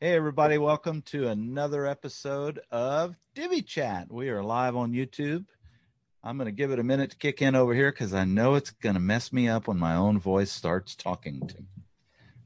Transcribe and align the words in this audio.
Hey, 0.00 0.14
everybody, 0.14 0.58
welcome 0.58 1.02
to 1.06 1.26
another 1.26 1.84
episode 1.84 2.60
of 2.70 3.16
Divi 3.34 3.62
Chat. 3.62 4.06
We 4.12 4.28
are 4.28 4.44
live 4.44 4.76
on 4.76 4.92
YouTube. 4.92 5.44
I'm 6.22 6.36
going 6.36 6.46
to 6.46 6.52
give 6.52 6.70
it 6.70 6.78
a 6.78 6.84
minute 6.84 7.10
to 7.10 7.16
kick 7.16 7.42
in 7.42 7.56
over 7.56 7.74
here 7.74 7.90
because 7.90 8.14
I 8.14 8.24
know 8.24 8.54
it's 8.54 8.70
going 8.70 8.94
to 8.94 9.00
mess 9.00 9.32
me 9.32 9.48
up 9.48 9.66
when 9.66 9.76
my 9.76 9.96
own 9.96 10.20
voice 10.20 10.52
starts 10.52 10.94
talking 10.94 11.44
to 11.48 11.56
me. 11.56 11.66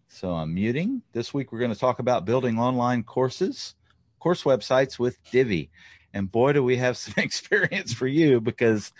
So 0.08 0.30
I'm 0.30 0.54
muting. 0.54 1.02
This 1.12 1.34
week, 1.34 1.52
we're 1.52 1.58
going 1.58 1.74
to 1.74 1.78
talk 1.78 1.98
about 1.98 2.24
building 2.24 2.58
online 2.58 3.02
courses, 3.02 3.74
course 4.18 4.44
websites 4.44 4.98
with 4.98 5.18
Divi. 5.30 5.68
And 6.14 6.32
boy, 6.32 6.54
do 6.54 6.64
we 6.64 6.78
have 6.78 6.96
some 6.96 7.22
experience 7.22 7.92
for 7.92 8.06
you 8.06 8.40
because 8.40 8.94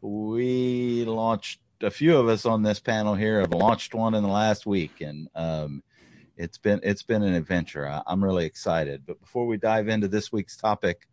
we 0.00 1.04
launched 1.04 1.60
a 1.82 1.90
few 1.90 2.16
of 2.16 2.26
us 2.26 2.46
on 2.46 2.62
this 2.62 2.80
panel 2.80 3.14
here 3.14 3.42
have 3.42 3.52
launched 3.52 3.92
one 3.92 4.14
in 4.14 4.22
the 4.22 4.30
last 4.30 4.64
week. 4.64 5.02
And, 5.02 5.28
um, 5.34 5.82
it's 6.38 6.56
been 6.56 6.80
it's 6.82 7.02
been 7.02 7.22
an 7.22 7.34
adventure. 7.34 7.86
I, 7.86 8.00
I'm 8.06 8.22
really 8.22 8.46
excited. 8.46 9.02
But 9.04 9.20
before 9.20 9.46
we 9.46 9.56
dive 9.56 9.88
into 9.88 10.08
this 10.08 10.32
week's 10.32 10.56
topic, 10.56 11.08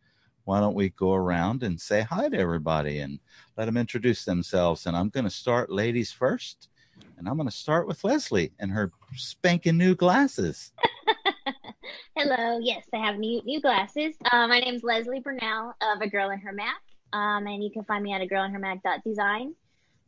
why 0.45 0.59
don't 0.59 0.75
we 0.75 0.89
go 0.89 1.13
around 1.13 1.63
and 1.63 1.81
say 1.81 2.01
hi 2.01 2.29
to 2.29 2.37
everybody 2.37 2.99
and 2.99 3.19
let 3.57 3.65
them 3.65 3.75
introduce 3.75 4.23
themselves? 4.23 4.85
And 4.85 4.95
I'm 4.95 5.09
going 5.09 5.23
to 5.23 5.31
start 5.31 5.71
ladies 5.71 6.11
first, 6.11 6.69
and 7.17 7.27
I'm 7.27 7.35
going 7.37 7.49
to 7.49 7.55
start 7.55 7.87
with 7.87 8.03
Leslie 8.03 8.53
and 8.59 8.71
her 8.71 8.91
spanking 9.15 9.77
new 9.77 9.95
glasses. 9.95 10.71
Hello. 12.15 12.59
Yes, 12.61 12.85
I 12.93 12.97
have 12.97 13.17
new 13.17 13.41
new 13.43 13.59
glasses. 13.59 14.15
Uh, 14.31 14.47
my 14.47 14.59
name 14.59 14.75
is 14.75 14.83
Leslie 14.83 15.19
Burnell 15.19 15.73
of 15.81 16.01
A 16.01 16.07
Girl 16.07 16.29
in 16.29 16.39
Her 16.39 16.53
Mac, 16.53 16.81
um, 17.13 17.47
and 17.47 17.63
you 17.63 17.71
can 17.71 17.83
find 17.83 18.03
me 18.03 18.13
at 18.13 18.21
a 18.21 18.27
girl 18.27 18.43
in 18.43 18.51
her 18.51 18.59
Mac.design. 18.59 19.55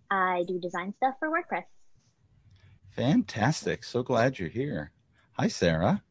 I 0.09 0.45
do 0.47 0.59
design 0.59 0.93
stuff 0.95 1.15
for 1.19 1.29
WordPress. 1.29 1.65
Fantastic. 2.91 3.83
So 3.83 4.03
glad 4.03 4.39
you're 4.39 4.47
here. 4.49 4.91
Hi, 5.39 5.47
Sarah. 5.49 6.01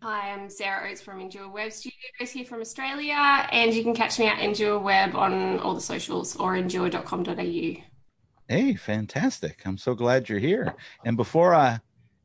Hi, 0.00 0.32
I'm 0.32 0.48
Sarah 0.48 0.88
Oates 0.88 1.02
from 1.02 1.20
Endure 1.20 1.50
Web 1.50 1.70
Studios 1.70 2.30
here 2.30 2.46
from 2.46 2.62
Australia, 2.62 3.14
and 3.52 3.74
you 3.74 3.82
can 3.82 3.94
catch 3.94 4.18
me 4.18 4.26
at 4.26 4.38
Endure 4.38 4.78
Web 4.78 5.14
on 5.14 5.58
all 5.58 5.74
the 5.74 5.82
socials 5.82 6.34
or 6.36 6.56
endure.com.au. 6.56 7.74
Hey, 8.48 8.74
fantastic. 8.74 9.60
I'm 9.66 9.76
so 9.76 9.94
glad 9.94 10.30
you're 10.30 10.38
here. 10.38 10.74
And 11.04 11.18
before 11.18 11.54
I 11.54 11.78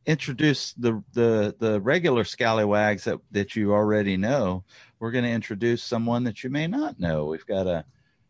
introduce 0.05 0.71
the 0.73 1.03
the 1.11 1.57
the 1.59 1.81
regular 1.81 2.23
scallywags 2.23 3.03
that, 3.03 3.19
that 3.31 3.57
you 3.57 3.73
already 3.73 4.15
know, 4.15 4.63
we're 4.99 5.11
going 5.11 5.25
to 5.25 5.29
introduce 5.29 5.83
someone 5.83 6.23
that 6.23 6.41
you 6.41 6.49
may 6.49 6.67
not 6.67 7.01
know. 7.01 7.25
We've 7.25 7.45
got 7.45 7.67
a 7.67 7.83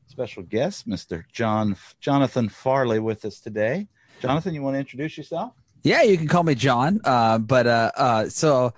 special 0.08 0.42
guest, 0.42 0.90
Mr. 0.90 1.25
John 1.31 1.75
Jonathan 2.00 2.50
Farley 2.50 3.00
with 3.00 3.23
us 3.23 3.40
today. 3.40 3.88
Jonathan, 4.20 4.56
you 4.56 4.64
want 4.64 4.73
to 4.73 4.80
introduce 4.80 5.16
yourself? 5.16 5.61
Yeah, 5.84 6.04
you 6.04 6.18
can 6.18 6.28
call 6.28 6.44
me 6.44 6.56
John. 6.56 7.02
Uh, 7.04 7.38
but 7.40 7.68
uh, 7.68 7.92
uh, 7.96 8.30
so 8.30 8.74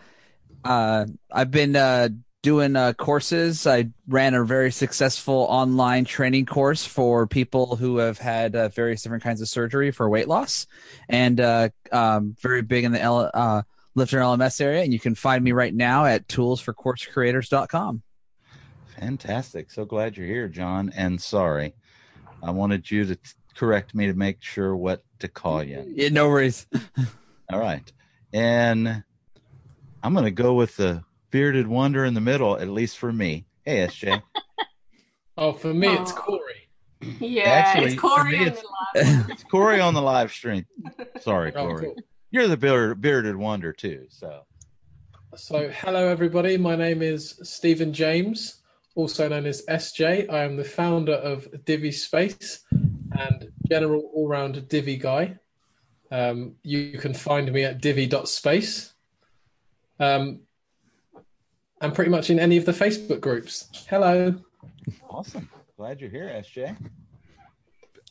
uh, 0.63 1.05
I've 1.31 1.51
been 1.51 1.75
uh, 1.75 2.09
doing 2.41 2.75
uh, 2.75 2.93
courses. 2.93 3.67
I 3.67 3.89
ran 4.07 4.33
a 4.33 4.43
very 4.43 4.71
successful 4.71 5.45
online 5.49 6.05
training 6.05 6.45
course 6.45 6.85
for 6.85 7.27
people 7.27 7.75
who 7.75 7.97
have 7.97 8.19
had 8.19 8.55
uh, 8.55 8.69
various 8.69 9.01
different 9.01 9.23
kinds 9.23 9.41
of 9.41 9.47
surgery 9.47 9.91
for 9.91 10.07
weight 10.09 10.27
loss, 10.27 10.67
and 11.09 11.39
uh, 11.39 11.69
um, 11.91 12.35
very 12.41 12.61
big 12.61 12.83
in 12.83 12.91
the 12.91 13.01
L- 13.01 13.31
uh, 13.33 13.63
Lifter 13.95 14.19
LMS 14.19 14.61
area. 14.61 14.83
And 14.83 14.93
you 14.93 14.99
can 14.99 15.15
find 15.15 15.43
me 15.43 15.51
right 15.51 15.73
now 15.73 16.05
at 16.05 16.27
toolsforcoursecreators.com. 16.27 18.01
Fantastic. 18.97 19.71
So 19.71 19.85
glad 19.85 20.15
you're 20.15 20.27
here, 20.27 20.47
John. 20.47 20.91
And 20.95 21.21
sorry, 21.21 21.73
I 22.41 22.51
wanted 22.51 22.89
you 22.89 23.05
to 23.05 23.15
t- 23.15 23.21
correct 23.55 23.93
me 23.95 24.07
to 24.07 24.13
make 24.13 24.41
sure 24.41 24.75
what 24.75 25.03
to 25.19 25.27
call 25.27 25.63
you. 25.63 25.83
Yeah, 25.95 26.09
no 26.09 26.27
worries. 26.29 26.67
All 27.51 27.59
right. 27.59 27.91
And 28.33 29.03
I'm 30.01 30.13
going 30.13 30.25
to 30.25 30.31
go 30.31 30.53
with 30.55 30.75
the 30.77 31.03
bearded 31.31 31.67
wonder 31.67 32.03
in 32.05 32.13
the 32.13 32.21
middle, 32.21 32.57
at 32.57 32.67
least 32.69 32.97
for 32.97 33.11
me. 33.11 33.45
Hey, 33.63 33.85
SJ. 33.87 34.21
Oh, 35.35 35.51
for 35.51 35.73
me, 35.73 35.87
it's. 35.87 36.11
Corey. 36.11 36.69
Yeah, 37.19 37.45
Actually, 37.49 37.93
it's 37.93 37.99
Corey 37.99 38.31
me, 38.33 38.37
on 38.37 38.47
it's- 38.49 38.61
the 38.61 38.99
live. 39.17 39.29
it's 39.31 39.43
Corey 39.45 39.79
on 39.79 39.95
the 39.95 40.01
live 40.01 40.31
stream. 40.31 40.67
Sorry, 41.21 41.51
Oh, 41.55 41.65
Corey. 41.69 41.85
cool. 41.87 41.95
You're 42.29 42.47
the 42.47 42.55
beard, 42.55 43.01
bearded 43.01 43.35
wonder, 43.35 43.73
too. 43.73 44.05
So, 44.09 44.43
So, 45.35 45.69
hello 45.69 46.07
everybody. 46.07 46.55
My 46.57 46.75
name 46.75 47.01
is 47.01 47.39
Stephen 47.41 47.93
James, 47.93 48.61
also 48.95 49.27
known 49.27 49.45
as 49.45 49.65
SJ. 49.67 50.31
I 50.31 50.43
am 50.43 50.57
the 50.57 50.63
founder 50.63 51.13
of 51.13 51.47
Divi 51.65 51.91
Space 51.91 52.63
and 52.71 53.51
general 53.67 54.09
all-round 54.13 54.67
Divi 54.67 54.97
guy. 54.97 55.37
Um, 56.11 56.55
you 56.63 56.97
can 56.99 57.13
find 57.13 57.51
me 57.51 57.63
at 57.63 57.81
divi.space. 57.81 58.93
Um, 59.99 60.41
and 61.81 61.93
pretty 61.93 62.11
much 62.11 62.29
in 62.29 62.39
any 62.39 62.57
of 62.57 62.65
the 62.65 62.71
Facebook 62.71 63.19
groups. 63.19 63.69
Hello. 63.89 64.35
awesome. 65.09 65.49
Glad 65.75 65.99
you're 65.99 66.09
here, 66.09 66.27
SJ. 66.27 66.77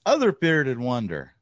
Other 0.05 0.33
bearded 0.33 0.79
wonder. 0.79 1.33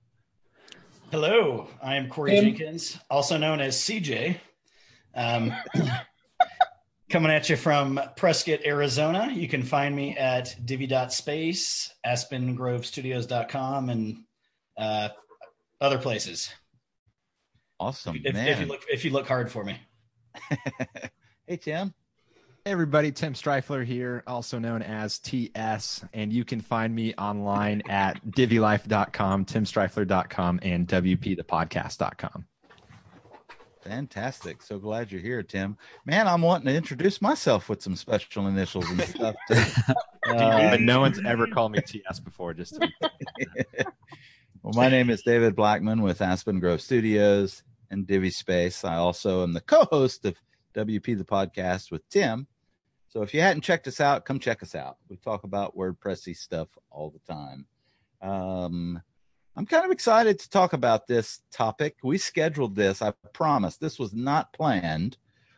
Hello, 1.11 1.67
I 1.83 1.97
am 1.97 2.09
Corey 2.09 2.33
Tim. 2.33 2.45
Jenkins, 2.45 2.99
also 3.11 3.37
known 3.37 3.61
as 3.61 3.77
CJ. 3.77 4.37
Um, 5.15 5.53
coming 7.11 7.31
at 7.31 7.49
you 7.51 7.57
from 7.57 8.01
Prescott, 8.17 8.61
Arizona. 8.65 9.31
You 9.33 9.49
can 9.49 9.63
find 9.63 9.95
me 9.95 10.17
at 10.17 10.57
divi.space, 10.65 11.93
aspengrovestudios.com, 12.07 13.91
and 13.91 14.25
uh, 14.79 15.09
other 15.81 15.99
places. 15.99 16.51
Awesome, 17.79 18.21
If, 18.25 18.35
man. 18.35 18.49
if 18.49 18.61
you 18.61 18.67
look, 18.67 18.83
if 18.89 19.05
you 19.05 19.11
look 19.11 19.27
hard 19.27 19.51
for 19.51 19.65
me. 19.65 19.79
hey, 21.47 21.57
Tim. 21.57 21.95
Hey 22.67 22.73
everybody, 22.73 23.11
Tim 23.11 23.33
Strifler 23.33 23.87
here, 23.87 24.23
also 24.27 24.59
known 24.59 24.83
as 24.83 25.19
TS, 25.19 26.05
and 26.13 26.31
you 26.31 26.45
can 26.45 26.61
find 26.61 26.95
me 26.95 27.15
online 27.15 27.83
at 27.89 28.23
divilife.com, 28.27 29.47
timstrifler.com, 29.47 30.61
and 30.63 30.87
wpthepodcast.com. 30.87 32.45
Fantastic. 33.83 34.63
So 34.63 34.79
glad 34.79 35.11
you're 35.11 35.21
here, 35.21 35.43
Tim. 35.43 35.77
Man, 36.05 36.29
I'm 36.29 36.43
wanting 36.43 36.67
to 36.67 36.75
introduce 36.75 37.23
myself 37.23 37.69
with 37.69 37.83
some 37.83 37.97
special 37.97 38.47
initials 38.47 38.89
and 38.91 39.01
stuff. 39.03 39.35
Too. 39.49 39.63
Uh, 40.29 40.71
but 40.71 40.83
no 40.83 41.01
one's 41.01 41.19
ever 41.25 41.47
called 41.47 41.73
me 41.73 41.81
TS 41.81 42.21
before, 42.21 42.53
just 42.53 42.75
to 42.75 42.89
well, 44.63 44.75
my 44.75 44.89
name 44.89 45.09
is 45.09 45.23
David 45.23 45.57
Blackman 45.57 46.03
with 46.03 46.21
Aspen 46.21 46.61
Grove 46.61 46.83
Studios 46.83 47.65
and 47.91 48.07
Divi 48.07 48.31
Space. 48.31 48.85
I 48.85 48.97
also 48.97 49.43
am 49.43 49.55
the 49.55 49.63
co-host 49.63 50.27
of 50.27 50.37
WP 50.75 51.17
the 51.17 51.25
podcast 51.25 51.91
with 51.91 52.07
Tim. 52.11 52.47
So 53.09 53.23
if 53.23 53.35
you 53.35 53.41
hadn't 53.41 53.63
checked 53.63 53.89
us 53.89 53.99
out, 54.01 54.25
come 54.25 54.39
check 54.39 54.63
us 54.63 54.75
out. 54.75 54.99
We 55.09 55.17
talk 55.17 55.43
about 55.43 55.77
WordPressy 55.77 56.37
stuff 56.37 56.69
all 56.91 57.11
the 57.11 57.33
time. 57.33 57.67
Um, 58.23 59.03
I'm 59.57 59.67
kind 59.67 59.85
of 59.85 59.91
excited 59.91 60.39
to 60.39 60.51
talk 60.51 60.73
about 60.73 61.07
this 61.07 61.41
topic. 61.51 61.97
We 62.03 62.19
scheduled 62.19 62.77
this. 62.77 63.03
I 63.03 63.13
promise 63.33 63.77
this 63.77 63.99
was 63.99 64.13
not 64.13 64.53
planned. 64.53 65.17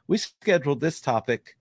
We 0.09 0.19
scheduled 0.19 0.81
this 0.81 1.01
topic 1.01 1.57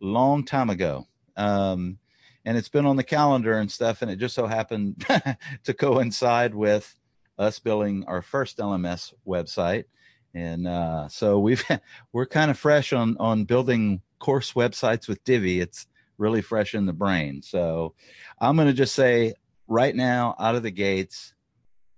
long 0.00 0.44
time 0.44 0.70
ago. 0.70 1.06
Um, 1.36 1.98
and 2.46 2.56
it's 2.56 2.68
been 2.68 2.86
on 2.86 2.96
the 2.96 3.02
calendar 3.02 3.58
and 3.58 3.70
stuff 3.70 4.00
and 4.00 4.10
it 4.10 4.16
just 4.16 4.34
so 4.34 4.46
happened 4.46 5.04
to 5.64 5.74
coincide 5.74 6.54
with 6.54 6.96
us 7.38 7.58
building 7.58 8.04
our 8.06 8.22
first 8.22 8.56
lms 8.56 9.12
website 9.26 9.84
and 10.32 10.66
uh, 10.66 11.08
so 11.08 11.38
we've 11.38 11.64
we're 12.12 12.24
kind 12.24 12.50
of 12.50 12.58
fresh 12.58 12.94
on 12.94 13.16
on 13.18 13.44
building 13.44 14.00
course 14.18 14.52
websites 14.52 15.08
with 15.08 15.22
divi 15.24 15.60
it's 15.60 15.86
really 16.16 16.40
fresh 16.40 16.74
in 16.74 16.86
the 16.86 16.92
brain 16.94 17.42
so 17.42 17.92
i'm 18.40 18.56
going 18.56 18.68
to 18.68 18.72
just 18.72 18.94
say 18.94 19.34
right 19.68 19.94
now 19.94 20.34
out 20.38 20.54
of 20.54 20.62
the 20.62 20.70
gates 20.70 21.34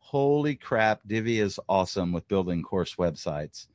holy 0.08 0.56
crap 0.56 1.00
divi 1.06 1.38
is 1.38 1.60
awesome 1.68 2.12
with 2.12 2.26
building 2.28 2.62
course 2.62 2.94
websites 2.94 3.66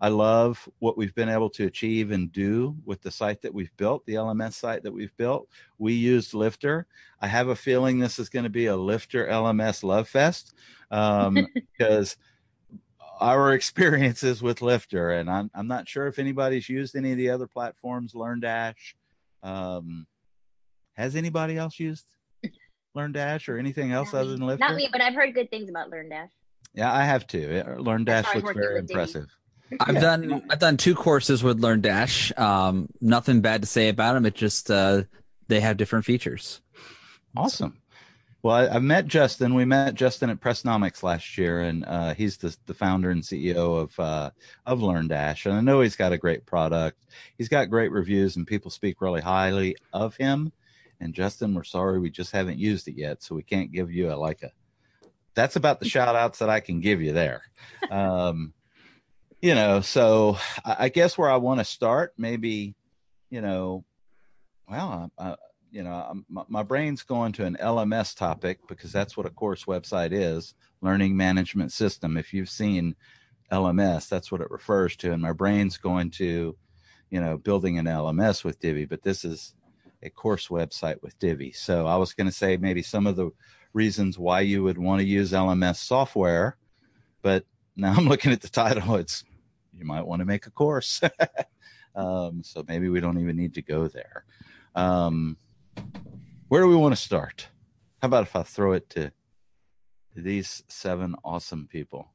I 0.00 0.08
love 0.08 0.68
what 0.78 0.98
we've 0.98 1.14
been 1.14 1.28
able 1.28 1.48
to 1.50 1.66
achieve 1.66 2.10
and 2.10 2.30
do 2.30 2.76
with 2.84 3.00
the 3.00 3.10
site 3.10 3.40
that 3.42 3.54
we've 3.54 3.74
built, 3.78 4.04
the 4.04 4.14
LMS 4.14 4.52
site 4.52 4.82
that 4.82 4.92
we've 4.92 5.16
built. 5.16 5.48
We 5.78 5.94
used 5.94 6.34
Lifter. 6.34 6.86
I 7.20 7.26
have 7.26 7.48
a 7.48 7.56
feeling 7.56 7.98
this 7.98 8.18
is 8.18 8.28
going 8.28 8.44
to 8.44 8.50
be 8.50 8.66
a 8.66 8.76
Lifter 8.76 9.26
LMS 9.26 9.82
love 9.82 10.06
fest 10.06 10.54
um, 10.90 11.46
because 11.54 12.18
our 13.20 13.54
experiences 13.54 14.42
with 14.42 14.60
Lifter, 14.60 15.12
and 15.12 15.30
I'm, 15.30 15.50
I'm 15.54 15.66
not 15.66 15.88
sure 15.88 16.06
if 16.06 16.18
anybody's 16.18 16.68
used 16.68 16.94
any 16.94 17.12
of 17.12 17.18
the 17.18 17.30
other 17.30 17.46
platforms, 17.46 18.12
LearnDash. 18.12 18.94
Um, 19.42 20.06
has 20.92 21.16
anybody 21.16 21.56
else 21.56 21.78
used 21.78 22.06
LearnDash 22.96 23.48
or 23.48 23.58
anything 23.58 23.92
else 23.92 24.12
Not 24.12 24.20
other 24.20 24.30
me. 24.30 24.36
than 24.36 24.46
Lifter? 24.46 24.64
Not 24.66 24.74
me, 24.74 24.88
but 24.90 25.00
I've 25.00 25.14
heard 25.14 25.34
good 25.34 25.50
things 25.50 25.68
about 25.68 25.90
Learn 25.90 26.08
Dash. 26.08 26.30
Yeah, 26.74 26.92
I 26.92 27.04
have 27.04 27.26
too. 27.26 27.62
Learn 27.78 28.04
Dash 28.04 28.34
looks 28.34 28.52
very 28.52 28.80
impressive. 28.80 29.26
I've 29.80 30.00
done 30.00 30.44
I've 30.50 30.58
done 30.58 30.76
two 30.76 30.94
courses 30.94 31.42
with 31.42 31.60
LearnDash. 31.60 32.38
Um, 32.38 32.88
nothing 33.00 33.40
bad 33.40 33.62
to 33.62 33.66
say 33.66 33.88
about 33.88 34.14
them. 34.14 34.26
It 34.26 34.34
just 34.34 34.70
uh, 34.70 35.02
they 35.48 35.60
have 35.60 35.76
different 35.76 36.04
features. 36.04 36.60
Awesome. 37.36 37.78
Well, 38.42 38.54
I, 38.54 38.76
I 38.76 38.78
met 38.78 39.08
Justin. 39.08 39.54
We 39.54 39.64
met 39.64 39.94
Justin 39.94 40.30
at 40.30 40.40
Pressnomics 40.40 41.02
last 41.02 41.36
year, 41.36 41.62
and 41.62 41.84
uh, 41.84 42.14
he's 42.14 42.36
the, 42.36 42.56
the 42.66 42.74
founder 42.74 43.10
and 43.10 43.22
CEO 43.22 43.80
of 43.80 43.98
uh, 43.98 44.30
of 44.66 44.80
LearnDash. 44.80 45.46
And 45.46 45.54
I 45.54 45.60
know 45.60 45.80
he's 45.80 45.96
got 45.96 46.12
a 46.12 46.18
great 46.18 46.46
product. 46.46 47.04
He's 47.36 47.48
got 47.48 47.70
great 47.70 47.90
reviews, 47.90 48.36
and 48.36 48.46
people 48.46 48.70
speak 48.70 49.00
really 49.00 49.20
highly 49.20 49.76
of 49.92 50.16
him. 50.16 50.52
And 51.00 51.14
Justin, 51.14 51.54
we're 51.54 51.64
sorry 51.64 51.98
we 51.98 52.10
just 52.10 52.32
haven't 52.32 52.58
used 52.58 52.88
it 52.88 52.96
yet, 52.96 53.22
so 53.22 53.34
we 53.34 53.42
can't 53.42 53.72
give 53.72 53.90
you 53.90 54.12
a 54.12 54.14
like 54.14 54.42
a. 54.42 54.50
That's 55.34 55.56
about 55.56 55.80
the 55.80 55.88
shout 55.88 56.16
outs 56.16 56.38
that 56.38 56.48
I 56.48 56.60
can 56.60 56.80
give 56.80 57.02
you 57.02 57.12
there. 57.12 57.42
Um, 57.90 58.52
you 59.40 59.54
know, 59.54 59.80
so 59.80 60.38
I, 60.64 60.76
I 60.80 60.88
guess 60.88 61.16
where 61.16 61.30
I 61.30 61.36
want 61.36 61.60
to 61.60 61.64
start, 61.64 62.14
maybe, 62.16 62.74
you 63.30 63.40
know, 63.40 63.84
well, 64.68 65.10
I, 65.18 65.36
you 65.70 65.82
know, 65.82 66.22
my, 66.28 66.42
my, 66.48 66.62
brain's 66.62 67.02
going 67.02 67.32
to 67.32 67.44
an 67.44 67.56
LMS 67.60 68.16
topic 68.16 68.60
because 68.66 68.92
that's 68.92 69.16
what 69.16 69.26
a 69.26 69.30
course 69.30 69.64
website 69.64 70.12
is 70.12 70.54
learning 70.80 71.16
management 71.16 71.70
system. 71.70 72.16
If 72.16 72.32
you've 72.32 72.48
seen 72.48 72.96
LMS, 73.52 74.08
that's 74.08 74.32
what 74.32 74.40
it 74.40 74.50
refers 74.50 74.96
to. 74.96 75.12
And 75.12 75.22
my 75.22 75.32
brain's 75.32 75.76
going 75.76 76.10
to, 76.12 76.56
you 77.10 77.20
know, 77.20 77.36
building 77.36 77.78
an 77.78 77.86
LMS 77.86 78.42
with 78.42 78.58
Divi, 78.58 78.84
but 78.84 79.02
this 79.02 79.24
is 79.24 79.54
a 80.02 80.10
course 80.10 80.48
website 80.48 81.02
with 81.02 81.18
Divi. 81.18 81.52
So 81.52 81.86
I 81.86 81.96
was 81.96 82.12
going 82.12 82.26
to 82.26 82.32
say 82.32 82.56
maybe 82.56 82.82
some 82.82 83.06
of 83.06 83.16
the 83.16 83.30
reasons 83.72 84.18
why 84.18 84.40
you 84.40 84.62
would 84.62 84.78
want 84.78 85.00
to 85.00 85.06
use 85.06 85.32
LMS 85.32 85.76
software, 85.76 86.56
but 87.22 87.44
now 87.76 87.94
I'm 87.96 88.08
looking 88.08 88.32
at 88.32 88.40
the 88.40 88.48
title. 88.48 88.96
It's 88.96 89.24
you 89.72 89.84
might 89.84 90.06
want 90.06 90.20
to 90.20 90.26
make 90.26 90.46
a 90.46 90.50
course. 90.50 91.00
um, 91.94 92.42
so 92.42 92.64
maybe 92.66 92.88
we 92.88 93.00
don't 93.00 93.20
even 93.20 93.36
need 93.36 93.54
to 93.54 93.62
go 93.62 93.88
there. 93.88 94.24
Um, 94.74 95.36
where 96.48 96.62
do 96.62 96.68
we 96.68 96.76
want 96.76 96.94
to 96.94 97.00
start? 97.00 97.48
How 98.00 98.06
about 98.06 98.24
if 98.24 98.36
I 98.36 98.42
throw 98.42 98.72
it 98.72 98.88
to 98.90 99.12
these 100.14 100.62
seven 100.68 101.14
awesome 101.24 101.66
people? 101.66 102.08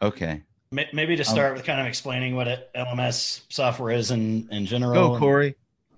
Okay. 0.00 0.42
Maybe 0.70 1.16
to 1.16 1.22
um, 1.22 1.24
start 1.24 1.50
um, 1.50 1.56
with 1.56 1.64
kind 1.64 1.80
of 1.80 1.86
explaining 1.86 2.36
what 2.36 2.72
LMS 2.74 3.42
software 3.48 3.92
is 3.92 4.10
in, 4.10 4.48
in 4.50 4.66
general. 4.66 5.12
Go, 5.12 5.18
Corey. 5.18 5.54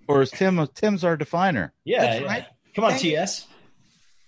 Or 0.07 0.23
is 0.23 0.31
Tim? 0.31 0.67
Tim's 0.75 1.05
our 1.05 1.17
definer. 1.17 1.73
Yeah, 1.85 2.21
yeah. 2.21 2.27
Right. 2.27 2.47
Come 2.75 2.85
on, 2.85 2.99
TS. 2.99 3.47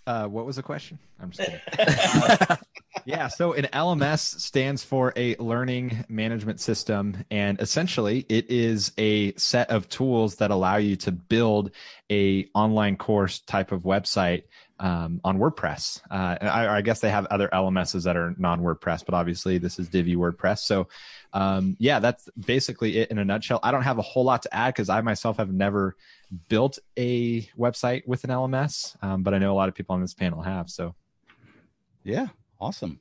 Uh, 0.07 0.27
what 0.27 0.45
was 0.47 0.57
the 0.57 0.63
question? 0.63 0.99
I'm 1.21 1.31
just 1.31 1.49
kidding. 1.49 1.61
uh, 1.79 2.57
yeah, 3.05 3.29
so 3.29 3.53
an 3.53 3.67
LMS 3.73 4.41
stands 4.41 4.83
for 4.83 5.13
a 5.17 5.37
learning 5.37 6.05
management 6.09 6.61
system, 6.61 7.25
and 7.31 7.61
essentially 7.61 8.27
it 8.29 8.51
is 8.51 8.93
a 8.99 9.33
set 9.35 9.71
of 9.71 9.89
tools 9.89 10.37
that 10.37 10.51
allow 10.51 10.77
you 10.77 10.97
to 10.97 11.13
build 11.13 11.71
a 12.11 12.49
online 12.55 12.97
course 12.97 13.39
type 13.41 13.73
of 13.73 13.83
website 13.83 14.43
um, 14.83 15.21
on 15.23 15.39
WordPress. 15.39 16.03
Uh, 16.11 16.37
I, 16.41 16.67
I, 16.69 16.81
guess 16.81 16.99
they 16.99 17.09
have 17.09 17.27
other 17.27 17.49
LMSs 17.53 18.03
that 18.03 18.17
are 18.17 18.35
non 18.37 18.61
WordPress, 18.61 19.05
but 19.05 19.15
obviously 19.15 19.57
this 19.59 19.79
is 19.79 19.89
Divi 19.89 20.17
WordPress. 20.17 20.59
So, 20.59 20.89
um, 21.33 21.77
yeah, 21.79 22.01
that's 22.01 22.29
basically 22.37 22.99
it 22.99 23.13
in 23.13 23.19
a 23.19 23.25
nutshell. 23.25 23.61
I 23.63 23.71
don't 23.71 23.83
have 23.83 23.99
a 23.99 24.03
whole 24.03 24.25
lot 24.25 24.43
to 24.43 24.53
add 24.53 24.75
because 24.75 24.89
I 24.89 25.01
myself 25.01 25.37
have 25.37 25.53
never 25.53 25.95
built 26.49 26.81
a 26.99 27.43
website 27.57 28.09
with 28.09 28.25
an 28.25 28.31
LMS, 28.31 28.97
um, 29.05 29.23
but 29.23 29.35
I 29.35 29.39
know 29.39 29.53
a 29.53 29.55
lot 29.55 29.69
of 29.69 29.77
people 29.77 29.95
on 29.95 30.01
this 30.01 30.15
panel 30.15 30.43
have. 30.43 30.69
So, 30.69 30.97
yeah, 32.03 32.27
awesome. 32.61 32.99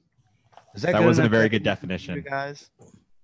That, 0.76 0.92
that 0.92 1.04
wasn't 1.04 1.26
a 1.26 1.32
very 1.32 1.50
good 1.50 1.64
definition, 1.64 2.22
guys. 2.22 2.70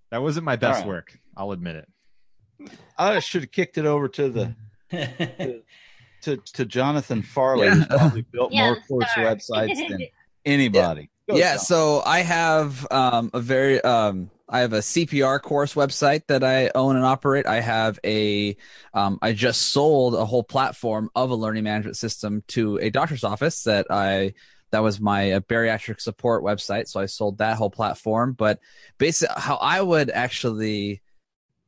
That 0.10 0.24
wasn't 0.24 0.46
my 0.46 0.56
best 0.56 0.80
right. 0.80 0.88
work. 0.88 1.20
I'll 1.38 1.52
admit 1.52 1.76
it. 1.76 2.72
I 2.98 3.20
should 3.20 3.44
have 3.44 3.52
kicked 3.52 3.78
it 3.78 3.86
over 3.86 4.08
to 4.08 4.30
the 4.30 4.56
to, 4.90 5.62
to, 6.22 6.38
to 6.54 6.66
Jonathan 6.66 7.22
Farley, 7.22 7.68
yeah. 7.68 7.74
who's 7.76 7.86
probably 7.88 8.22
built 8.32 8.54
yeah, 8.54 8.66
more 8.66 8.80
course 8.88 9.14
sorry. 9.14 9.28
websites 9.28 9.90
than 9.90 10.02
anybody. 10.46 11.10
Go, 11.30 11.36
yeah, 11.36 11.54
John. 11.54 11.60
so 11.60 12.02
I 12.06 12.20
have 12.20 12.88
um, 12.92 13.32
a 13.34 13.40
very 13.40 13.82
um, 13.82 14.30
I 14.50 14.60
have 14.60 14.72
a 14.72 14.80
CPR 14.80 15.42
course 15.42 15.74
website 15.74 16.28
that 16.28 16.44
I 16.44 16.72
own 16.74 16.96
and 16.96 17.04
operate. 17.04 17.46
I 17.46 17.60
have 17.60 18.00
a, 18.06 18.56
um, 18.94 19.20
I 19.22 19.34
just 19.34 19.74
sold 19.74 20.16
a 20.16 20.26
whole 20.26 20.44
platform 20.44 21.10
of 21.16 21.32
a 21.32 21.36
learning 21.36 21.66
management 21.66 21.98
system 21.98 22.44
to 22.50 22.78
a 22.78 22.90
doctor's 22.90 23.26
office 23.26 23.64
that 23.64 23.88
I, 23.90 24.36
that 24.72 24.80
was 24.80 25.02
my 25.02 25.34
uh, 25.34 25.40
bariatric 25.42 26.00
support 26.00 26.44
website. 26.44 26.88
So 26.88 27.02
I 27.02 27.08
sold 27.08 27.40
that 27.40 27.58
whole 27.58 27.70
platform. 27.70 28.34
But 28.34 28.60
basically, 28.98 29.36
how 29.38 29.56
I 29.58 29.82
would 29.82 30.10
actually, 30.10 31.02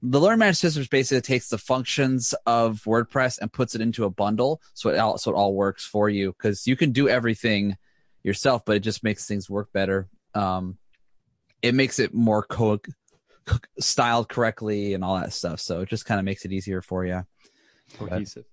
the 0.02 0.20
learn 0.20 0.40
management 0.40 0.74
system 0.74 0.88
basically 0.90 1.22
takes 1.22 1.50
the 1.50 1.58
functions 1.58 2.34
of 2.46 2.82
WordPress 2.84 3.40
and 3.40 3.52
puts 3.52 3.76
it 3.76 3.82
into 3.82 4.06
a 4.06 4.10
bundle. 4.10 4.62
So 4.74 4.90
it 4.90 4.98
all, 4.98 5.18
so 5.18 5.32
it 5.32 5.36
all 5.36 5.54
works 5.54 5.86
for 5.86 6.10
you 6.10 6.32
because 6.32 6.68
you 6.68 6.76
can 6.76 6.92
do 6.92 7.10
everything 7.10 7.76
yourself, 8.24 8.64
but 8.66 8.78
it 8.78 8.82
just 8.82 9.04
makes 9.04 9.28
things 9.28 9.50
work 9.50 9.72
better. 9.74 10.08
Um, 10.34 10.78
it 11.62 11.76
makes 11.76 12.00
it 12.00 12.14
more 12.14 12.44
co- 12.44 12.80
styled 13.80 14.30
correctly 14.30 14.94
and 14.94 15.04
all 15.04 15.20
that 15.20 15.34
stuff. 15.34 15.60
So 15.60 15.82
it 15.82 15.90
just 15.90 16.06
kind 16.06 16.20
of 16.20 16.26
makes 16.26 16.46
it 16.46 16.54
easier 16.54 16.82
for 16.82 17.06
you. 17.06 17.26
Cohesive. 17.98 18.46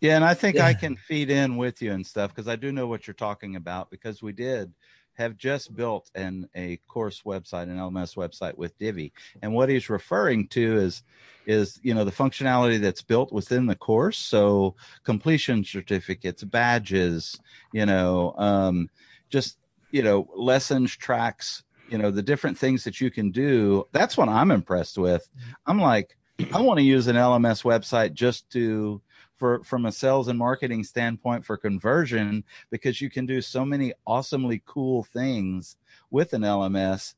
Yeah, 0.00 0.16
and 0.16 0.24
I 0.24 0.34
think 0.34 0.56
yeah. 0.56 0.66
I 0.66 0.74
can 0.74 0.96
feed 0.96 1.30
in 1.30 1.56
with 1.56 1.80
you 1.80 1.92
and 1.92 2.06
stuff 2.06 2.34
because 2.34 2.48
I 2.48 2.56
do 2.56 2.72
know 2.72 2.86
what 2.86 3.06
you're 3.06 3.14
talking 3.14 3.56
about 3.56 3.90
because 3.90 4.22
we 4.22 4.32
did 4.32 4.72
have 5.14 5.36
just 5.36 5.74
built 5.74 6.10
an 6.14 6.48
a 6.54 6.76
course 6.88 7.22
website, 7.24 7.64
an 7.64 7.76
LMS 7.76 8.16
website 8.16 8.56
with 8.56 8.76
Divi, 8.78 9.12
and 9.42 9.52
what 9.52 9.68
he's 9.68 9.88
referring 9.90 10.48
to 10.48 10.76
is 10.76 11.02
is 11.46 11.78
you 11.82 11.94
know 11.94 12.04
the 12.04 12.10
functionality 12.10 12.80
that's 12.80 13.02
built 13.02 13.32
within 13.32 13.66
the 13.66 13.76
course, 13.76 14.18
so 14.18 14.74
completion 15.04 15.64
certificates, 15.64 16.42
badges, 16.44 17.38
you 17.72 17.86
know, 17.86 18.34
um, 18.38 18.88
just 19.30 19.58
you 19.90 20.02
know 20.02 20.28
lessons, 20.34 20.96
tracks, 20.96 21.62
you 21.88 21.98
know 21.98 22.10
the 22.10 22.22
different 22.22 22.58
things 22.58 22.84
that 22.84 23.00
you 23.00 23.10
can 23.10 23.30
do. 23.30 23.86
That's 23.92 24.16
what 24.16 24.28
i'm 24.28 24.50
impressed 24.50 24.98
with. 24.98 25.28
I'm 25.66 25.80
like 25.80 26.16
i 26.52 26.60
want 26.60 26.78
to 26.78 26.84
use 26.84 27.06
an 27.06 27.14
lms 27.14 27.62
website 27.62 28.12
just 28.12 28.50
to 28.50 29.00
for 29.44 29.62
from 29.62 29.84
a 29.84 29.92
sales 29.92 30.28
and 30.28 30.38
marketing 30.38 30.82
standpoint 30.82 31.44
for 31.44 31.58
conversion 31.58 32.42
because 32.70 33.02
you 33.02 33.10
can 33.10 33.26
do 33.26 33.42
so 33.42 33.62
many 33.62 33.92
awesomely 34.06 34.62
cool 34.64 35.02
things 35.02 35.76
with 36.10 36.32
an 36.32 36.40
lms 36.40 37.12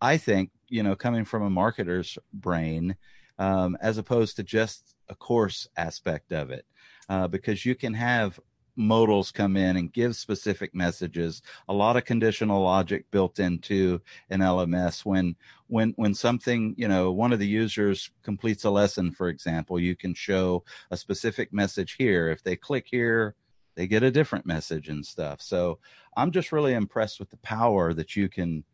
i 0.00 0.16
think 0.16 0.52
you 0.68 0.84
know 0.84 0.94
coming 0.94 1.24
from 1.24 1.42
a 1.42 1.50
marketer's 1.50 2.16
brain 2.32 2.94
um, 3.40 3.76
as 3.80 3.98
opposed 3.98 4.36
to 4.36 4.44
just 4.44 4.94
a 5.08 5.16
course 5.16 5.66
aspect 5.76 6.30
of 6.30 6.52
it 6.52 6.64
uh, 7.08 7.26
because 7.26 7.66
you 7.66 7.74
can 7.74 7.92
have 7.92 8.38
modals 8.78 9.32
come 9.32 9.56
in 9.56 9.76
and 9.76 9.92
give 9.92 10.14
specific 10.16 10.74
messages. 10.74 11.42
A 11.68 11.74
lot 11.74 11.96
of 11.96 12.04
conditional 12.04 12.62
logic 12.62 13.10
built 13.10 13.40
into 13.40 14.00
an 14.30 14.40
lms 14.40 15.04
when 15.04 15.34
when 15.66 15.92
when 15.96 16.14
something 16.14 16.74
you 16.78 16.86
know 16.86 17.10
one 17.10 17.32
of 17.32 17.40
the 17.40 17.46
users 17.46 18.10
completes 18.22 18.64
a 18.64 18.70
lesson 18.70 19.10
for 19.10 19.28
example 19.28 19.78
you 19.80 19.96
can 19.96 20.14
show 20.14 20.64
a 20.90 20.96
specific 20.96 21.52
message 21.52 21.96
here. 21.98 22.30
If 22.30 22.42
they 22.42 22.56
click 22.56 22.86
here 22.88 23.34
they 23.74 23.86
get 23.86 24.02
a 24.02 24.10
different 24.10 24.46
message 24.46 24.88
and 24.88 25.04
stuff. 25.04 25.42
So 25.42 25.78
i'm 26.16 26.30
just 26.30 26.52
really 26.52 26.74
impressed 26.74 27.18
with 27.18 27.30
the 27.30 27.36
power 27.38 27.92
that 27.94 28.16
you 28.16 28.28
can 28.28 28.64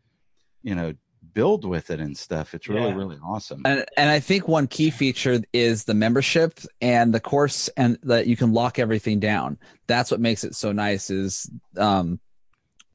you 0.62 0.74
know 0.74 0.92
build 1.32 1.64
with 1.64 1.90
it 1.90 2.00
and 2.00 2.16
stuff. 2.16 2.54
It's 2.54 2.68
really, 2.68 2.88
yeah. 2.88 2.94
really 2.94 3.18
awesome. 3.24 3.62
And, 3.64 3.84
and 3.96 4.10
I 4.10 4.20
think 4.20 4.46
one 4.46 4.66
key 4.66 4.90
feature 4.90 5.40
is 5.52 5.84
the 5.84 5.94
membership 5.94 6.60
and 6.80 7.14
the 7.14 7.20
course 7.20 7.68
and 7.76 7.98
that 8.02 8.26
you 8.26 8.36
can 8.36 8.52
lock 8.52 8.78
everything 8.78 9.20
down. 9.20 9.58
That's 9.86 10.10
what 10.10 10.20
makes 10.20 10.44
it 10.44 10.54
so 10.54 10.72
nice 10.72 11.10
is, 11.10 11.50
um, 11.76 12.20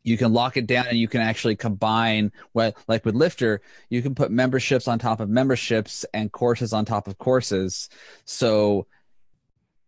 you 0.04 0.18
can 0.18 0.34
lock 0.34 0.58
it 0.58 0.68
down 0.68 0.88
and 0.88 0.98
you 0.98 1.08
can 1.08 1.22
actually 1.22 1.56
combine 1.56 2.32
what 2.54 2.76
like 2.88 3.06
with 3.06 3.16
lifter 3.16 3.62
you 3.90 4.02
can 4.02 4.16
put 4.16 4.32
memberships 4.32 4.88
on 4.88 4.98
top 4.98 5.20
of 5.20 5.30
memberships 5.30 6.06
and 6.14 6.32
courses 6.32 6.74
on 6.74 6.86
top 6.86 7.08
of 7.08 7.18
courses 7.18 7.90
so 8.26 8.88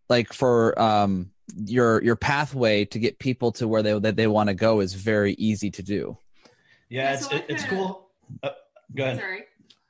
like 0.09 0.33
for 0.33 0.79
um 0.79 1.31
your 1.55 2.03
your 2.03 2.15
pathway 2.15 2.85
to 2.85 2.99
get 2.99 3.19
people 3.19 3.51
to 3.51 3.67
where 3.67 3.81
they 3.81 3.97
that 3.99 4.15
they 4.15 4.27
want 4.27 4.47
to 4.47 4.53
go 4.53 4.79
is 4.79 4.93
very 4.93 5.33
easy 5.33 5.71
to 5.71 5.81
do 5.81 6.17
yeah 6.89 7.13
it's 7.13 7.31
it, 7.31 7.45
it's 7.47 7.63
cool 7.65 8.10
uh, 8.43 8.49
go 8.95 9.03
ahead. 9.03 9.17
Sorry. 9.17 9.43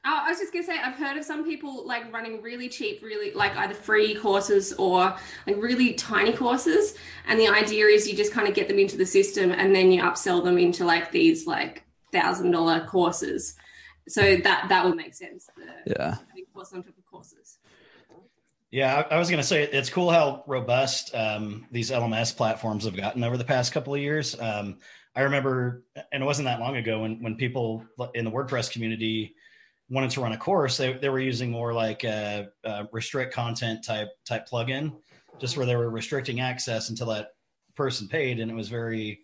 Oh, 0.03 0.24
I 0.25 0.29
was 0.29 0.39
just 0.39 0.51
gonna 0.51 0.65
say 0.65 0.79
I've 0.79 0.95
heard 0.95 1.17
of 1.17 1.24
some 1.24 1.45
people 1.45 1.86
like 1.86 2.12
running 2.12 2.41
really 2.41 2.69
cheap, 2.69 3.03
really 3.03 3.31
like 3.33 3.55
either 3.55 3.75
free 3.75 4.15
courses 4.15 4.74
or 4.74 5.15
like 5.45 5.57
really 5.57 5.93
tiny 5.93 6.33
courses, 6.33 6.95
and 7.27 7.39
the 7.39 7.48
idea 7.48 7.86
is 7.86 8.07
you 8.07 8.15
just 8.15 8.31
kind 8.33 8.48
of 8.48 8.55
get 8.55 8.67
them 8.67 8.79
into 8.79 8.98
the 8.98 9.05
system 9.05 9.51
and 9.51 9.75
then 9.75 9.91
you 9.91 10.01
upsell 10.01 10.43
them 10.43 10.57
into 10.57 10.86
like 10.86 11.12
these 11.12 11.45
like 11.45 11.83
thousand 12.12 12.51
dollar 12.51 12.86
courses. 12.86 13.55
So 14.07 14.38
that 14.38 14.69
that 14.69 14.86
would 14.86 14.95
make 14.95 15.13
sense. 15.13 15.48
The, 15.55 15.93
yeah. 15.95 16.15
Course 16.53 16.74
on 16.74 16.83
top 16.83 16.98
of 16.98 17.05
courses. 17.05 17.60
Yeah, 18.71 19.05
I, 19.10 19.15
I 19.15 19.19
was 19.19 19.29
going 19.29 19.41
to 19.41 19.48
say 19.48 19.63
it's 19.63 19.89
cool 19.89 20.10
how 20.10 20.43
robust 20.48 21.13
um, 21.13 21.65
these 21.71 21.91
LMS 21.91 22.36
platforms 22.36 22.86
have 22.86 22.95
gotten 22.95 23.24
over 23.24 23.38
the 23.38 23.43
past 23.43 23.74
couple 23.74 23.93
of 23.93 24.01
years. 24.01 24.39
Um, 24.39 24.79
I 25.15 25.22
remember, 25.22 25.84
and 26.12 26.24
it 26.24 26.25
wasn't 26.25 26.46
that 26.46 26.60
long 26.60 26.77
ago 26.77 27.01
when 27.01 27.22
when 27.22 27.36
people 27.36 27.86
in 28.13 28.25
the 28.25 28.32
WordPress 28.32 28.72
community 28.72 29.36
wanted 29.89 30.10
to 30.12 30.22
run 30.22 30.32
a 30.32 30.38
course, 30.38 30.77
they, 30.77 30.94
they 30.94 31.10
were 31.10 31.20
using 31.20 31.51
more 31.51 31.74
like 31.74 32.06
a, 32.06 32.48
a 32.63 32.88
restrict 32.94 33.34
content 33.34 33.84
type 33.84 34.10
type 34.25 34.48
plugin. 34.50 34.94
just 35.39 35.58
where 35.58 35.65
they 35.65 35.75
were 35.75 35.89
restricting 35.89 36.39
access 36.39 36.89
until 36.89 37.08
that 37.08 37.34
person 37.75 38.08
paid, 38.08 38.39
and 38.39 38.50
it 38.50 38.53
was 38.53 38.70
very 38.70 39.20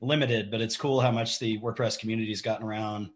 limited. 0.00 0.50
But 0.50 0.60
it's 0.60 0.76
cool 0.76 1.00
how 1.00 1.10
much 1.10 1.40
the 1.40 1.58
WordPress 1.58 1.98
community 1.98 2.30
has 2.30 2.42
gotten 2.42 2.64
around 2.64 3.10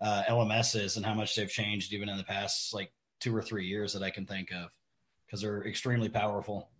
uh, 0.00 0.24
LMSs 0.28 0.96
and 0.96 1.06
how 1.06 1.14
much 1.14 1.36
they've 1.36 1.50
changed 1.50 1.92
even 1.92 2.08
in 2.08 2.16
the 2.16 2.24
past 2.24 2.74
like 2.74 2.92
two 3.20 3.36
or 3.36 3.42
three 3.42 3.66
years 3.66 3.92
that 3.92 4.02
I 4.02 4.10
can 4.10 4.26
think 4.26 4.50
of 4.50 4.70
because 5.26 5.42
they're 5.42 5.64
extremely 5.66 6.08
powerful. 6.08 6.70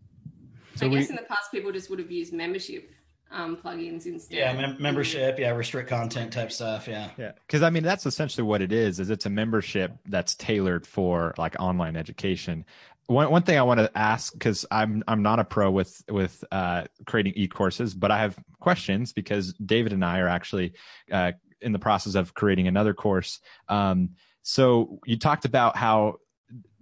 So 0.74 0.86
I 0.86 0.88
guess 0.88 1.08
we, 1.08 1.10
in 1.10 1.16
the 1.16 1.28
past, 1.28 1.52
people 1.52 1.70
just 1.70 1.90
would 1.90 1.98
have 2.00 2.10
used 2.10 2.32
membership 2.32 2.90
um, 3.30 3.56
plugins 3.56 4.06
instead. 4.06 4.36
Yeah, 4.36 4.52
mem- 4.52 4.76
membership. 4.80 5.38
Yeah, 5.38 5.50
restrict 5.50 5.88
content 5.88 6.32
type 6.32 6.50
stuff. 6.50 6.88
Yeah, 6.88 7.10
yeah. 7.16 7.32
Because 7.46 7.62
I 7.62 7.70
mean, 7.70 7.82
that's 7.82 8.06
essentially 8.06 8.44
what 8.44 8.62
it 8.62 8.72
is. 8.72 9.00
Is 9.00 9.10
it's 9.10 9.26
a 9.26 9.30
membership 9.30 9.96
that's 10.06 10.34
tailored 10.34 10.86
for 10.86 11.34
like 11.38 11.56
online 11.58 11.96
education. 11.96 12.64
One 13.06 13.30
one 13.30 13.42
thing 13.42 13.58
I 13.58 13.62
want 13.62 13.80
to 13.80 13.90
ask 13.96 14.32
because 14.32 14.66
I'm 14.70 15.04
I'm 15.06 15.22
not 15.22 15.38
a 15.38 15.44
pro 15.44 15.70
with 15.70 16.02
with 16.08 16.44
uh, 16.50 16.84
creating 17.06 17.34
e 17.36 17.48
courses, 17.48 17.94
but 17.94 18.10
I 18.10 18.18
have 18.18 18.36
questions 18.60 19.12
because 19.12 19.52
David 19.54 19.92
and 19.92 20.04
I 20.04 20.20
are 20.20 20.28
actually 20.28 20.74
uh, 21.10 21.32
in 21.60 21.72
the 21.72 21.78
process 21.78 22.14
of 22.14 22.34
creating 22.34 22.68
another 22.68 22.94
course. 22.94 23.40
Um, 23.68 24.10
so 24.42 24.98
you 25.04 25.18
talked 25.18 25.44
about 25.44 25.76
how 25.76 26.16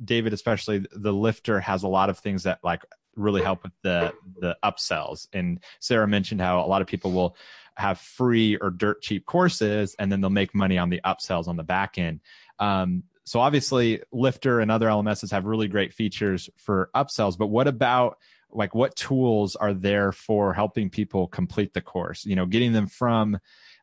David, 0.03 0.33
especially 0.33 0.87
the 0.93 1.13
lifter, 1.13 1.61
has 1.61 1.83
a 1.83 1.89
lot 1.89 2.09
of 2.09 2.19
things 2.19 2.45
that 2.45 2.61
like 2.63 2.83
really 3.19 3.43
help 3.43 3.63
with 3.63 3.73
the 3.83 4.13
the 4.41 4.57
upsells. 4.65 5.27
And 5.33 5.61
Sarah 5.81 6.09
mentioned 6.09 6.41
how 6.41 6.65
a 6.65 6.67
lot 6.67 6.83
of 6.83 6.89
people 6.89 7.13
will 7.13 7.37
have 7.77 8.01
free 8.01 8.57
or 8.57 8.71
dirt 8.71 9.03
cheap 9.03 9.27
courses, 9.27 9.95
and 9.99 10.11
then 10.11 10.21
they'll 10.21 10.31
make 10.31 10.55
money 10.55 10.79
on 10.79 10.91
the 10.91 11.01
upsells 11.05 11.49
on 11.49 11.57
the 11.57 11.63
back 11.63 11.99
end. 11.99 12.21
Um, 12.59 13.05
so 13.25 13.41
obviously, 13.41 14.01
Lifter 14.11 14.61
and 14.61 14.71
other 14.71 14.87
LMSs 14.87 15.31
have 15.33 15.45
really 15.45 15.69
great 15.69 15.93
features 15.93 16.49
for 16.57 16.91
upsells. 16.95 17.37
But 17.37 17.49
what 17.49 17.69
about 17.69 18.19
like 18.51 18.75
what 18.75 18.97
tools 18.97 19.55
are 19.55 19.75
there 19.75 20.13
for 20.13 20.55
helping 20.55 20.89
people 20.89 21.29
complete 21.29 21.75
the 21.75 21.83
course? 21.83 22.25
You 22.25 22.37
know, 22.37 22.47
getting 22.47 22.73
them 22.73 22.87
from 22.87 23.39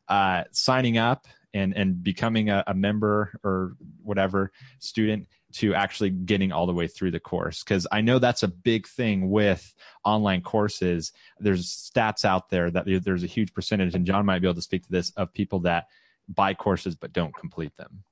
uh, 0.08 0.44
signing 0.50 0.98
up 0.98 1.26
and 1.54 1.76
and 1.76 2.02
becoming 2.02 2.50
a, 2.50 2.64
a 2.66 2.74
member 2.74 3.38
or 3.44 3.76
whatever 4.02 4.52
student 4.78 5.28
to 5.56 5.74
actually 5.74 6.10
getting 6.10 6.52
all 6.52 6.66
the 6.66 6.72
way 6.72 6.86
through 6.86 7.10
the 7.10 7.20
course 7.20 7.64
because 7.64 7.86
i 7.90 8.00
know 8.00 8.18
that's 8.18 8.42
a 8.42 8.48
big 8.48 8.86
thing 8.86 9.30
with 9.30 9.74
online 10.04 10.40
courses. 10.40 11.12
There's 11.40 11.66
stats 11.66 12.24
out 12.24 12.48
there 12.48 12.70
that 12.70 12.84
there's 13.02 13.24
a 13.24 13.26
huge 13.26 13.52
percentage 13.52 13.94
and 13.94 14.06
john 14.06 14.24
might 14.24 14.40
be 14.40 14.46
able 14.46 14.54
to 14.54 14.62
speak 14.62 14.84
to 14.84 14.92
this 14.92 15.10
of 15.16 15.32
people 15.32 15.60
that 15.60 15.86
buy 16.28 16.54
courses 16.54 16.94
but 16.94 17.12
don't 17.12 17.34
complete 17.34 17.76
them. 17.76 18.02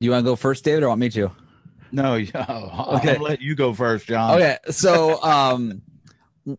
You 0.00 0.10
want 0.10 0.24
to 0.24 0.30
go 0.30 0.36
first 0.36 0.64
david 0.64 0.84
or 0.84 0.88
want 0.88 1.00
me 1.00 1.10
to? 1.10 1.30
No 1.90 2.12
I'll, 2.34 2.96
okay. 2.96 3.16
I'll 3.16 3.22
let 3.22 3.40
you 3.40 3.54
go 3.54 3.74
first 3.74 4.06
john. 4.06 4.36
Okay 4.36 4.58
so 4.70 5.22
um 5.22 5.82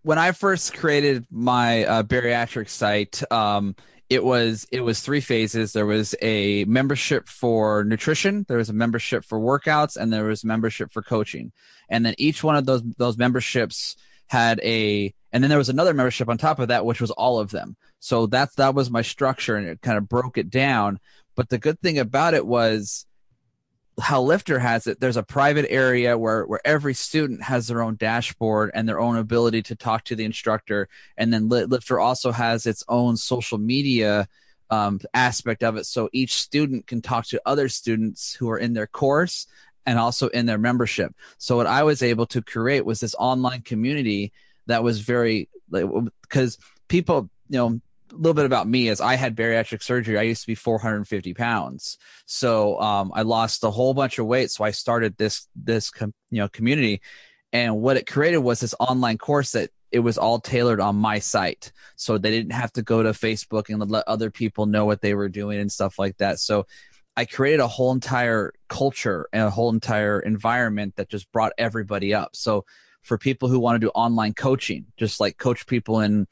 when 0.03 0.17
i 0.17 0.31
first 0.31 0.75
created 0.75 1.25
my 1.29 1.85
uh, 1.85 2.03
bariatric 2.03 2.69
site 2.69 3.21
um 3.31 3.75
it 4.09 4.23
was 4.23 4.67
it 4.71 4.81
was 4.81 5.01
three 5.01 5.21
phases. 5.21 5.73
There 5.73 5.85
was 5.85 6.13
a 6.21 6.65
membership 6.65 7.27
for 7.27 7.83
nutrition 7.83 8.45
there 8.47 8.57
was 8.57 8.69
a 8.69 8.73
membership 8.73 9.25
for 9.25 9.39
workouts 9.39 9.97
and 9.97 10.11
there 10.11 10.25
was 10.25 10.43
membership 10.43 10.91
for 10.91 11.01
coaching. 11.01 11.51
And 11.89 12.05
then 12.05 12.15
each 12.17 12.43
one 12.43 12.55
of 12.55 12.65
those 12.65 12.83
those 12.97 13.17
memberships 13.17 13.95
had 14.27 14.59
a 14.61 15.13
and 15.31 15.43
then 15.43 15.49
there 15.49 15.57
was 15.57 15.69
another 15.69 15.93
membership 15.93 16.29
on 16.29 16.37
top 16.37 16.59
of 16.59 16.67
that 16.67 16.85
which 16.85 17.01
was 17.01 17.11
all 17.11 17.39
of 17.39 17.51
them. 17.51 17.75
So 17.99 18.27
that's 18.27 18.55
that 18.55 18.75
was 18.75 18.91
my 18.91 19.01
structure 19.01 19.55
and 19.55 19.67
it 19.67 19.81
kind 19.81 19.97
of 19.97 20.09
broke 20.09 20.37
it 20.37 20.49
down. 20.49 20.99
But 21.35 21.49
the 21.49 21.57
good 21.57 21.79
thing 21.79 21.97
about 21.97 22.33
it 22.33 22.45
was 22.45 23.05
how 24.01 24.21
Lifter 24.21 24.59
has 24.59 24.87
it, 24.87 24.99
there's 24.99 25.17
a 25.17 25.23
private 25.23 25.65
area 25.69 26.17
where, 26.17 26.45
where 26.45 26.61
every 26.65 26.93
student 26.93 27.43
has 27.43 27.67
their 27.67 27.81
own 27.81 27.95
dashboard 27.95 28.71
and 28.73 28.87
their 28.87 28.99
own 28.99 29.17
ability 29.17 29.61
to 29.63 29.75
talk 29.75 30.03
to 30.05 30.15
the 30.15 30.25
instructor. 30.25 30.89
And 31.17 31.31
then 31.31 31.49
Lifter 31.49 31.99
also 31.99 32.31
has 32.31 32.65
its 32.65 32.83
own 32.87 33.17
social 33.17 33.57
media 33.57 34.27
um, 34.69 34.99
aspect 35.13 35.63
of 35.63 35.75
it. 35.77 35.85
So 35.85 36.09
each 36.11 36.33
student 36.33 36.87
can 36.87 37.01
talk 37.01 37.27
to 37.27 37.41
other 37.45 37.69
students 37.69 38.33
who 38.33 38.49
are 38.49 38.57
in 38.57 38.73
their 38.73 38.87
course 38.87 39.47
and 39.85 39.99
also 39.99 40.27
in 40.29 40.45
their 40.45 40.57
membership. 40.57 41.13
So 41.37 41.57
what 41.57 41.67
I 41.67 41.83
was 41.83 42.01
able 42.01 42.25
to 42.27 42.41
create 42.41 42.85
was 42.85 42.99
this 42.99 43.15
online 43.19 43.61
community 43.61 44.33
that 44.65 44.83
was 44.83 45.01
very, 45.01 45.49
because 45.69 46.57
people, 46.87 47.29
you 47.49 47.57
know, 47.57 47.81
little 48.15 48.33
bit 48.33 48.45
about 48.45 48.67
me 48.67 48.87
is 48.87 49.01
I 49.01 49.15
had 49.15 49.35
bariatric 49.35 49.83
surgery. 49.83 50.17
I 50.17 50.23
used 50.23 50.41
to 50.41 50.47
be 50.47 50.55
450 50.55 51.33
pounds. 51.33 51.97
So 52.25 52.79
um, 52.79 53.11
I 53.13 53.23
lost 53.23 53.63
a 53.63 53.71
whole 53.71 53.93
bunch 53.93 54.19
of 54.19 54.25
weight. 54.25 54.51
So 54.51 54.63
I 54.63 54.71
started 54.71 55.17
this, 55.17 55.47
this, 55.55 55.89
com- 55.89 56.13
you 56.29 56.39
know, 56.39 56.47
community. 56.47 57.01
And 57.51 57.81
what 57.81 57.97
it 57.97 58.07
created 58.07 58.37
was 58.37 58.59
this 58.59 58.75
online 58.79 59.17
course 59.17 59.51
that 59.51 59.69
it 59.91 59.99
was 59.99 60.17
all 60.17 60.39
tailored 60.39 60.81
on 60.81 60.95
my 60.95 61.19
site. 61.19 61.71
So 61.95 62.17
they 62.17 62.31
didn't 62.31 62.53
have 62.53 62.73
to 62.73 62.81
go 62.81 63.03
to 63.03 63.11
Facebook 63.11 63.69
and 63.69 63.91
let 63.91 64.07
other 64.07 64.31
people 64.31 64.65
know 64.65 64.85
what 64.85 65.01
they 65.01 65.13
were 65.13 65.29
doing 65.29 65.59
and 65.59 65.71
stuff 65.71 65.99
like 65.99 66.17
that. 66.17 66.39
So 66.39 66.65
I 67.15 67.25
created 67.25 67.59
a 67.59 67.67
whole 67.67 67.91
entire 67.91 68.53
culture 68.69 69.27
and 69.31 69.43
a 69.43 69.51
whole 69.51 69.71
entire 69.71 70.19
environment 70.19 70.95
that 70.95 71.09
just 71.09 71.31
brought 71.31 71.53
everybody 71.59 72.13
up. 72.13 72.35
So 72.35 72.65
for 73.03 73.19
people 73.19 73.49
who 73.49 73.59
want 73.59 73.75
to 73.75 73.85
do 73.85 73.91
online 73.93 74.33
coaching, 74.33 74.87
just 74.97 75.19
like 75.19 75.37
coach 75.37 75.67
people 75.67 75.99
in, 75.99 76.27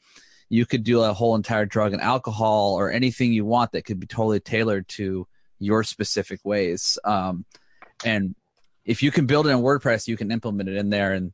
you 0.52 0.66
could 0.66 0.84
do 0.84 1.00
a 1.00 1.14
whole 1.14 1.34
entire 1.34 1.64
drug 1.64 1.94
and 1.94 2.02
alcohol 2.02 2.74
or 2.74 2.92
anything 2.92 3.32
you 3.32 3.42
want 3.42 3.72
that 3.72 3.86
could 3.86 3.98
be 3.98 4.06
totally 4.06 4.38
tailored 4.38 4.86
to 4.86 5.26
your 5.58 5.82
specific 5.82 6.40
ways. 6.44 6.98
Um, 7.04 7.46
and 8.04 8.34
if 8.84 9.02
you 9.02 9.10
can 9.10 9.24
build 9.24 9.46
it 9.46 9.50
in 9.50 9.60
WordPress, 9.60 10.06
you 10.06 10.18
can 10.18 10.30
implement 10.30 10.68
it 10.68 10.76
in 10.76 10.90
there. 10.90 11.14
And 11.14 11.32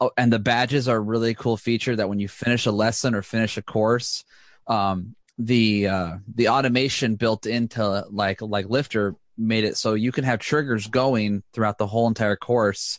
oh, 0.00 0.12
and 0.16 0.32
the 0.32 0.38
badges 0.38 0.88
are 0.88 0.96
a 0.96 1.00
really 1.00 1.34
cool 1.34 1.58
feature 1.58 1.94
that 1.94 2.08
when 2.08 2.20
you 2.20 2.26
finish 2.26 2.64
a 2.64 2.72
lesson 2.72 3.14
or 3.14 3.20
finish 3.20 3.58
a 3.58 3.62
course, 3.62 4.24
um, 4.66 5.14
the 5.36 5.86
uh, 5.86 6.16
the 6.34 6.48
automation 6.48 7.16
built 7.16 7.44
into 7.44 8.06
like 8.08 8.40
like 8.40 8.70
Lifter 8.70 9.14
made 9.36 9.64
it 9.64 9.76
so 9.76 9.92
you 9.92 10.10
can 10.10 10.24
have 10.24 10.38
triggers 10.38 10.86
going 10.86 11.42
throughout 11.52 11.76
the 11.76 11.86
whole 11.86 12.08
entire 12.08 12.36
course. 12.36 12.98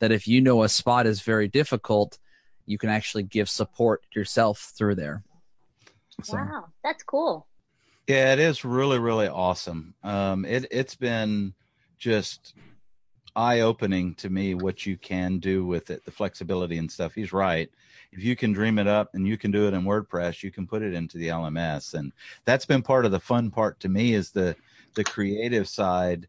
That 0.00 0.10
if 0.10 0.26
you 0.26 0.40
know 0.40 0.64
a 0.64 0.68
spot 0.68 1.06
is 1.06 1.22
very 1.22 1.46
difficult, 1.46 2.18
you 2.66 2.78
can 2.78 2.90
actually 2.90 3.22
give 3.22 3.48
support 3.48 4.02
yourself 4.14 4.72
through 4.76 4.94
there. 4.94 5.22
So. 6.22 6.36
Wow, 6.36 6.66
that's 6.82 7.02
cool. 7.02 7.46
Yeah, 8.06 8.32
it 8.32 8.38
is 8.38 8.64
really, 8.64 8.98
really 8.98 9.28
awesome. 9.28 9.94
Um, 10.02 10.44
it 10.44 10.66
it's 10.70 10.94
been 10.94 11.54
just 11.98 12.54
eye 13.34 13.60
opening 13.60 14.14
to 14.14 14.30
me 14.30 14.54
what 14.54 14.86
you 14.86 14.96
can 14.96 15.38
do 15.38 15.64
with 15.66 15.90
it, 15.90 16.04
the 16.04 16.10
flexibility 16.10 16.78
and 16.78 16.90
stuff. 16.90 17.14
He's 17.14 17.32
right. 17.32 17.68
If 18.12 18.22
you 18.22 18.36
can 18.36 18.52
dream 18.52 18.78
it 18.78 18.86
up 18.86 19.14
and 19.14 19.26
you 19.26 19.36
can 19.36 19.50
do 19.50 19.66
it 19.66 19.74
in 19.74 19.82
WordPress, 19.82 20.42
you 20.42 20.52
can 20.52 20.66
put 20.66 20.82
it 20.82 20.94
into 20.94 21.18
the 21.18 21.28
LMS, 21.28 21.94
and 21.94 22.12
that's 22.44 22.66
been 22.66 22.82
part 22.82 23.06
of 23.06 23.10
the 23.10 23.20
fun 23.20 23.50
part 23.50 23.80
to 23.80 23.88
me 23.88 24.14
is 24.14 24.30
the 24.30 24.54
the 24.94 25.04
creative 25.04 25.68
side 25.68 26.28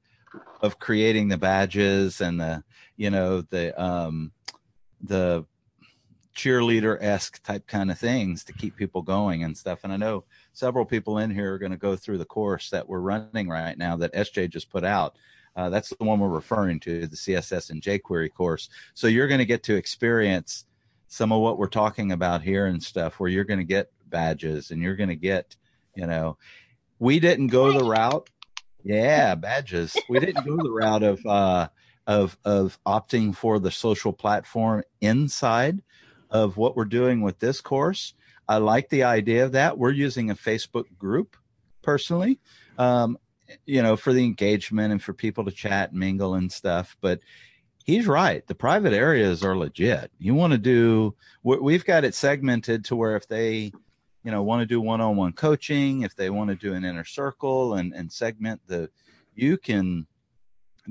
of 0.62 0.80
creating 0.80 1.28
the 1.28 1.38
badges 1.38 2.22
and 2.22 2.40
the 2.40 2.64
you 2.98 3.10
know 3.10 3.42
the 3.42 3.80
um 3.82 4.32
the 5.02 5.46
cheerleader 6.36 6.98
esque 7.02 7.42
type 7.44 7.66
kind 7.66 7.90
of 7.90 7.98
things 7.98 8.44
to 8.44 8.54
keep 8.54 8.76
people 8.76 9.02
going 9.02 9.44
and 9.44 9.58
stuff. 9.58 9.80
And 9.84 9.92
I 9.92 9.98
know 9.98 10.26
several 10.54 10.86
people 10.86 11.18
in 11.18 11.32
here 11.32 11.54
are 11.54 11.58
going 11.60 11.72
to 11.72 11.78
go 11.78 11.96
through 11.96 12.18
the 12.18 12.26
course 12.26 12.70
that 12.70 12.88
we're 12.88 13.00
running 13.00 13.48
right 13.48 13.78
now 13.78 13.96
that 13.98 14.14
SJ 14.14 14.50
just 14.50 14.70
put 14.70 14.84
out. 14.84 15.18
Uh, 15.56 15.70
that's 15.70 15.90
the 15.90 16.04
one 16.04 16.20
we're 16.20 16.28
referring 16.28 16.82
to, 16.82 17.08
the 17.08 17.16
CSS 17.16 17.70
and 17.70 17.82
jQuery 17.82 18.34
course. 18.34 18.70
So 18.94 19.08
you're 19.08 19.30
going 19.30 19.40
to 19.40 19.46
get 19.46 19.64
to 19.64 19.76
experience 19.76 20.66
some 21.08 21.32
of 21.32 21.40
what 21.40 21.58
we're 21.58 21.68
talking 21.68 22.12
about 22.12 22.42
here 22.42 22.66
and 22.66 22.84
stuff, 22.84 23.20
where 23.20 23.30
you're 23.30 23.46
going 23.46 23.60
to 23.60 23.66
get 23.66 23.92
badges 24.08 24.72
and 24.72 24.82
you're 24.82 24.98
going 24.98 25.10
to 25.10 25.16
get, 25.16 25.56
you 25.96 26.06
know, 26.06 26.38
we 27.00 27.20
didn't 27.20 27.48
go 27.48 27.72
the 27.72 27.84
route. 27.84 28.30
Yeah, 28.88 29.34
badges. 29.34 29.98
We 30.10 30.20
didn't 30.20 30.46
go 30.46 30.58
the 30.58 30.70
route 30.70 31.02
of 31.02 31.26
uh, 31.26 31.70
of 32.06 32.38
of 32.46 32.78
opting 32.86 33.36
for 33.36 33.58
the 33.58 33.72
social 33.72 34.14
platform 34.14 34.84
inside 35.02 35.82
of 36.30 36.58
what 36.58 36.76
we're 36.76 36.86
doing 36.86 37.22
with 37.22 37.40
this 37.40 37.62
course. 37.62 38.14
I 38.48 38.58
like 38.58 38.90
the 38.90 39.04
idea 39.04 39.46
of 39.46 39.54
that. 39.54 39.78
We're 39.78 39.92
using 39.92 40.30
a 40.30 40.36
Facebook 40.36 40.86
group 40.98 41.36
personally, 41.82 42.40
um, 42.78 43.18
you 43.66 43.82
know, 43.82 43.96
for 43.96 44.14
the 44.14 44.24
engagement 44.24 44.92
and 44.92 45.02
for 45.02 45.14
people 45.14 45.46
to 45.46 45.52
chat, 45.52 45.94
mingle, 45.94 46.36
and 46.36 46.52
stuff. 46.52 46.96
But 47.02 47.20
he's 47.86 48.08
right. 48.08 48.46
The 48.48 48.56
private 48.56 48.94
areas 48.94 49.44
are 49.44 49.56
legit. 49.56 50.12
You 50.20 50.36
want 50.36 50.52
to 50.54 50.58
do, 50.58 51.16
we've 51.44 51.86
got 51.86 52.04
it 52.04 52.16
segmented 52.16 52.86
to 52.86 52.96
where 52.96 53.16
if 53.16 53.28
they, 53.28 53.72
you 54.24 54.32
know, 54.32 54.44
want 54.44 54.62
to 54.62 54.66
do 54.66 54.82
one 54.82 55.02
on 55.02 55.16
one 55.16 55.34
coaching, 55.34 56.02
if 56.02 56.16
they 56.16 56.30
want 56.30 56.50
to 56.50 56.56
do 56.56 56.74
an 56.74 56.84
inner 56.84 57.06
circle 57.06 57.76
and, 57.76 57.94
and 57.94 58.12
segment 58.12 58.60
the, 58.68 58.90
you 59.36 59.58
can 59.58 60.08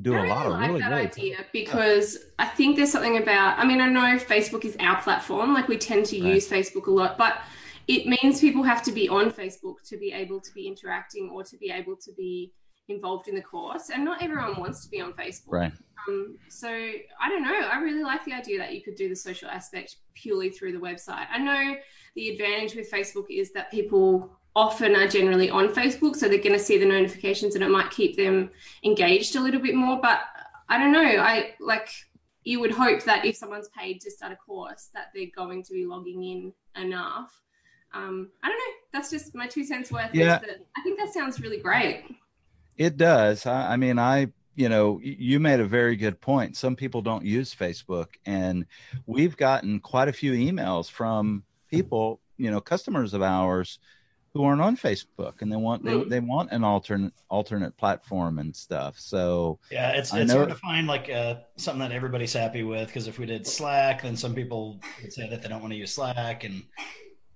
do 0.02 0.16
a 0.16 0.26
lot 0.26 0.46
of 0.46 0.52
like 0.52 0.68
really 0.68 0.80
that 0.80 0.90
great 0.90 1.10
idea 1.10 1.36
because 1.52 2.18
I 2.38 2.46
think 2.46 2.76
there's 2.76 2.90
something 2.90 3.18
about. 3.18 3.58
I 3.58 3.64
mean, 3.64 3.80
I 3.80 3.88
know 3.88 4.18
Facebook 4.18 4.64
is 4.64 4.76
our 4.80 5.00
platform; 5.00 5.54
like 5.54 5.68
we 5.68 5.78
tend 5.78 6.06
to 6.06 6.22
right. 6.22 6.34
use 6.34 6.48
Facebook 6.48 6.86
a 6.86 6.90
lot, 6.90 7.16
but 7.16 7.38
it 7.86 8.06
means 8.06 8.40
people 8.40 8.62
have 8.62 8.82
to 8.84 8.92
be 8.92 9.08
on 9.08 9.30
Facebook 9.30 9.76
to 9.88 9.96
be 9.96 10.12
able 10.12 10.40
to 10.40 10.52
be 10.52 10.66
interacting 10.66 11.30
or 11.30 11.44
to 11.44 11.56
be 11.58 11.70
able 11.70 11.96
to 11.96 12.12
be 12.12 12.52
involved 12.88 13.28
in 13.28 13.34
the 13.34 13.42
course, 13.42 13.90
and 13.90 14.04
not 14.04 14.22
everyone 14.22 14.58
wants 14.60 14.84
to 14.84 14.90
be 14.90 15.00
on 15.00 15.12
Facebook. 15.12 15.52
Right. 15.52 15.72
Um, 16.08 16.36
so 16.48 16.68
I 16.68 17.28
don't 17.28 17.42
know. 17.42 17.68
I 17.72 17.78
really 17.78 18.02
like 18.02 18.24
the 18.24 18.32
idea 18.32 18.58
that 18.58 18.74
you 18.74 18.82
could 18.82 18.96
do 18.96 19.08
the 19.08 19.16
social 19.16 19.48
aspect 19.48 19.96
purely 20.14 20.50
through 20.50 20.72
the 20.72 20.78
website. 20.78 21.26
I 21.30 21.38
know 21.38 21.76
the 22.16 22.30
advantage 22.30 22.74
with 22.74 22.90
Facebook 22.90 23.26
is 23.30 23.52
that 23.52 23.70
people 23.70 24.36
often 24.56 24.94
are 24.94 25.08
generally 25.08 25.50
on 25.50 25.68
Facebook, 25.68 26.16
so 26.16 26.28
they're 26.28 26.38
going 26.38 26.52
to 26.52 26.58
see 26.58 26.78
the 26.78 26.86
notifications 26.86 27.54
and 27.54 27.64
it 27.64 27.70
might 27.70 27.90
keep 27.90 28.16
them 28.16 28.50
engaged 28.84 29.36
a 29.36 29.40
little 29.40 29.60
bit 29.60 29.74
more. 29.74 30.00
But 30.00 30.20
I 30.68 30.78
don't 30.78 30.92
know. 30.92 31.00
I 31.00 31.54
like 31.60 31.88
you 32.44 32.60
would 32.60 32.70
hope 32.70 33.02
that 33.04 33.24
if 33.24 33.36
someone's 33.36 33.68
paid 33.76 34.00
to 34.02 34.10
start 34.10 34.32
a 34.32 34.36
course, 34.36 34.90
that 34.94 35.06
they're 35.14 35.26
going 35.34 35.62
to 35.64 35.72
be 35.72 35.86
logging 35.86 36.22
in 36.22 36.52
enough. 36.82 37.32
Um, 37.92 38.30
I 38.42 38.48
don't 38.48 38.58
know. 38.58 38.74
That's 38.92 39.10
just 39.10 39.34
my 39.34 39.46
two 39.46 39.64
cents 39.64 39.90
worth. 39.90 40.10
Yeah. 40.12 40.38
That 40.38 40.66
I 40.76 40.82
think 40.82 40.98
that 40.98 41.12
sounds 41.12 41.40
really 41.40 41.58
great. 41.58 42.04
It 42.76 42.96
does. 42.96 43.46
I, 43.46 43.72
I 43.72 43.76
mean, 43.76 43.98
I, 43.98 44.28
you 44.56 44.68
know, 44.68 45.00
you 45.02 45.40
made 45.40 45.60
a 45.60 45.64
very 45.64 45.96
good 45.96 46.20
point. 46.20 46.56
Some 46.56 46.76
people 46.76 47.02
don't 47.02 47.24
use 47.24 47.54
Facebook, 47.54 48.08
and 48.26 48.66
we've 49.06 49.36
gotten 49.36 49.80
quite 49.80 50.08
a 50.08 50.12
few 50.12 50.32
emails 50.32 50.90
from 50.90 51.44
people, 51.70 52.20
you 52.36 52.50
know, 52.50 52.60
customers 52.60 53.14
of 53.14 53.22
ours 53.22 53.78
who 54.34 54.42
aren't 54.44 54.60
on 54.60 54.76
Facebook 54.76 55.40
and 55.42 55.50
they 55.52 55.56
want 55.56 55.84
they, 55.84 55.92
Mm. 55.92 56.08
they 56.08 56.18
want 56.20 56.50
an 56.50 56.64
alternate 56.64 57.12
alternate 57.30 57.76
platform 57.76 58.40
and 58.40 58.54
stuff. 58.54 58.98
So 58.98 59.60
Yeah, 59.70 59.90
it's 59.92 60.12
I 60.12 60.20
it's 60.20 60.32
know- 60.32 60.38
hard 60.38 60.48
to 60.50 60.56
find 60.56 60.86
like 60.88 61.08
uh, 61.08 61.36
something 61.56 61.80
that 61.80 61.92
everybody's 61.92 62.32
happy 62.32 62.64
with 62.64 62.88
because 62.88 63.06
if 63.06 63.18
we 63.18 63.26
did 63.26 63.46
Slack, 63.46 64.02
then 64.02 64.16
some 64.16 64.34
people 64.34 64.80
would 65.02 65.12
say 65.12 65.28
that 65.30 65.40
they 65.40 65.48
don't 65.48 65.60
want 65.60 65.72
to 65.72 65.78
use 65.78 65.94
Slack, 65.94 66.42
and 66.42 66.64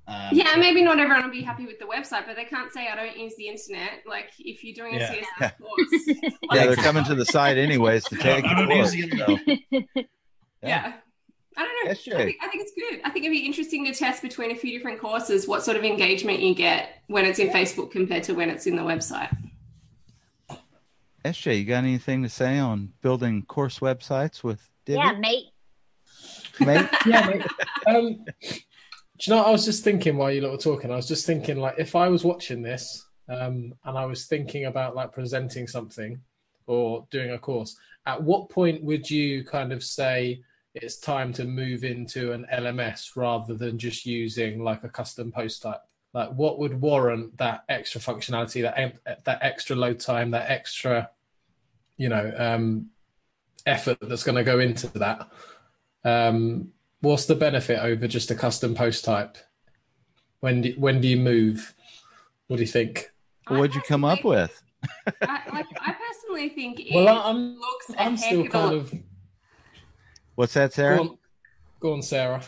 um, 0.08 0.30
Yeah, 0.32 0.56
maybe 0.56 0.82
not 0.82 0.98
everyone 0.98 1.22
will 1.22 1.30
be 1.30 1.42
happy 1.42 1.66
with 1.66 1.78
the 1.78 1.84
website, 1.84 2.26
but 2.26 2.34
they 2.34 2.44
can't 2.46 2.72
say 2.72 2.88
I 2.88 2.96
don't 2.96 3.16
use 3.16 3.36
the 3.36 3.46
internet. 3.46 4.02
Like 4.04 4.30
if 4.40 4.64
you're 4.64 4.74
doing 4.74 4.96
a 4.96 4.98
Yeah. 4.98 5.14
CSS 5.40 5.52
course, 5.58 6.32
yeah, 6.52 6.66
they're 6.66 6.76
coming 6.76 7.04
to 7.04 7.14
the 7.14 7.26
site 7.26 7.58
anyways 7.58 8.04
to 8.06 8.16
I 8.18 8.22
take 8.22 8.44
don't- 8.44 8.54
I 8.56 8.62
the 8.62 8.68
don't 8.68 8.76
use 8.76 8.90
course. 8.90 8.90
the 8.90 9.02
internet. 9.02 9.58
So, 10.62 10.66
yeah. 10.66 10.92
I 11.58 11.62
don't 11.62 11.74
know. 11.74 11.90
Yes, 11.90 12.08
I 12.14 12.24
think, 12.24 12.36
I 12.40 12.48
think 12.48 12.62
it's 12.62 12.72
good. 12.72 13.00
I 13.04 13.10
think 13.10 13.24
it'd 13.24 13.36
be 13.36 13.44
interesting 13.44 13.84
to 13.86 13.92
test 13.92 14.22
between 14.22 14.52
a 14.52 14.54
few 14.54 14.70
different 14.70 15.00
courses 15.00 15.48
what 15.48 15.64
sort 15.64 15.76
of 15.76 15.82
engagement 15.82 16.38
you 16.38 16.54
get 16.54 17.02
when 17.08 17.24
it's 17.24 17.40
in 17.40 17.48
Facebook 17.48 17.90
compared 17.90 18.22
to 18.24 18.32
when 18.34 18.48
it's 18.48 18.68
in 18.68 18.76
the 18.76 18.82
website. 18.82 19.36
SJ, 21.24 21.58
you 21.58 21.64
got 21.64 21.78
anything 21.78 22.22
to 22.22 22.28
say 22.28 22.60
on 22.60 22.92
building 23.02 23.42
course 23.42 23.80
websites 23.80 24.44
with 24.44 24.70
Divi? 24.86 24.98
yeah, 24.98 25.12
mate. 25.18 25.46
Mate? 26.60 26.88
yeah, 27.06 27.26
mate. 27.26 27.46
Um, 27.88 28.24
do 28.24 28.50
you 29.22 29.30
know? 29.30 29.38
what 29.38 29.48
I 29.48 29.50
was 29.50 29.64
just 29.64 29.82
thinking 29.82 30.16
while 30.16 30.30
you 30.30 30.42
lot 30.42 30.52
were 30.52 30.58
talking. 30.58 30.92
I 30.92 30.96
was 30.96 31.08
just 31.08 31.26
thinking, 31.26 31.56
like, 31.56 31.74
if 31.76 31.96
I 31.96 32.08
was 32.08 32.24
watching 32.24 32.62
this 32.62 33.04
um, 33.28 33.74
and 33.84 33.98
I 33.98 34.06
was 34.06 34.26
thinking 34.26 34.66
about 34.66 34.94
like 34.94 35.10
presenting 35.10 35.66
something 35.66 36.20
or 36.68 37.04
doing 37.10 37.32
a 37.32 37.38
course, 37.38 37.76
at 38.06 38.22
what 38.22 38.48
point 38.48 38.84
would 38.84 39.10
you 39.10 39.42
kind 39.42 39.72
of 39.72 39.82
say 39.82 40.40
it's 40.82 40.96
time 40.96 41.32
to 41.34 41.44
move 41.44 41.84
into 41.84 42.32
an 42.32 42.46
LMS 42.52 43.16
rather 43.16 43.54
than 43.54 43.78
just 43.78 44.06
using 44.06 44.62
like 44.62 44.84
a 44.84 44.88
custom 44.88 45.30
post 45.32 45.62
type? 45.62 45.80
Like, 46.14 46.30
what 46.30 46.58
would 46.58 46.80
warrant 46.80 47.36
that 47.38 47.64
extra 47.68 48.00
functionality, 48.00 48.62
that 48.62 49.24
that 49.24 49.38
extra 49.42 49.76
load 49.76 50.00
time, 50.00 50.30
that 50.30 50.50
extra, 50.50 51.10
you 51.96 52.08
know, 52.08 52.32
um, 52.36 52.86
effort 53.66 53.98
that's 54.00 54.24
going 54.24 54.36
to 54.36 54.44
go 54.44 54.58
into 54.58 54.86
that? 54.98 55.28
Um, 56.04 56.72
what's 57.00 57.26
the 57.26 57.34
benefit 57.34 57.80
over 57.80 58.08
just 58.08 58.30
a 58.30 58.34
custom 58.34 58.74
post 58.74 59.04
type? 59.04 59.36
When 60.40 60.62
do, 60.62 60.74
when 60.78 61.00
do 61.00 61.08
you 61.08 61.18
move? 61.18 61.74
What 62.46 62.56
do 62.56 62.62
you 62.62 62.68
think? 62.68 63.10
What'd 63.48 63.74
you 63.74 63.82
come 63.82 64.04
up 64.04 64.24
with? 64.24 64.62
I, 65.22 65.40
like, 65.52 65.66
I 65.80 65.92
personally 65.92 66.48
think 66.50 66.80
it 66.80 66.94
Well, 66.94 67.08
I'm 67.08 67.58
looks 67.58 67.90
a 67.90 68.00
I'm 68.00 68.16
heck 68.16 68.24
still 68.24 68.40
of 68.40 68.46
a 68.46 68.50
kind 68.50 68.64
lot 68.66 68.74
of 68.74 68.94
What's 70.38 70.54
that, 70.54 70.70
go 70.70 70.74
Sarah? 70.76 71.00
on, 71.00 71.18
go 71.80 71.92
on, 71.94 72.00
Sarah. 72.00 72.40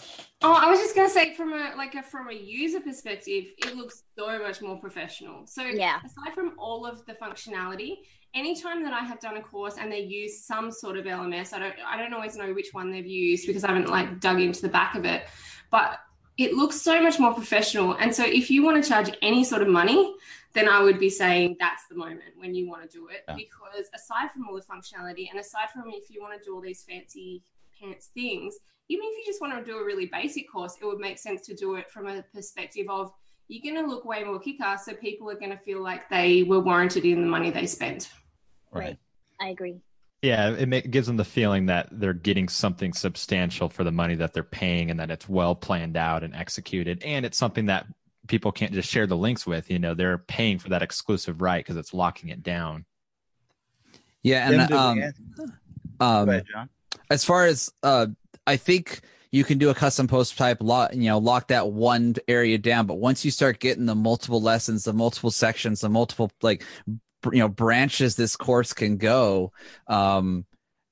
Oh, 0.42 0.52
I 0.52 0.70
was 0.70 0.78
just 0.78 0.94
gonna 0.94 1.10
say 1.10 1.34
from 1.34 1.52
a 1.52 1.74
like 1.76 1.96
a 1.96 2.04
from 2.04 2.28
a 2.28 2.32
user 2.32 2.78
perspective, 2.78 3.46
it 3.58 3.74
looks 3.74 4.04
so 4.16 4.38
much 4.38 4.62
more 4.62 4.78
professional. 4.78 5.44
So 5.48 5.64
Yeah. 5.64 5.98
aside 6.04 6.32
from 6.32 6.52
all 6.56 6.86
of 6.86 7.04
the 7.06 7.14
functionality, 7.14 7.96
anytime 8.32 8.84
that 8.84 8.92
I 8.92 9.00
have 9.00 9.18
done 9.18 9.38
a 9.38 9.42
course 9.42 9.74
and 9.76 9.90
they 9.90 10.02
use 10.02 10.40
some 10.40 10.70
sort 10.70 10.98
of 10.98 11.04
LMS, 11.06 11.52
I 11.52 11.58
don't 11.58 11.74
I 11.84 11.96
don't 12.00 12.14
always 12.14 12.36
know 12.36 12.54
which 12.54 12.68
one 12.72 12.92
they've 12.92 13.04
used 13.04 13.48
because 13.48 13.64
I 13.64 13.68
haven't 13.72 13.88
like 13.90 14.20
dug 14.20 14.40
into 14.40 14.62
the 14.62 14.68
back 14.68 14.94
of 14.94 15.04
it, 15.04 15.26
but 15.72 15.98
it 16.38 16.54
looks 16.54 16.80
so 16.80 17.02
much 17.02 17.18
more 17.18 17.34
professional. 17.34 17.94
And 17.94 18.14
so 18.14 18.24
if 18.24 18.52
you 18.52 18.62
want 18.62 18.80
to 18.84 18.88
charge 18.88 19.10
any 19.20 19.42
sort 19.42 19.62
of 19.62 19.68
money, 19.68 20.14
then 20.52 20.68
I 20.68 20.80
would 20.80 21.00
be 21.00 21.10
saying 21.10 21.56
that's 21.58 21.88
the 21.88 21.96
moment 21.96 22.36
when 22.36 22.54
you 22.54 22.68
want 22.68 22.88
to 22.88 22.88
do 22.96 23.08
it. 23.08 23.24
Yeah. 23.26 23.34
Because 23.34 23.90
aside 23.92 24.30
from 24.30 24.46
all 24.48 24.54
the 24.54 24.62
functionality 24.62 25.28
and 25.28 25.40
aside 25.40 25.70
from 25.74 25.90
if 25.90 26.08
you 26.08 26.22
want 26.22 26.38
to 26.40 26.44
do 26.44 26.54
all 26.54 26.60
these 26.60 26.84
fancy 26.84 27.42
pants 27.80 28.10
things, 28.14 28.56
even 28.88 29.04
if 29.04 29.18
you 29.18 29.24
just 29.26 29.40
want 29.40 29.56
to 29.56 29.70
do 29.70 29.78
a 29.78 29.84
really 29.84 30.06
basic 30.06 30.50
course, 30.50 30.76
it 30.80 30.84
would 30.84 30.98
make 30.98 31.18
sense 31.18 31.42
to 31.42 31.54
do 31.54 31.76
it 31.76 31.90
from 31.90 32.06
a 32.06 32.22
perspective 32.34 32.86
of 32.88 33.12
you're 33.48 33.72
going 33.72 33.82
to 33.82 33.90
look 33.90 34.04
way 34.04 34.22
more 34.22 34.38
kicker, 34.38 34.76
so 34.82 34.94
people 34.94 35.28
are 35.30 35.34
going 35.34 35.50
to 35.50 35.58
feel 35.58 35.82
like 35.82 36.08
they 36.08 36.44
were 36.44 36.60
warranted 36.60 37.04
in 37.04 37.20
the 37.20 37.26
money 37.26 37.50
they 37.50 37.66
spent. 37.66 38.10
Right. 38.70 38.96
I 39.40 39.48
agree. 39.48 39.80
Yeah, 40.22 40.50
it 40.50 40.68
ma- 40.68 40.80
gives 40.80 41.06
them 41.06 41.16
the 41.16 41.24
feeling 41.24 41.66
that 41.66 41.88
they're 41.90 42.12
getting 42.12 42.48
something 42.48 42.92
substantial 42.92 43.68
for 43.68 43.84
the 43.84 43.90
money 43.90 44.14
that 44.16 44.34
they're 44.34 44.42
paying 44.42 44.90
and 44.90 45.00
that 45.00 45.10
it's 45.10 45.28
well 45.28 45.54
planned 45.54 45.96
out 45.96 46.22
and 46.22 46.34
executed. 46.34 47.02
And 47.02 47.24
it's 47.24 47.38
something 47.38 47.66
that 47.66 47.86
people 48.28 48.52
can't 48.52 48.72
just 48.72 48.90
share 48.90 49.06
the 49.06 49.16
links 49.16 49.46
with. 49.46 49.70
You 49.70 49.78
know, 49.78 49.94
they're 49.94 50.18
paying 50.18 50.58
for 50.58 50.68
that 50.68 50.82
exclusive 50.82 51.40
right 51.40 51.64
because 51.64 51.76
it's 51.76 51.94
locking 51.94 52.28
it 52.28 52.42
down. 52.42 52.84
Yeah, 54.22 54.50
and 54.50 54.68
did 54.68 54.76
um, 54.76 55.02
um, 56.00 56.26
Go 56.26 56.32
ahead, 56.32 56.44
John. 56.52 56.68
As 57.10 57.24
far 57.24 57.46
as 57.46 57.72
uh 57.82 58.06
i 58.46 58.56
think 58.56 59.00
you 59.32 59.44
can 59.44 59.58
do 59.58 59.70
a 59.70 59.74
custom 59.74 60.08
post 60.08 60.36
type 60.36 60.58
lock 60.60 60.94
you 60.94 61.08
know 61.08 61.18
lock 61.18 61.48
that 61.48 61.70
one 61.70 62.14
area 62.28 62.58
down 62.58 62.86
but 62.86 62.96
once 62.96 63.24
you 63.24 63.30
start 63.30 63.60
getting 63.60 63.86
the 63.86 63.94
multiple 63.94 64.42
lessons 64.42 64.84
the 64.84 64.92
multiple 64.92 65.30
sections 65.30 65.80
the 65.80 65.88
multiple 65.88 66.30
like 66.42 66.64
you 66.86 67.38
know 67.38 67.48
branches 67.48 68.16
this 68.16 68.36
course 68.36 68.72
can 68.72 68.96
go 68.96 69.52
um 69.86 70.44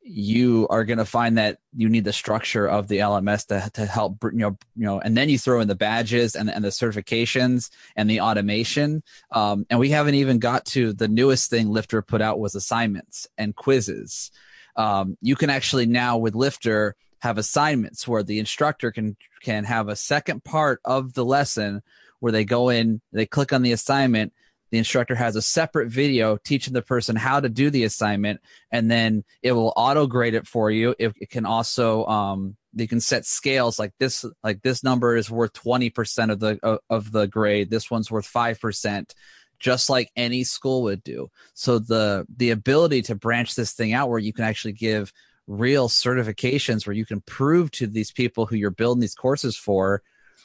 you 0.08 0.66
are 0.70 0.84
going 0.84 0.98
to 0.98 1.04
find 1.04 1.36
that 1.36 1.58
you 1.76 1.88
need 1.88 2.04
the 2.04 2.12
structure 2.12 2.66
of 2.66 2.88
the 2.88 2.98
LMS 2.98 3.46
to, 3.48 3.70
to 3.74 3.84
help, 3.84 4.24
you 4.24 4.38
know, 4.38 4.56
you 4.74 4.86
know, 4.86 4.98
and 5.00 5.14
then 5.14 5.28
you 5.28 5.38
throw 5.38 5.60
in 5.60 5.68
the 5.68 5.74
badges 5.74 6.34
and, 6.34 6.50
and 6.50 6.64
the 6.64 6.70
certifications 6.70 7.68
and 7.94 8.08
the 8.08 8.22
automation. 8.22 9.02
Um, 9.32 9.66
and 9.68 9.78
we 9.78 9.90
haven't 9.90 10.14
even 10.14 10.38
got 10.38 10.64
to 10.66 10.94
the 10.94 11.08
newest 11.08 11.50
thing 11.50 11.68
Lifter 11.68 12.00
put 12.00 12.22
out 12.22 12.38
was 12.40 12.54
assignments 12.54 13.26
and 13.36 13.54
quizzes 13.54 14.30
um, 14.78 15.18
you 15.20 15.36
can 15.36 15.50
actually 15.50 15.86
now 15.86 16.16
with 16.16 16.34
lifter 16.34 16.94
have 17.20 17.36
assignments 17.36 18.08
where 18.08 18.22
the 18.22 18.38
instructor 18.38 18.90
can 18.90 19.16
can 19.42 19.64
have 19.64 19.88
a 19.88 19.96
second 19.96 20.44
part 20.44 20.80
of 20.84 21.12
the 21.12 21.24
lesson 21.24 21.82
where 22.20 22.32
they 22.32 22.44
go 22.44 22.70
in 22.70 23.00
they 23.12 23.26
click 23.26 23.52
on 23.52 23.62
the 23.62 23.72
assignment 23.72 24.32
the 24.70 24.78
instructor 24.78 25.14
has 25.14 25.36
a 25.36 25.42
separate 25.42 25.90
video 25.90 26.36
teaching 26.36 26.74
the 26.74 26.82
person 26.82 27.16
how 27.16 27.40
to 27.40 27.48
do 27.48 27.70
the 27.70 27.84
assignment 27.84 28.40
and 28.70 28.90
then 28.90 29.24
it 29.42 29.52
will 29.52 29.72
auto 29.76 30.06
grade 30.06 30.34
it 30.34 30.46
for 30.46 30.70
you. 30.70 30.94
It, 30.98 31.12
it 31.20 31.30
can 31.30 31.46
also 31.46 32.04
um, 32.06 32.56
they 32.74 32.86
can 32.86 33.00
set 33.00 33.24
scales 33.24 33.78
like 33.78 33.92
this 33.98 34.24
like 34.44 34.62
this 34.62 34.84
number 34.84 35.16
is 35.16 35.30
worth 35.30 35.52
20% 35.54 36.30
of 36.30 36.40
the 36.40 36.58
of, 36.62 36.78
of 36.90 37.12
the 37.12 37.26
grade 37.26 37.70
this 37.70 37.90
one's 37.90 38.10
worth 38.10 38.30
5% 38.30 39.10
just 39.58 39.90
like 39.90 40.10
any 40.16 40.44
school 40.44 40.82
would 40.82 41.02
do. 41.02 41.30
So 41.54 41.78
the 41.78 42.26
the 42.36 42.50
ability 42.50 43.02
to 43.02 43.14
branch 43.14 43.54
this 43.54 43.72
thing 43.72 43.92
out 43.92 44.08
where 44.08 44.18
you 44.18 44.32
can 44.32 44.44
actually 44.44 44.72
give 44.72 45.12
real 45.46 45.88
certifications 45.88 46.86
where 46.86 46.96
you 46.96 47.06
can 47.06 47.20
prove 47.22 47.70
to 47.70 47.86
these 47.86 48.12
people 48.12 48.44
who 48.46 48.56
you're 48.56 48.70
building 48.70 49.00
these 49.00 49.14
courses 49.14 49.56
for 49.56 50.02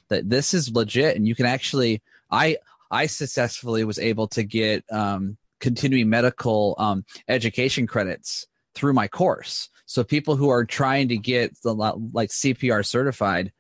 that 0.08 0.30
this 0.30 0.54
is 0.54 0.71
legit 0.71 1.17
and 1.17 1.28
you 1.28 1.36
can 1.36 1.45
actually 1.45 2.02
i 2.32 2.56
i 2.89 3.06
successfully 3.06 3.84
was 3.84 3.99
able 3.99 4.30
to 4.30 4.43
get 4.43 4.82
um, 4.93 5.38
continuing 5.60 6.10
medical 6.10 6.76
um, 6.78 7.06
education 7.28 7.88
credits 7.88 8.47
through 8.76 8.93
my 8.93 9.08
course. 9.08 9.69
So 9.86 10.04
people 10.04 10.36
who 10.36 10.49
are 10.49 10.65
trying 10.65 11.08
to 11.08 11.17
get 11.17 11.56
the 11.63 11.73
like 11.73 12.30
cpr 12.30 12.86
certified 12.86 13.52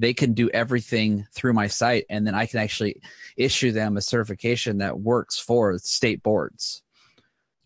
they 0.00 0.14
can 0.14 0.32
do 0.32 0.48
everything 0.50 1.26
through 1.32 1.52
my 1.52 1.66
site 1.66 2.04
and 2.10 2.26
then 2.26 2.34
i 2.34 2.46
can 2.46 2.58
actually 2.60 3.00
issue 3.36 3.70
them 3.72 3.96
a 3.96 4.00
certification 4.00 4.78
that 4.78 4.98
works 5.00 5.38
for 5.38 5.78
state 5.78 6.22
boards 6.22 6.82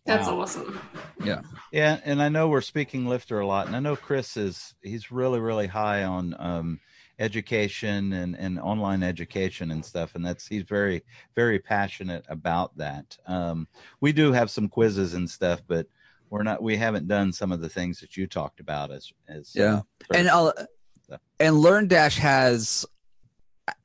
That's 0.05 0.27
Wow. 0.27 0.41
awesome. 0.41 0.79
Yeah, 1.23 1.41
Yeah. 1.71 1.99
and 2.05 2.21
I 2.21 2.29
know 2.29 2.47
we're 2.47 2.61
speaking 2.61 3.07
lifter 3.07 3.39
a 3.39 3.47
lot, 3.47 3.65
and 3.67 3.75
I 3.75 3.79
know 3.79 3.95
Chris 3.95 4.37
is 4.37 4.75
he's 4.83 5.11
really 5.11 5.39
really 5.39 5.65
high 5.65 6.03
on 6.03 6.35
um, 6.37 6.79
education 7.17 8.13
and 8.13 8.37
and 8.37 8.59
online 8.59 9.01
education 9.01 9.71
and 9.71 9.83
stuff, 9.83 10.13
and 10.15 10.23
that's 10.23 10.45
he's 10.47 10.63
very 10.63 11.01
very 11.35 11.57
passionate 11.57 12.23
about 12.29 12.77
that. 12.77 13.17
Um, 13.25 13.67
we 13.99 14.11
do 14.13 14.31
have 14.33 14.51
some 14.51 14.69
quizzes 14.69 15.15
and 15.15 15.27
stuff, 15.27 15.61
but 15.67 15.87
we're 16.29 16.43
not 16.43 16.61
we 16.61 16.75
haven't 16.77 17.07
done 17.07 17.31
some 17.33 17.51
of 17.51 17.61
the 17.61 17.69
things 17.69 17.99
that 18.01 18.15
you 18.17 18.27
talked 18.27 18.59
about 18.59 18.91
as 18.91 19.11
as 19.27 19.55
uh, 19.57 19.59
Yeah. 19.61 19.81
and 20.13 20.27
I'll 20.29 20.53
uh, 20.55 20.65
and 21.39 21.57
learn 21.57 21.87
dash 21.87 22.17
has 22.17 22.85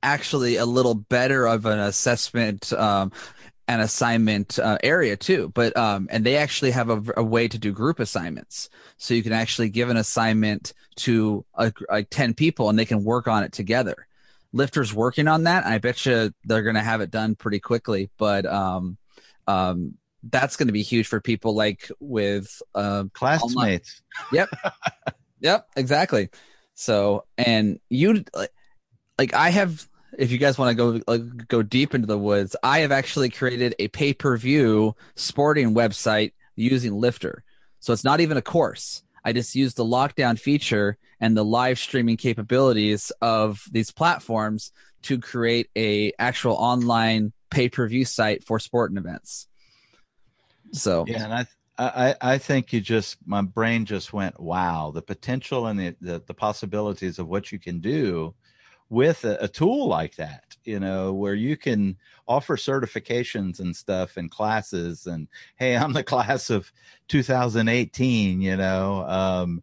actually 0.02 0.56
a 0.56 0.66
little 0.66 0.94
better 0.94 1.46
of 1.46 1.66
an 1.66 1.78
assessment 1.78 2.72
um 2.74 3.12
an 3.70 3.78
assignment 3.78 4.58
uh, 4.58 4.78
area 4.82 5.16
too. 5.16 5.52
But 5.54 5.76
um, 5.76 6.08
and 6.10 6.26
they 6.26 6.36
actually 6.36 6.72
have 6.72 6.90
a, 6.90 7.02
a, 7.18 7.22
way 7.22 7.46
to 7.46 7.56
do 7.56 7.70
group 7.70 8.00
assignments, 8.00 8.68
so 8.96 9.14
you 9.14 9.22
can 9.22 9.32
actually 9.32 9.68
give 9.68 9.90
an 9.90 9.96
assignment 9.96 10.72
to 10.96 11.44
like 11.88 12.10
ten 12.10 12.34
people, 12.34 12.68
and 12.68 12.76
they 12.76 12.84
can 12.84 13.04
work 13.04 13.28
on 13.28 13.44
it 13.44 13.52
together. 13.52 14.08
Lifter's 14.52 14.92
working 14.92 15.28
on 15.28 15.44
that. 15.44 15.64
I 15.64 15.78
bet 15.78 16.04
you 16.04 16.32
they're 16.44 16.62
going 16.62 16.74
to 16.74 16.80
have 16.80 17.00
it 17.00 17.12
done 17.12 17.36
pretty 17.36 17.60
quickly. 17.60 18.10
But 18.18 18.44
um, 18.44 18.98
um, 19.46 19.94
that's 20.24 20.56
going 20.56 20.66
to 20.66 20.72
be 20.72 20.82
huge 20.82 21.06
for 21.06 21.20
people 21.20 21.54
like 21.54 21.88
with 22.00 22.60
uh, 22.74 23.04
classmates. 23.12 24.02
Yep, 24.32 24.48
yep, 25.40 25.68
exactly. 25.76 26.28
So, 26.80 27.24
and 27.36 27.78
you 27.90 28.24
like, 29.18 29.34
I 29.34 29.50
have 29.50 29.86
if 30.16 30.32
you 30.32 30.38
guys 30.38 30.56
want 30.56 30.70
to 30.70 30.74
go 30.74 31.00
like, 31.06 31.46
go 31.46 31.62
deep 31.62 31.94
into 31.94 32.06
the 32.06 32.16
woods, 32.16 32.56
I 32.62 32.78
have 32.78 32.90
actually 32.90 33.28
created 33.28 33.74
a 33.78 33.88
pay 33.88 34.14
per 34.14 34.34
view 34.38 34.96
sporting 35.14 35.74
website 35.74 36.32
using 36.56 36.94
Lifter. 36.94 37.44
So 37.80 37.92
it's 37.92 38.02
not 38.02 38.20
even 38.20 38.38
a 38.38 38.42
course. 38.42 39.02
I 39.22 39.34
just 39.34 39.54
used 39.54 39.76
the 39.76 39.84
lockdown 39.84 40.38
feature 40.38 40.96
and 41.20 41.36
the 41.36 41.44
live 41.44 41.78
streaming 41.78 42.16
capabilities 42.16 43.12
of 43.20 43.62
these 43.70 43.90
platforms 43.90 44.72
to 45.02 45.18
create 45.18 45.68
a 45.76 46.14
actual 46.18 46.54
online 46.54 47.34
pay 47.50 47.68
per 47.68 47.86
view 47.88 48.06
site 48.06 48.42
for 48.42 48.58
sporting 48.58 48.96
events. 48.96 49.48
So 50.72 51.04
yeah, 51.06 51.24
and 51.24 51.34
I 51.34 51.46
I, 51.82 52.14
I 52.20 52.38
think 52.38 52.72
you 52.72 52.80
just 52.80 53.16
my 53.26 53.42
brain 53.42 53.84
just 53.84 54.12
went 54.12 54.38
wow 54.38 54.90
the 54.94 55.02
potential 55.02 55.66
and 55.66 55.78
the, 55.78 55.96
the, 56.00 56.22
the 56.26 56.34
possibilities 56.34 57.18
of 57.18 57.28
what 57.28 57.52
you 57.52 57.58
can 57.58 57.78
do 57.80 58.34
with 58.88 59.24
a, 59.24 59.38
a, 59.44 59.48
tool 59.48 59.88
like 59.88 60.16
that 60.16 60.56
you 60.64 60.78
know 60.78 61.12
where 61.12 61.34
you 61.34 61.56
can 61.56 61.96
offer 62.28 62.56
certifications 62.56 63.60
and 63.60 63.74
stuff 63.74 64.16
and 64.16 64.30
classes 64.30 65.06
and 65.06 65.28
hey 65.56 65.76
i'm 65.76 65.92
the 65.92 66.02
class 66.12 66.50
of 66.50 66.72
2018 67.08 68.40
you 68.40 68.56
know 68.56 69.04
um, 69.08 69.62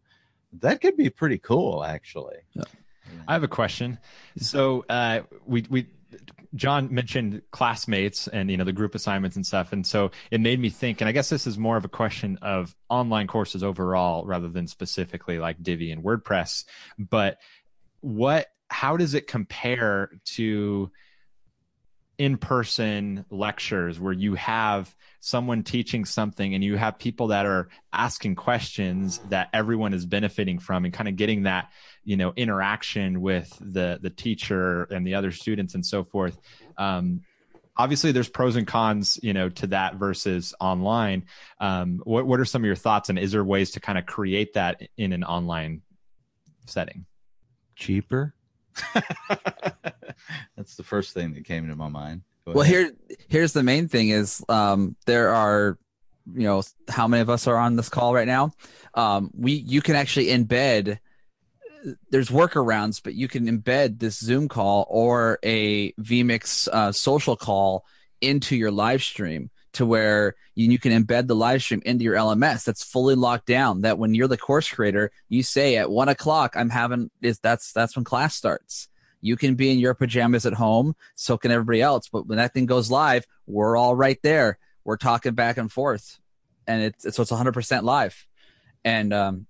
that 0.52 0.80
could 0.80 0.96
be 0.96 1.10
pretty 1.10 1.38
cool 1.38 1.84
actually. 1.84 2.38
Yeah. 2.54 2.64
i 3.26 3.32
have 3.32 3.42
a 3.42 3.48
question. 3.48 3.98
So 4.38 4.84
uh, 4.88 5.20
we 5.46 5.64
we 5.68 5.86
John 6.54 6.92
mentioned 6.92 7.42
classmates 7.50 8.28
and 8.28 8.50
you 8.50 8.56
know 8.56 8.64
the 8.64 8.72
group 8.72 8.94
assignments 8.94 9.36
and 9.36 9.44
stuff, 9.46 9.72
and 9.72 9.86
so 9.86 10.10
it 10.30 10.40
made 10.40 10.58
me 10.58 10.70
think. 10.70 11.00
And 11.00 11.08
I 11.08 11.12
guess 11.12 11.28
this 11.28 11.46
is 11.46 11.58
more 11.58 11.76
of 11.76 11.84
a 11.84 11.88
question 11.88 12.38
of 12.42 12.74
online 12.88 13.26
courses 13.26 13.62
overall 13.62 14.24
rather 14.24 14.48
than 14.48 14.66
specifically 14.66 15.38
like 15.38 15.62
Divi 15.62 15.92
and 15.92 16.02
WordPress. 16.02 16.64
But 16.98 17.38
what, 18.00 18.46
how 18.68 18.96
does 18.96 19.14
it 19.14 19.26
compare 19.26 20.10
to 20.36 20.90
in-person 22.18 23.24
lectures 23.30 24.00
where 24.00 24.12
you 24.12 24.34
have 24.34 24.94
someone 25.20 25.62
teaching 25.62 26.04
something 26.04 26.54
and 26.54 26.62
you 26.62 26.76
have 26.76 26.98
people 26.98 27.28
that 27.28 27.44
are 27.44 27.68
asking 27.92 28.34
questions 28.34 29.18
that 29.30 29.48
everyone 29.52 29.92
is 29.92 30.06
benefiting 30.06 30.58
from 30.58 30.84
and 30.84 30.94
kind 30.94 31.08
of 31.08 31.16
getting 31.16 31.42
that 31.42 31.70
you 32.04 32.16
know 32.16 32.32
interaction 32.36 33.20
with 33.20 33.52
the 33.60 33.98
the 34.00 34.10
teacher 34.10 34.84
and 34.84 35.06
the 35.06 35.14
other 35.14 35.32
students 35.32 35.74
and 35.74 35.84
so 35.84 36.04
forth 36.04 36.38
um, 36.76 37.20
obviously 37.78 38.12
there's 38.12 38.28
pros 38.28 38.56
and 38.56 38.66
cons 38.66 39.18
you 39.22 39.32
know 39.32 39.48
to 39.48 39.68
that 39.68 39.94
versus 39.94 40.54
online. 40.60 41.24
Um, 41.60 42.00
what, 42.04 42.26
what 42.26 42.40
are 42.40 42.44
some 42.44 42.62
of 42.62 42.66
your 42.66 42.74
thoughts 42.74 43.08
and 43.08 43.18
is 43.18 43.32
there 43.32 43.44
ways 43.44 43.70
to 43.72 43.80
kind 43.80 43.98
of 43.98 44.04
create 44.04 44.54
that 44.54 44.82
in 44.96 45.12
an 45.12 45.24
online 45.24 45.82
setting? 46.66 47.06
Cheaper? 47.76 48.34
That's 50.56 50.76
the 50.76 50.82
first 50.82 51.14
thing 51.14 51.34
that 51.34 51.44
came 51.44 51.68
to 51.68 51.76
my 51.76 51.88
mind. 51.88 52.22
Well, 52.54 52.64
here 52.64 52.92
here's 53.28 53.52
the 53.52 53.62
main 53.62 53.88
thing 53.88 54.08
is 54.10 54.44
um, 54.48 54.96
there 55.06 55.34
are 55.34 55.78
you 56.34 56.44
know 56.44 56.62
how 56.88 57.08
many 57.08 57.20
of 57.20 57.30
us 57.30 57.46
are 57.46 57.56
on 57.56 57.76
this 57.76 57.88
call 57.88 58.14
right 58.14 58.26
now. 58.26 58.52
Um, 58.94 59.30
we 59.34 59.52
you 59.52 59.80
can 59.80 59.96
actually 59.96 60.26
embed 60.26 60.98
there's 62.10 62.28
workarounds, 62.28 63.00
but 63.02 63.14
you 63.14 63.28
can 63.28 63.46
embed 63.46 63.98
this 63.98 64.18
Zoom 64.18 64.48
call 64.48 64.86
or 64.88 65.38
a 65.42 65.92
vMix 65.92 66.68
uh, 66.68 66.92
social 66.92 67.36
call 67.36 67.84
into 68.20 68.56
your 68.56 68.70
live 68.70 69.02
stream 69.02 69.50
to 69.74 69.86
where 69.86 70.34
you, 70.54 70.70
you, 70.70 70.78
can 70.78 70.92
embed 70.92 71.26
the 71.26 71.36
live 71.36 71.62
stream 71.62 71.82
into 71.84 72.04
your 72.04 72.16
LMS 72.16 72.64
that's 72.64 72.82
fully 72.82 73.14
locked 73.14 73.46
down. 73.46 73.82
That 73.82 73.98
when 73.98 74.14
you're 74.14 74.28
the 74.28 74.36
course 74.36 74.68
creator, 74.68 75.12
you 75.28 75.42
say 75.42 75.76
at 75.76 75.90
one 75.90 76.08
o'clock, 76.08 76.54
I'm 76.56 76.70
having 76.70 77.10
is 77.22 77.38
that's 77.38 77.72
that's 77.72 77.94
when 77.94 78.04
class 78.04 78.34
starts. 78.34 78.88
You 79.20 79.36
can 79.36 79.54
be 79.54 79.70
in 79.70 79.78
your 79.78 79.94
pajamas 79.94 80.46
at 80.46 80.54
home, 80.54 80.94
so 81.14 81.36
can 81.36 81.50
everybody 81.50 81.82
else. 81.82 82.08
But 82.08 82.26
when 82.26 82.38
that 82.38 82.54
thing 82.54 82.66
goes 82.66 82.90
live, 82.90 83.26
we're 83.46 83.76
all 83.76 83.96
right 83.96 84.18
there. 84.22 84.58
We're 84.84 84.96
talking 84.96 85.34
back 85.34 85.58
and 85.58 85.70
forth, 85.70 86.18
and 86.66 86.82
it's 86.82 87.14
so 87.14 87.22
it's 87.22 87.30
100 87.30 87.52
percent 87.52 87.84
live. 87.84 88.26
And 88.84 89.12
um, 89.12 89.46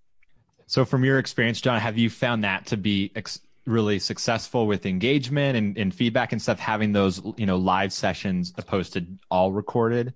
so, 0.67 0.85
from 0.85 1.05
your 1.05 1.19
experience, 1.19 1.61
John, 1.61 1.81
have 1.81 1.97
you 1.97 2.11
found 2.11 2.45
that 2.45 2.67
to 2.67 2.77
be 2.77 3.11
ex- 3.17 3.41
really 3.67 3.99
successful 3.99 4.67
with 4.67 4.85
engagement 4.85 5.57
and, 5.57 5.79
and 5.79 5.95
feedback 5.95 6.33
and 6.33 6.43
stuff? 6.43 6.59
Having 6.59 6.93
those 6.93 7.23
you 7.37 7.47
know 7.47 7.57
live 7.57 7.93
sessions 7.93 8.53
opposed 8.57 8.93
to 8.95 9.07
all 9.31 9.51
recorded. 9.53 10.13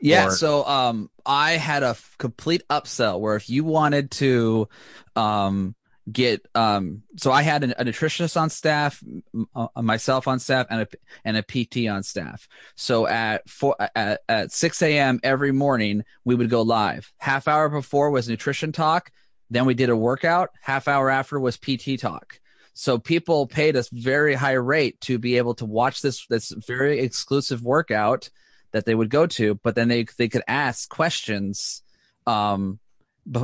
Yeah, 0.00 0.26
or... 0.26 0.30
so 0.30 0.64
um, 0.66 1.10
I 1.26 1.52
had 1.52 1.82
a 1.82 1.88
f- 1.88 2.14
complete 2.18 2.62
upsell 2.68 3.18
where 3.18 3.36
if 3.36 3.50
you 3.50 3.64
wanted 3.64 4.12
to 4.12 4.68
um, 5.16 5.74
get 6.12 6.46
um 6.54 7.02
so 7.16 7.30
i 7.32 7.42
had 7.42 7.64
a, 7.64 7.80
a 7.80 7.84
nutritionist 7.84 8.40
on 8.40 8.48
staff 8.48 9.02
uh, 9.54 9.68
myself 9.76 10.28
on 10.28 10.38
staff 10.38 10.66
and 10.70 10.82
a 10.82 10.88
and 11.24 11.36
a 11.36 11.42
pt 11.42 11.88
on 11.88 12.02
staff. 12.02 12.48
So 12.74 13.06
at 13.06 13.48
four 13.48 13.76
at, 13.94 14.20
at 14.28 14.52
6 14.52 14.82
a.m 14.82 15.20
every 15.22 15.52
morning 15.52 16.04
we 16.24 16.34
would 16.34 16.50
go 16.50 16.62
live. 16.62 17.12
Half 17.18 17.48
hour 17.48 17.68
before 17.68 18.10
was 18.10 18.28
nutrition 18.28 18.72
talk. 18.72 19.10
Then 19.50 19.64
we 19.64 19.74
did 19.74 19.90
a 19.90 19.96
workout. 19.96 20.50
Half 20.60 20.88
hour 20.88 21.10
after 21.10 21.40
was 21.40 21.56
pt 21.56 21.98
talk. 22.00 22.40
So 22.74 22.98
people 22.98 23.46
paid 23.46 23.76
us 23.76 23.88
very 23.92 24.34
high 24.34 24.52
rate 24.52 25.00
to 25.02 25.18
be 25.18 25.36
able 25.36 25.54
to 25.54 25.64
watch 25.64 26.00
this 26.00 26.26
this 26.26 26.50
very 26.50 27.00
exclusive 27.00 27.62
workout 27.62 28.30
that 28.72 28.84
they 28.84 28.94
would 28.94 29.10
go 29.10 29.26
to 29.26 29.54
but 29.56 29.74
then 29.74 29.88
they 29.88 30.04
they 30.18 30.28
could 30.28 30.42
ask 30.46 30.88
questions 30.90 31.82
um 32.26 32.78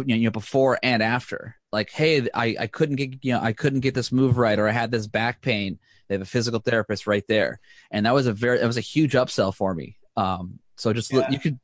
you 0.06 0.16
know 0.16 0.30
before 0.30 0.78
and 0.82 1.02
after. 1.02 1.56
Like 1.72 1.90
hey 1.90 2.28
I, 2.32 2.56
I 2.60 2.66
couldn't 2.66 2.96
get 2.96 3.24
you 3.24 3.32
know 3.32 3.40
i 3.40 3.52
couldn't 3.52 3.80
get 3.80 3.94
this 3.94 4.12
move 4.12 4.38
right 4.38 4.58
or 4.58 4.68
i 4.68 4.72
had 4.72 4.90
this 4.90 5.06
back 5.06 5.40
pain. 5.40 5.78
They 6.08 6.14
have 6.14 6.22
a 6.22 6.26
physical 6.26 6.60
therapist 6.60 7.06
right 7.06 7.24
there. 7.28 7.60
And 7.90 8.06
that 8.06 8.14
was 8.14 8.26
a 8.26 8.32
very 8.32 8.58
that 8.58 8.66
was 8.66 8.76
a 8.76 8.82
huge 8.82 9.12
upsell 9.12 9.54
for 9.54 9.74
me. 9.74 9.96
Um 10.16 10.58
so 10.76 10.92
just 10.92 11.12
yeah. 11.12 11.30
you 11.30 11.38
could 11.38 11.58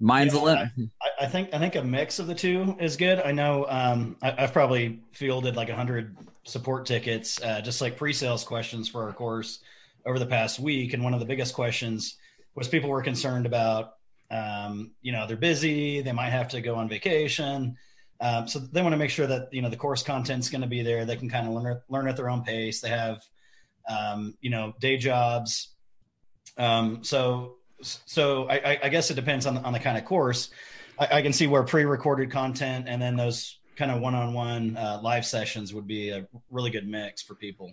mine's 0.00 0.34
yeah, 0.34 0.40
a 0.40 0.42
limit. 0.42 0.68
I, 1.00 1.24
I, 1.24 1.26
think 1.26 1.50
i 1.52 1.58
think 1.58 1.76
a 1.76 1.82
mix 1.82 2.18
of 2.18 2.26
the 2.26 2.34
two 2.34 2.76
is 2.80 2.96
good. 2.96 3.20
I 3.20 3.32
know 3.32 3.66
um 3.68 4.16
I, 4.22 4.32
have 4.32 4.52
probably 4.52 5.00
fielded 5.12 5.56
like 5.56 5.68
a 5.68 5.76
hundred 5.76 6.16
support 6.44 6.86
tickets 6.86 7.40
uh, 7.42 7.60
just 7.60 7.80
like 7.80 7.96
pre-sales 7.96 8.42
questions 8.42 8.88
for 8.88 9.04
our 9.04 9.12
course 9.12 9.60
over 10.04 10.18
the 10.18 10.26
past 10.26 10.58
week. 10.58 10.92
And 10.92 11.04
one 11.04 11.14
of 11.14 11.20
the 11.20 11.26
biggest 11.26 11.54
questions 11.54 12.16
was 12.54 12.68
people 12.68 12.90
were 12.90 13.02
concerned 13.02 13.46
about 13.46 13.94
um, 14.32 14.92
you 15.02 15.12
know, 15.12 15.26
they're 15.26 15.36
busy. 15.36 16.00
They 16.00 16.12
might 16.12 16.30
have 16.30 16.48
to 16.48 16.60
go 16.60 16.76
on 16.76 16.88
vacation. 16.88 17.76
Um, 18.20 18.48
so 18.48 18.60
they 18.60 18.82
want 18.82 18.92
to 18.92 18.96
make 18.96 19.10
sure 19.10 19.26
that 19.26 19.52
you 19.52 19.62
know 19.62 19.68
the 19.68 19.76
course 19.76 20.02
content's 20.02 20.48
going 20.48 20.62
to 20.62 20.68
be 20.68 20.82
there. 20.82 21.04
They 21.04 21.16
can 21.16 21.28
kind 21.28 21.46
of 21.46 21.54
learn 21.54 21.80
learn 21.88 22.08
at 22.08 22.16
their 22.16 22.30
own 22.30 22.42
pace. 22.42 22.80
They 22.80 22.88
have 22.88 23.22
um, 23.88 24.34
you 24.40 24.50
know 24.50 24.74
day 24.80 24.96
jobs. 24.96 25.74
Um, 26.56 27.02
so 27.02 27.56
so 27.82 28.48
I, 28.48 28.78
I, 28.82 28.88
guess 28.90 29.10
it 29.10 29.14
depends 29.14 29.44
on 29.44 29.56
the, 29.56 29.60
on 29.62 29.72
the 29.72 29.80
kind 29.80 29.98
of 29.98 30.04
course. 30.04 30.50
I, 30.98 31.18
I 31.18 31.22
can 31.22 31.32
see 31.32 31.48
where 31.48 31.64
pre-recorded 31.64 32.30
content 32.30 32.86
and 32.88 33.02
then 33.02 33.16
those 33.16 33.58
kind 33.74 33.90
of 33.90 34.00
one-on-one 34.00 34.76
uh, 34.76 35.00
live 35.02 35.26
sessions 35.26 35.74
would 35.74 35.88
be 35.88 36.10
a 36.10 36.28
really 36.50 36.70
good 36.70 36.86
mix 36.86 37.22
for 37.22 37.34
people. 37.34 37.72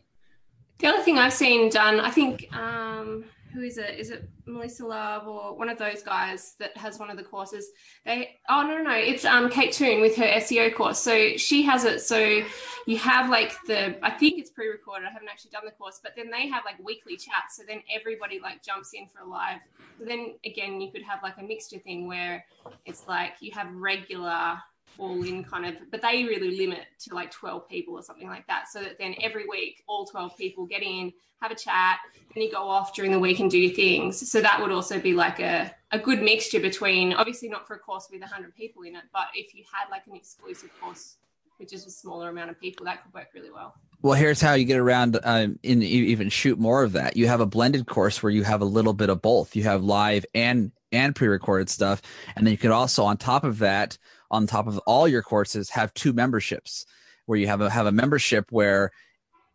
The 0.80 0.88
other 0.88 1.04
thing 1.04 1.20
I've 1.20 1.34
seen 1.34 1.70
done, 1.70 2.00
I 2.00 2.10
think. 2.10 2.48
Um 2.56 3.26
who 3.54 3.62
is 3.62 3.78
it? 3.78 4.00
Is 4.00 4.10
it 4.12 4.30
Melissa 4.46 4.86
Love 4.86 5.28
or 5.28 5.56
one 5.56 5.70
of 5.70 5.78
those 5.78 6.04
guys 6.04 6.56
that 6.60 6.76
has 6.78 7.00
one 7.00 7.10
of 7.10 7.18
the 7.18 7.24
courses? 7.24 7.70
They 8.06 8.38
oh 8.50 8.62
no 8.64 8.78
no 8.78 8.84
no, 8.84 8.96
it's 8.96 9.26
um 9.26 9.50
Kate 9.50 9.72
Toon 9.72 10.02
with 10.02 10.16
her 10.18 10.26
SEO 10.26 10.74
course. 10.74 11.00
So 11.00 11.38
she 11.38 11.64
has 11.64 11.84
it. 11.86 12.02
So 12.02 12.44
you 12.86 12.98
have 12.98 13.30
like 13.30 13.54
the 13.66 13.98
I 14.06 14.12
think 14.12 14.40
it's 14.40 14.52
pre-recorded. 14.52 15.08
I 15.08 15.12
haven't 15.12 15.30
actually 15.30 15.52
done 15.52 15.64
the 15.66 15.72
course, 15.72 16.00
but 16.02 16.14
then 16.16 16.30
they 16.30 16.48
have 16.48 16.64
like 16.66 16.84
weekly 16.84 17.18
chats. 17.18 17.58
So 17.58 17.64
then 17.68 17.82
everybody 17.94 18.40
like 18.40 18.64
jumps 18.64 18.92
in 18.94 19.08
for 19.08 19.22
a 19.22 19.28
live. 19.28 19.60
But 19.98 20.08
then 20.08 20.36
again, 20.46 20.80
you 20.80 20.92
could 20.92 21.04
have 21.04 21.24
like 21.24 21.38
a 21.38 21.44
mixture 21.44 21.80
thing 21.80 22.08
where 22.08 22.46
it's 22.86 23.08
like 23.08 23.34
you 23.40 23.52
have 23.54 23.74
regular 23.74 24.60
all 25.00 25.24
in 25.24 25.44
kind 25.44 25.66
of, 25.66 25.76
but 25.92 26.02
they 26.02 26.24
really 26.24 26.58
limit 26.58 26.86
to 27.00 27.16
like 27.16 27.32
12 27.32 27.68
people 27.68 27.96
or 27.96 28.04
something 28.04 28.28
like 28.28 28.46
that. 28.48 28.68
So 28.70 28.82
that 28.82 28.98
then 29.00 29.16
every 29.22 29.48
week, 29.48 29.84
all 29.88 30.06
12 30.06 30.38
people 30.38 30.66
get 30.66 30.84
in, 30.84 31.14
have 31.42 31.52
a 31.52 31.56
chat, 31.56 32.00
and 32.36 32.44
you 32.44 32.52
go 32.52 32.68
off 32.68 32.94
during 32.94 33.12
the 33.12 33.20
week 33.20 33.40
and 33.40 33.50
do 33.50 33.58
your 33.58 33.74
things. 33.74 34.30
So 34.30 34.42
that 34.42 34.62
would 34.62 34.72
also 34.72 35.00
be 35.00 35.14
like 35.14 35.40
a, 35.40 35.74
a 35.92 36.00
good 36.00 36.22
mixture 36.22 36.60
between, 36.60 37.14
obviously 37.14 37.50
not 37.50 37.66
for 37.66 37.76
a 37.76 37.80
course 37.80 38.08
with 38.12 38.22
100 38.22 38.56
people 38.56 38.84
in 38.84 38.96
it, 38.96 39.04
but 39.14 39.28
if 39.34 39.56
you 39.56 39.64
had 39.72 39.90
like 39.90 40.06
an 40.08 40.16
exclusive 40.16 40.70
course, 40.82 41.16
which 41.58 41.74
is 41.74 41.86
a 41.86 41.92
smaller 41.92 42.30
amount 42.30 42.50
of 42.50 42.60
people, 42.60 42.86
that 42.86 43.04
could 43.04 43.14
work 43.14 43.28
really 43.34 43.52
well. 43.52 43.76
Well, 44.02 44.14
here's 44.14 44.40
how 44.40 44.54
you 44.54 44.64
get 44.64 44.78
around 44.78 45.20
um, 45.24 45.60
and 45.64 45.84
even 45.84 46.30
shoot 46.30 46.58
more 46.58 46.84
of 46.84 46.94
that. 46.94 47.18
You 47.18 47.28
have 47.28 47.42
a 47.42 47.46
blended 47.46 47.86
course 47.86 48.24
where 48.24 48.32
you 48.32 48.44
have 48.44 48.62
a 48.62 48.66
little 48.66 48.94
bit 48.94 49.10
of 49.10 49.22
both. 49.22 49.56
You 49.56 49.64
have 49.64 49.84
live 49.84 50.26
and 50.34 50.72
and 50.92 51.16
pre-recorded 51.16 51.70
stuff, 51.70 52.02
and 52.36 52.48
then 52.48 52.52
you 52.52 52.58
could 52.58 52.72
also, 52.72 53.04
on 53.04 53.16
top 53.16 53.44
of 53.44 53.60
that, 53.60 53.98
on 54.32 54.48
top 54.48 54.68
of 54.68 54.78
all 54.80 55.08
your 55.08 55.22
courses, 55.24 55.70
have 55.72 55.94
two 55.94 56.14
memberships 56.14 56.86
where 57.26 57.38
you 57.38 57.48
have 57.48 57.62
a 57.62 57.70
have 57.70 57.86
a 57.86 57.92
membership 57.92 58.52
where 58.52 58.92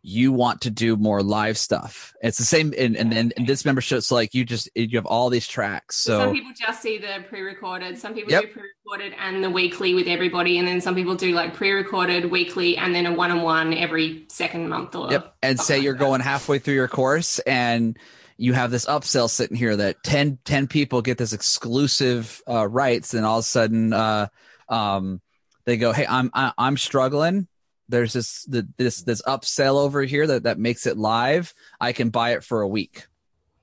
you 0.07 0.31
want 0.31 0.61
to 0.61 0.69
do 0.69 0.95
more 0.95 1.23
live 1.23 1.57
stuff. 1.57 2.13
It's 2.21 2.37
the 2.37 2.43
same, 2.45 2.73
and 2.77 2.95
and, 2.95 3.11
and, 3.11 3.33
and 3.35 3.47
this 3.47 3.65
membership's 3.65 4.11
like 4.11 4.35
you 4.35 4.45
just 4.45 4.69
you 4.75 4.97
have 4.97 5.07
all 5.07 5.29
these 5.31 5.47
tracks. 5.47 5.95
So 5.97 6.19
some 6.19 6.31
people 6.33 6.51
just 6.57 6.81
see 6.81 6.99
the 6.99 7.25
pre-recorded. 7.27 7.97
Some 7.97 8.13
people 8.13 8.31
Yep. 8.31 8.43
do 8.43 8.47
pre-recorded 8.49 9.13
and 9.19 9.43
the 9.43 9.49
weekly 9.49 9.95
with 9.95 10.07
everybody, 10.07 10.59
and 10.59 10.67
then 10.67 10.79
some 10.79 10.93
people 10.93 11.15
do 11.15 11.33
like 11.33 11.55
pre-recorded 11.55 12.29
weekly 12.29 12.77
and 12.77 12.93
then 12.93 13.07
a 13.07 13.13
one-on-one 13.13 13.73
every 13.73 14.25
second 14.29 14.69
month 14.69 14.95
or 14.95 15.11
Yep. 15.11 15.35
And 15.41 15.59
say 15.59 15.63
something 15.65 15.83
you're 15.83 15.93
that. 15.93 15.99
going 15.99 16.21
halfway 16.21 16.59
through 16.59 16.75
your 16.75 16.87
course 16.87 17.39
and 17.39 17.97
you 18.37 18.53
have 18.53 18.69
this 18.69 18.85
upsell 18.85 19.29
sitting 19.29 19.57
here 19.57 19.75
that 19.75 20.03
10, 20.03 20.39
10 20.43 20.67
people 20.67 21.01
get 21.01 21.17
this 21.17 21.33
exclusive 21.33 22.43
uh, 22.47 22.67
rights 22.67 23.13
and 23.13 23.25
all 23.25 23.39
of 23.39 23.43
a 23.43 23.47
sudden 23.47 23.93
uh, 23.93 24.27
um, 24.69 25.21
they 25.65 25.77
go, 25.77 25.91
Hey, 25.91 26.05
I'm, 26.07 26.29
I, 26.33 26.51
I'm 26.57 26.77
struggling. 26.77 27.47
There's 27.87 28.13
this, 28.13 28.43
the, 28.45 28.67
this, 28.77 29.01
this 29.03 29.21
upsell 29.23 29.75
over 29.75 30.01
here 30.03 30.25
that, 30.27 30.43
that 30.43 30.57
makes 30.57 30.85
it 30.87 30.97
live. 30.97 31.53
I 31.79 31.91
can 31.93 32.09
buy 32.09 32.31
it 32.33 32.43
for 32.43 32.61
a 32.61 32.67
week. 32.67 33.05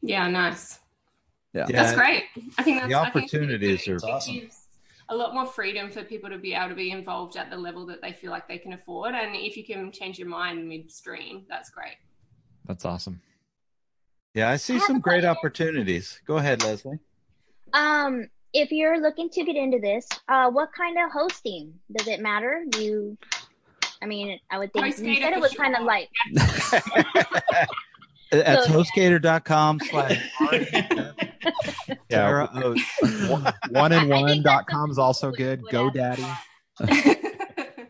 Yeah, 0.00 0.28
nice. 0.28 0.78
Yeah. 1.52 1.66
That's 1.68 1.94
great. 1.94 2.24
I 2.58 2.62
think 2.62 2.80
that's 2.80 2.88
The 2.88 2.98
I 2.98 3.10
think 3.10 3.16
opportunities 3.16 3.86
are- 3.88 3.96
awesome. 3.98 4.48
a 5.08 5.14
lot 5.16 5.34
more 5.34 5.46
freedom 5.46 5.90
for 5.90 6.02
people 6.02 6.30
to 6.30 6.38
be 6.38 6.54
able 6.54 6.68
to 6.70 6.74
be 6.74 6.90
involved 6.92 7.36
at 7.36 7.50
the 7.50 7.56
level 7.56 7.84
that 7.86 8.00
they 8.00 8.12
feel 8.12 8.30
like 8.30 8.48
they 8.48 8.58
can 8.58 8.72
afford. 8.72 9.14
And 9.14 9.34
if 9.36 9.56
you 9.56 9.64
can 9.64 9.92
change 9.92 10.18
your 10.18 10.28
mind 10.28 10.66
midstream, 10.68 11.44
that's 11.48 11.68
great. 11.70 11.96
That's 12.66 12.84
awesome. 12.84 13.20
Yeah, 14.34 14.48
I 14.48 14.56
see 14.56 14.76
I 14.76 14.78
some 14.78 15.00
great 15.00 15.24
opportunities. 15.24 16.20
Go 16.26 16.36
ahead, 16.38 16.62
Leslie. 16.62 16.98
Um, 17.74 18.28
if 18.52 18.70
you're 18.70 19.00
looking 19.00 19.28
to 19.30 19.44
get 19.44 19.56
into 19.56 19.78
this, 19.78 20.06
uh, 20.28 20.50
what 20.50 20.70
kind 20.76 20.98
of 20.98 21.10
hosting 21.12 21.72
does 21.96 22.06
it 22.08 22.20
matter? 22.20 22.64
You, 22.78 23.16
I 24.02 24.06
mean, 24.06 24.38
I 24.50 24.58
would 24.58 24.72
think 24.72 24.86
you 24.98 25.14
said 25.16 25.32
it 25.32 25.40
was 25.40 25.54
kind 25.54 25.74
of 25.76 25.82
like 25.84 26.08
That's 28.30 28.66
So- 28.66 28.82
hostgator.com 28.82 29.80
slash 29.80 30.18
Yeah. 32.08 32.28
Sarah 32.28 32.50
Oates. 32.54 32.82
One 33.70 33.92
and 33.92 34.12
I 34.12 34.20
one 34.20 34.42
dot 34.42 34.66
com 34.66 34.90
is 34.90 34.98
also 34.98 35.30
good. 35.32 35.62
would 35.62 35.96
ask 35.96 36.20
GoDaddy. 36.78 37.18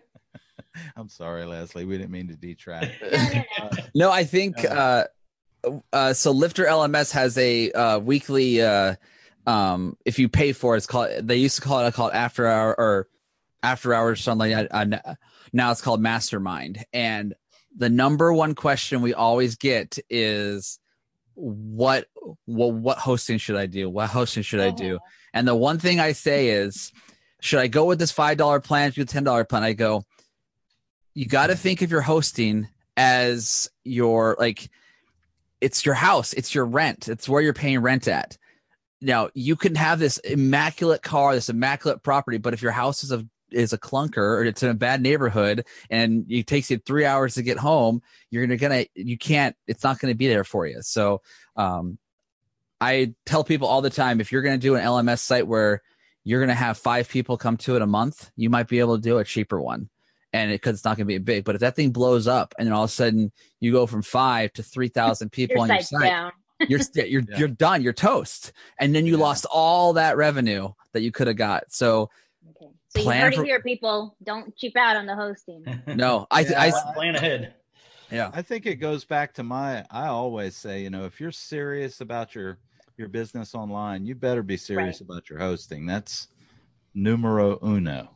I'm 0.96 1.08
sorry, 1.08 1.44
Leslie. 1.44 1.84
We 1.84 1.96
didn't 1.98 2.10
mean 2.12 2.28
to 2.28 2.34
detract. 2.34 2.92
no, 3.02 3.08
no, 3.10 3.42
no. 3.58 3.70
No, 3.94 4.10
I 4.10 4.24
think 4.24 4.64
uh, 4.64 5.04
uh, 5.92 6.12
so. 6.12 6.30
Lifter 6.32 6.64
LMS 6.64 7.12
has 7.12 7.36
a 7.38 7.70
uh, 7.72 7.98
weekly. 7.98 8.60
Um, 9.46 9.96
if 10.04 10.18
you 10.18 10.28
pay 10.28 10.52
for 10.52 10.74
it, 10.74 10.78
it's 10.78 10.86
called. 10.86 11.10
They 11.20 11.36
used 11.36 11.56
to 11.56 11.62
call 11.62 11.84
it 11.84 11.94
called 11.94 12.12
after 12.12 12.46
hour 12.46 12.78
or 12.78 13.08
after 13.62 13.92
hours 13.94 14.18
or 14.18 14.22
something 14.22 14.52
like 14.52 14.68
that. 14.70 14.94
Uh, 14.94 15.14
now 15.52 15.70
it's 15.70 15.80
called 15.80 16.00
Mastermind. 16.00 16.84
And 16.92 17.34
the 17.76 17.88
number 17.88 18.32
one 18.32 18.54
question 18.54 19.02
we 19.02 19.14
always 19.14 19.56
get 19.56 19.98
is, 20.08 20.78
"What? 21.34 22.06
Well, 22.46 22.72
what 22.72 22.98
hosting 22.98 23.38
should 23.38 23.56
I 23.56 23.66
do? 23.66 23.88
What 23.90 24.10
hosting 24.10 24.42
should 24.42 24.60
I 24.60 24.70
do?" 24.70 24.98
And 25.34 25.48
the 25.48 25.56
one 25.56 25.78
thing 25.78 25.98
I 25.98 26.12
say 26.12 26.48
is, 26.48 26.92
should 27.40 27.58
I 27.58 27.66
go 27.66 27.86
with 27.86 27.98
this 27.98 28.12
five 28.12 28.36
dollar 28.36 28.60
plan? 28.60 28.90
Do 28.90 29.04
the 29.04 29.12
ten 29.12 29.24
dollar 29.24 29.44
plan? 29.44 29.64
I 29.64 29.72
go. 29.72 30.04
You 31.14 31.26
got 31.26 31.48
to 31.48 31.56
think 31.56 31.82
of 31.82 31.90
your 31.90 32.00
hosting 32.00 32.68
as 32.96 33.70
your 33.84 34.36
like 34.38 34.68
it's 35.60 35.86
your 35.86 35.94
house 35.94 36.32
it's 36.32 36.54
your 36.54 36.66
rent 36.66 37.08
it's 37.08 37.28
where 37.28 37.40
you're 37.40 37.54
paying 37.54 37.80
rent 37.80 38.06
at 38.06 38.36
now 39.02 39.28
you 39.34 39.56
can 39.56 39.74
have 39.74 39.98
this 39.98 40.18
immaculate 40.18 41.02
car 41.02 41.34
this 41.34 41.48
immaculate 41.48 42.02
property 42.02 42.38
but 42.38 42.54
if 42.54 42.62
your 42.62 42.72
house 42.72 43.04
is 43.04 43.12
a 43.12 43.26
is 43.50 43.72
a 43.72 43.78
clunker 43.78 44.16
or 44.16 44.44
it's 44.44 44.62
in 44.62 44.70
a 44.70 44.74
bad 44.74 45.02
neighborhood 45.02 45.66
and 45.90 46.24
it 46.30 46.46
takes 46.46 46.70
you 46.70 46.78
three 46.78 47.04
hours 47.04 47.34
to 47.34 47.42
get 47.42 47.58
home 47.58 48.00
you're 48.30 48.46
gonna 48.46 48.56
gonna 48.56 48.84
you 48.94 49.18
can't 49.18 49.54
it's 49.66 49.84
not 49.84 49.98
gonna 49.98 50.14
be 50.14 50.28
there 50.28 50.44
for 50.44 50.66
you 50.66 50.80
so 50.80 51.20
um 51.56 51.98
i 52.80 53.12
tell 53.26 53.44
people 53.44 53.68
all 53.68 53.82
the 53.82 53.90
time 53.90 54.20
if 54.20 54.32
you're 54.32 54.42
gonna 54.42 54.56
do 54.56 54.74
an 54.74 54.82
lms 54.82 55.18
site 55.18 55.46
where 55.46 55.82
you're 56.24 56.40
gonna 56.40 56.54
have 56.54 56.78
five 56.78 57.08
people 57.08 57.36
come 57.36 57.56
to 57.58 57.76
it 57.76 57.82
a 57.82 57.86
month 57.86 58.30
you 58.36 58.48
might 58.48 58.68
be 58.68 58.78
able 58.78 58.96
to 58.96 59.02
do 59.02 59.18
a 59.18 59.24
cheaper 59.24 59.60
one 59.60 59.90
and 60.32 60.50
it 60.50 60.54
because 60.54 60.76
it's 60.76 60.84
not 60.84 60.96
going 60.96 61.06
to 61.06 61.12
be 61.12 61.18
big. 61.18 61.44
But 61.44 61.56
if 61.56 61.60
that 61.60 61.76
thing 61.76 61.90
blows 61.90 62.26
up 62.26 62.54
and 62.58 62.66
then 62.66 62.72
all 62.72 62.84
of 62.84 62.90
a 62.90 62.92
sudden 62.92 63.32
you 63.60 63.72
go 63.72 63.86
from 63.86 64.02
five 64.02 64.52
to 64.54 64.62
three 64.62 64.88
thousand 64.88 65.30
people 65.30 65.56
Your 65.56 65.62
on 65.64 65.68
your 65.68 65.82
site, 65.82 66.02
down. 66.02 66.32
You're 66.68 66.78
st- 66.80 67.08
you're 67.10 67.22
Yeah. 67.28 67.38
you're 67.38 67.48
done. 67.48 67.82
You're 67.82 67.92
toast, 67.92 68.52
and 68.78 68.94
then 68.94 69.06
you 69.06 69.16
Yeah. 69.16 69.22
lost 69.24 69.46
all 69.52 69.92
that 69.94 70.16
revenue 70.16 70.68
that 70.92 71.02
you 71.02 71.12
could 71.12 71.26
have 71.26 71.36
got. 71.36 71.72
So 71.72 72.10
Okay. 72.56 72.70
So 72.88 72.98
you 72.98 73.04
Plan 73.04 73.20
heard 73.22 73.34
for- 73.36 73.42
it 73.42 73.46
here, 73.46 73.60
people. 73.62 74.16
Don't 74.24 74.54
cheap 74.56 74.76
out 74.76 74.96
on 74.96 75.06
the 75.06 75.14
hosting. 75.14 75.64
no, 75.86 76.26
I 76.30 76.40
Yeah. 76.40 76.60
I 76.60 76.92
plan 76.94 77.16
ahead. 77.16 77.54
yeah 78.10 78.30
I 78.34 78.42
think 78.42 78.66
it 78.66 78.76
goes 78.76 79.04
back 79.04 79.32
to 79.34 79.42
my 79.42 79.84
I 79.90 80.08
always 80.08 80.56
say, 80.56 80.82
you 80.82 80.90
know, 80.90 81.04
if 81.04 81.20
you're 81.20 81.32
serious 81.32 82.00
about 82.00 82.34
your 82.34 82.58
your 82.98 83.08
business 83.08 83.54
online, 83.54 84.04
you 84.04 84.14
better 84.14 84.42
be 84.42 84.56
serious 84.56 85.00
about 85.00 85.30
your 85.30 85.38
hosting. 85.38 85.86
That's 85.86 86.28
numero 86.94 87.58
uno. 87.64 88.10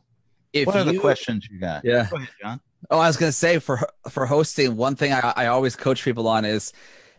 if 0.53 0.67
what 0.67 0.75
are 0.75 0.83
the 0.83 0.97
questions 0.99 1.47
you 1.51 1.59
got? 1.59 1.83
Yeah. 1.83 2.07
Go 2.09 2.17
ahead, 2.17 2.29
John. 2.41 2.61
Oh, 2.91 2.99
I 2.99 3.07
was 3.07 3.17
gonna 3.17 3.31
say 3.31 3.57
for 3.59 3.79
for 4.09 4.25
hosting, 4.27 4.75
one 4.77 4.95
thing 4.95 5.11
I, 5.13 5.33
I 5.35 5.45
always 5.47 5.75
coach 5.75 6.03
people 6.03 6.27
on 6.27 6.45
is 6.45 6.73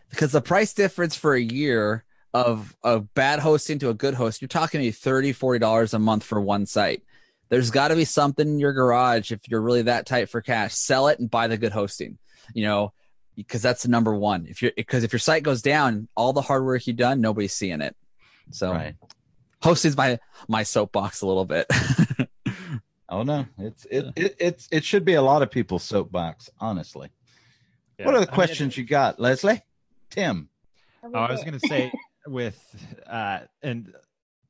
because 0.09 0.31
the 0.31 0.41
price 0.41 0.73
difference 0.73 1.15
for 1.15 1.33
a 1.33 1.41
year 1.41 2.03
of 2.33 2.75
a 2.83 2.99
bad 2.99 3.39
hosting 3.39 3.79
to 3.79 3.89
a 3.89 3.93
good 3.93 4.13
host, 4.13 4.41
you're 4.41 4.47
talking 4.47 4.79
maybe 4.81 4.91
30 4.91 5.33
40 5.33 5.59
dollars 5.59 5.93
a 5.93 5.99
month 5.99 6.23
for 6.23 6.39
one 6.39 6.65
site. 6.65 7.03
There's 7.49 7.71
got 7.71 7.87
to 7.87 7.95
be 7.95 8.05
something 8.05 8.47
in 8.47 8.59
your 8.59 8.73
garage 8.73 9.31
if 9.31 9.39
you're 9.47 9.61
really 9.61 9.81
that 9.83 10.05
tight 10.05 10.29
for 10.29 10.41
cash. 10.41 10.75
Sell 10.75 11.07
it 11.07 11.19
and 11.19 11.29
buy 11.31 11.47
the 11.47 11.57
good 11.57 11.71
hosting. 11.71 12.17
You 12.53 12.63
know, 12.65 12.93
because 13.35 13.61
that's 13.61 13.83
the 13.83 13.89
number 13.89 14.15
one. 14.15 14.45
If 14.47 14.61
you're 14.61 14.71
because 14.75 15.03
if 15.03 15.11
your 15.13 15.19
site 15.19 15.43
goes 15.43 15.61
down, 15.61 16.07
all 16.15 16.33
the 16.33 16.41
hard 16.41 16.63
work 16.63 16.85
you've 16.85 16.97
done, 16.97 17.21
nobody's 17.21 17.53
seeing 17.53 17.81
it. 17.81 17.95
So 18.51 18.71
Right. 18.71 18.95
hosting's 19.63 19.97
my 19.97 20.19
my 20.47 20.63
soapbox 20.63 21.21
a 21.21 21.27
little 21.27 21.45
bit. 21.45 21.67
Oh 23.11 23.23
no, 23.23 23.47
it's 23.57 23.85
it, 23.85 24.05
it 24.15 24.35
it's 24.39 24.67
it 24.71 24.83
should 24.83 25.03
be 25.03 25.15
a 25.15 25.21
lot 25.23 25.41
of 25.41 25.49
people's 25.49 25.83
soapbox, 25.83 26.47
honestly. 26.59 27.09
Yeah. 27.97 28.05
What 28.05 28.13
are 28.13 28.17
I 28.19 28.21
the 28.21 28.27
mean, 28.27 28.35
questions 28.35 28.77
you 28.77 28.85
got, 28.85 29.19
Leslie? 29.19 29.63
Tim. 30.09 30.49
Oh, 31.03 31.13
I 31.13 31.31
was 31.31 31.43
going 31.43 31.57
to 31.59 31.67
say 31.67 31.91
with 32.27 32.57
uh, 33.07 33.39
an 33.63 33.93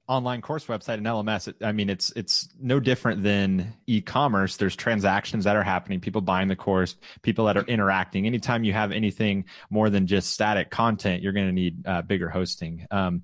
online 0.07 0.41
course 0.41 0.65
website 0.65 0.95
and 0.95 1.05
LMS. 1.05 1.47
It, 1.47 1.57
I 1.61 1.71
mean, 1.71 1.89
it's 1.89 2.11
it's 2.15 2.49
no 2.59 2.79
different 2.79 3.21
than 3.21 3.73
e-commerce. 3.85 4.57
There's 4.57 4.75
transactions 4.75 5.43
that 5.43 5.55
are 5.55 5.63
happening, 5.63 6.01
people 6.01 6.21
buying 6.21 6.47
the 6.47 6.55
course, 6.55 6.95
people 7.21 7.45
that 7.45 7.57
are 7.57 7.63
interacting. 7.65 8.25
Anytime 8.25 8.63
you 8.63 8.73
have 8.73 8.91
anything 8.91 9.45
more 9.69 9.89
than 9.89 10.07
just 10.07 10.31
static 10.31 10.71
content, 10.71 11.21
you're 11.21 11.33
going 11.33 11.47
to 11.47 11.53
need 11.53 11.87
uh, 11.87 12.01
bigger 12.01 12.29
hosting. 12.29 12.87
Um, 12.89 13.23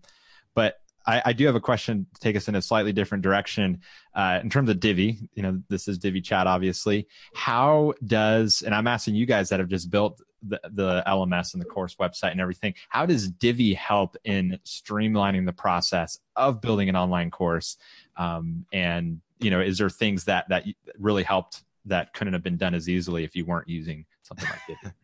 but 0.54 0.76
I, 1.06 1.22
I 1.26 1.34
do 1.34 1.46
have 1.46 1.56
a 1.56 1.62
question 1.62 2.08
to 2.14 2.20
take 2.20 2.36
us 2.36 2.48
in 2.48 2.56
a 2.56 2.62
slightly 2.62 2.94
different 2.94 3.24
direction 3.24 3.82
uh, 4.14 4.40
in 4.42 4.50
terms 4.50 4.70
of 4.70 4.80
Divi. 4.80 5.30
You 5.34 5.44
know, 5.44 5.62
this 5.70 5.88
is 5.88 5.98
Divi 5.98 6.22
Chat, 6.22 6.48
obviously. 6.48 7.08
How 7.34 7.94
does, 8.06 8.62
and 8.62 8.74
I'm 8.74 8.88
asking 8.88 9.16
you 9.16 9.26
guys 9.26 9.50
that 9.50 9.60
have 9.60 9.70
just 9.70 9.90
built 9.90 10.22
the, 10.48 10.60
the 10.72 11.04
LMS 11.08 11.54
and 11.54 11.62
the 11.62 11.68
course 11.68 11.96
website 11.96 12.32
and 12.32 12.42
everything, 12.42 12.76
how 12.90 13.06
does 13.06 13.28
Divi 13.28 13.74
help 13.74 14.16
in 14.24 14.60
streamlining 14.66 15.46
the 15.46 15.54
process 15.54 16.20
of 16.36 16.62
building 16.62 16.90
an 16.90 16.96
online 16.96 17.32
course? 17.32 17.78
Um, 18.18 18.66
and, 18.72 19.22
you 19.40 19.52
know, 19.52 19.62
is 19.62 19.78
there 19.78 19.90
things 19.90 20.26
that, 20.26 20.50
that 20.50 20.66
really 20.98 21.24
helped 21.24 21.64
that 21.86 22.14
couldn't 22.14 22.34
have 22.34 22.44
been 22.44 22.58
done 22.58 22.74
as 22.74 22.90
easily 22.90 23.24
if 23.24 23.36
you 23.36 23.46
weren't 23.46 23.70
using 23.70 24.06
something 24.24 24.50
like 24.50 24.62
Divi? 24.68 24.94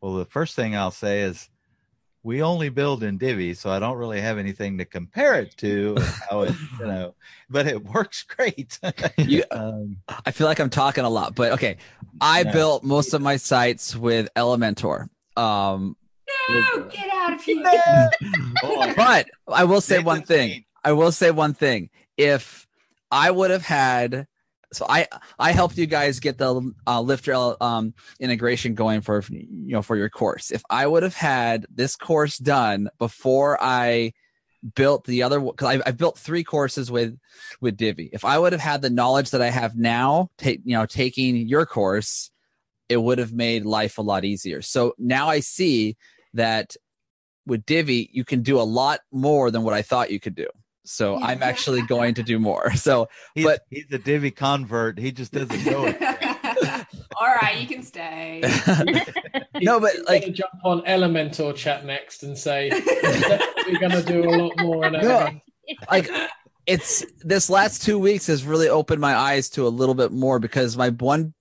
Well, 0.00 0.14
the 0.14 0.24
first 0.24 0.56
thing 0.56 0.74
I'll 0.74 0.90
say 0.90 1.20
is 1.20 1.48
we 2.24 2.42
only 2.42 2.68
build 2.68 3.02
in 3.02 3.18
Divi, 3.18 3.52
so 3.54 3.70
I 3.70 3.78
don't 3.78 3.96
really 3.96 4.20
have 4.20 4.38
anything 4.38 4.78
to 4.78 4.84
compare 4.84 5.34
it 5.40 5.56
to. 5.58 5.96
How 6.30 6.42
it, 6.42 6.54
you 6.78 6.86
know, 6.86 7.14
but 7.50 7.66
it 7.66 7.82
works 7.84 8.22
great. 8.22 8.78
You- 9.18 9.44
um, 9.50 9.96
I 10.26 10.30
feel 10.30 10.46
like 10.46 10.60
I'm 10.60 10.70
talking 10.70 11.04
a 11.04 11.10
lot, 11.10 11.34
but 11.34 11.52
okay. 11.52 11.76
I 12.20 12.42
No. 12.44 12.52
built 12.52 12.84
most 12.84 13.14
of 13.14 13.22
my 13.22 13.36
sites 13.36 13.96
with 13.96 14.28
Elementor. 14.36 15.08
Um, 15.36 15.96
No, 16.48 16.88
get 16.90 17.08
out 17.12 17.32
of 17.34 17.42
here. 17.42 18.10
but 18.96 19.28
I 19.48 19.64
will 19.64 19.80
say 19.80 19.98
one 19.98 20.22
thing. 20.22 20.64
I 20.84 20.92
will 20.92 21.12
say 21.12 21.30
one 21.30 21.54
thing. 21.54 21.90
If 22.16 22.66
I 23.10 23.30
would 23.30 23.50
have 23.50 23.64
had, 23.64 24.26
so 24.72 24.86
I 24.88 25.06
I 25.38 25.52
helped 25.52 25.76
you 25.76 25.86
guys 25.86 26.20
get 26.20 26.38
the 26.38 26.72
uh, 26.86 27.00
Lifter 27.00 27.54
um, 27.62 27.94
integration 28.20 28.74
going 28.74 29.00
for 29.00 29.22
you 29.30 29.72
know 29.72 29.82
for 29.82 29.96
your 29.96 30.08
course. 30.08 30.50
If 30.50 30.62
I 30.70 30.86
would 30.86 31.02
have 31.02 31.14
had 31.14 31.66
this 31.70 31.96
course 31.96 32.38
done 32.38 32.88
before 32.98 33.58
I 33.60 34.12
built 34.74 35.04
the 35.04 35.22
other 35.22 35.40
because 35.40 35.76
I, 35.76 35.82
I've 35.86 35.98
built 35.98 36.18
three 36.18 36.44
courses 36.44 36.90
with 36.90 37.18
with 37.60 37.76
Divi. 37.76 38.10
If 38.12 38.24
I 38.24 38.38
would 38.38 38.52
have 38.52 38.60
had 38.60 38.82
the 38.82 38.90
knowledge 38.90 39.30
that 39.30 39.42
I 39.42 39.50
have 39.50 39.76
now, 39.76 40.30
take 40.38 40.60
you 40.64 40.76
know 40.76 40.86
taking 40.86 41.36
your 41.36 41.66
course, 41.66 42.30
it 42.88 42.96
would 42.96 43.18
have 43.18 43.32
made 43.32 43.64
life 43.64 43.98
a 43.98 44.02
lot 44.02 44.24
easier. 44.24 44.62
So 44.62 44.94
now 44.98 45.28
I 45.28 45.40
see 45.40 45.96
that 46.34 46.76
with 47.46 47.66
Divi, 47.66 48.08
you 48.12 48.24
can 48.24 48.42
do 48.42 48.60
a 48.60 48.62
lot 48.62 49.00
more 49.10 49.50
than 49.50 49.62
what 49.62 49.74
I 49.74 49.82
thought 49.82 50.10
you 50.12 50.20
could 50.20 50.34
do. 50.34 50.46
So 50.84 51.18
Yeah. 51.18 51.26
I'm 51.26 51.42
actually 51.42 51.82
going 51.82 52.14
to 52.14 52.22
do 52.22 52.38
more. 52.38 52.72
So 52.76 53.08
He's, 53.34 53.44
But- 53.44 53.60
he's 53.70 53.86
a 53.92 53.98
Divi 53.98 54.30
convert. 54.30 54.98
He 54.98 55.12
just 55.12 55.32
doesn't 55.32 55.64
know 55.64 55.84
it. 55.86 55.96
All 57.20 57.34
right, 57.40 57.58
you 57.58 57.66
can 57.68 57.82
stay. 57.82 58.40
no, 59.60 59.78
but 59.78 59.92
He's 59.92 60.04
like 60.06 60.22
gonna 60.22 60.32
jump 60.32 60.52
on 60.64 60.82
Elementor 60.82 61.54
chat 61.54 61.84
next 61.84 62.22
and 62.22 62.36
say 62.36 62.70
we're 63.66 63.78
going 63.78 63.92
to 63.92 64.02
do 64.02 64.24
a 64.24 64.30
lot 64.30 64.52
more. 64.60 64.86
In 64.86 64.92
No. 64.94 65.30
Like 65.90 66.10
it's 66.66 67.04
this 67.20 67.48
last 67.50 67.82
two 67.82 67.98
weeks 67.98 68.26
has 68.26 68.44
really 68.44 68.68
opened 68.68 69.00
my 69.00 69.14
eyes 69.14 69.50
to 69.50 69.66
a 69.66 69.68
little 69.68 69.94
bit 69.94 70.10
more 70.12 70.38
because 70.38 70.76
my 70.76 70.90
one 70.90 71.34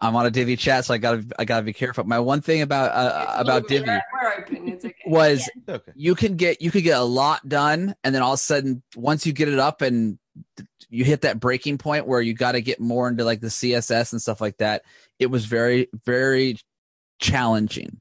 I'm 0.00 0.14
on 0.16 0.26
a 0.26 0.30
Divi 0.30 0.56
chat, 0.56 0.84
so 0.84 0.94
I 0.94 0.98
gotta 0.98 1.24
I 1.38 1.44
gotta 1.44 1.64
be 1.64 1.72
careful. 1.72 2.04
My 2.04 2.20
one 2.20 2.40
thing 2.40 2.62
about 2.62 2.92
uh, 2.92 3.34
about 3.36 3.68
Divi 3.68 3.86
We're, 3.86 4.02
we're 4.12 4.42
open. 4.42 4.72
Okay. 4.84 4.94
was 5.06 5.48
It's 5.56 5.68
okay. 5.68 5.92
you 5.94 6.14
can 6.14 6.36
get 6.36 6.62
you 6.62 6.70
could 6.70 6.84
get 6.84 6.98
a 6.98 7.04
lot 7.04 7.48
done, 7.48 7.94
and 8.04 8.14
then 8.14 8.22
all 8.22 8.32
of 8.32 8.38
a 8.38 8.42
sudden, 8.42 8.82
once 8.96 9.26
you 9.26 9.32
get 9.32 9.48
it 9.48 9.58
up 9.58 9.82
and 9.82 10.18
you 10.88 11.04
hit 11.04 11.22
that 11.22 11.40
breaking 11.40 11.78
point 11.78 12.06
where 12.06 12.20
you 12.20 12.34
got 12.34 12.52
to 12.52 12.60
get 12.60 12.80
more 12.80 13.08
into 13.08 13.24
like 13.24 13.40
the 13.40 13.48
CSS 13.48 14.12
and 14.12 14.22
stuff 14.22 14.40
like 14.40 14.58
that, 14.58 14.82
it 15.18 15.26
was 15.26 15.46
very 15.46 15.88
very 16.04 16.58
challenging. 17.18 18.00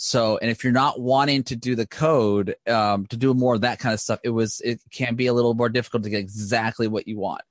So, 0.00 0.38
and 0.38 0.48
if 0.48 0.62
you're 0.62 0.72
not 0.72 1.00
wanting 1.00 1.42
to 1.44 1.56
do 1.56 1.74
the 1.74 1.86
code, 1.86 2.54
um, 2.68 3.06
to 3.06 3.16
do 3.16 3.34
more 3.34 3.54
of 3.54 3.62
that 3.62 3.80
kind 3.80 3.92
of 3.92 4.00
stuff, 4.00 4.20
it 4.22 4.30
was 4.30 4.60
it 4.64 4.80
can 4.92 5.16
be 5.16 5.26
a 5.26 5.32
little 5.32 5.54
more 5.54 5.68
difficult 5.68 6.04
to 6.04 6.10
get 6.10 6.20
exactly 6.20 6.86
what 6.86 7.08
you 7.08 7.18
want. 7.18 7.42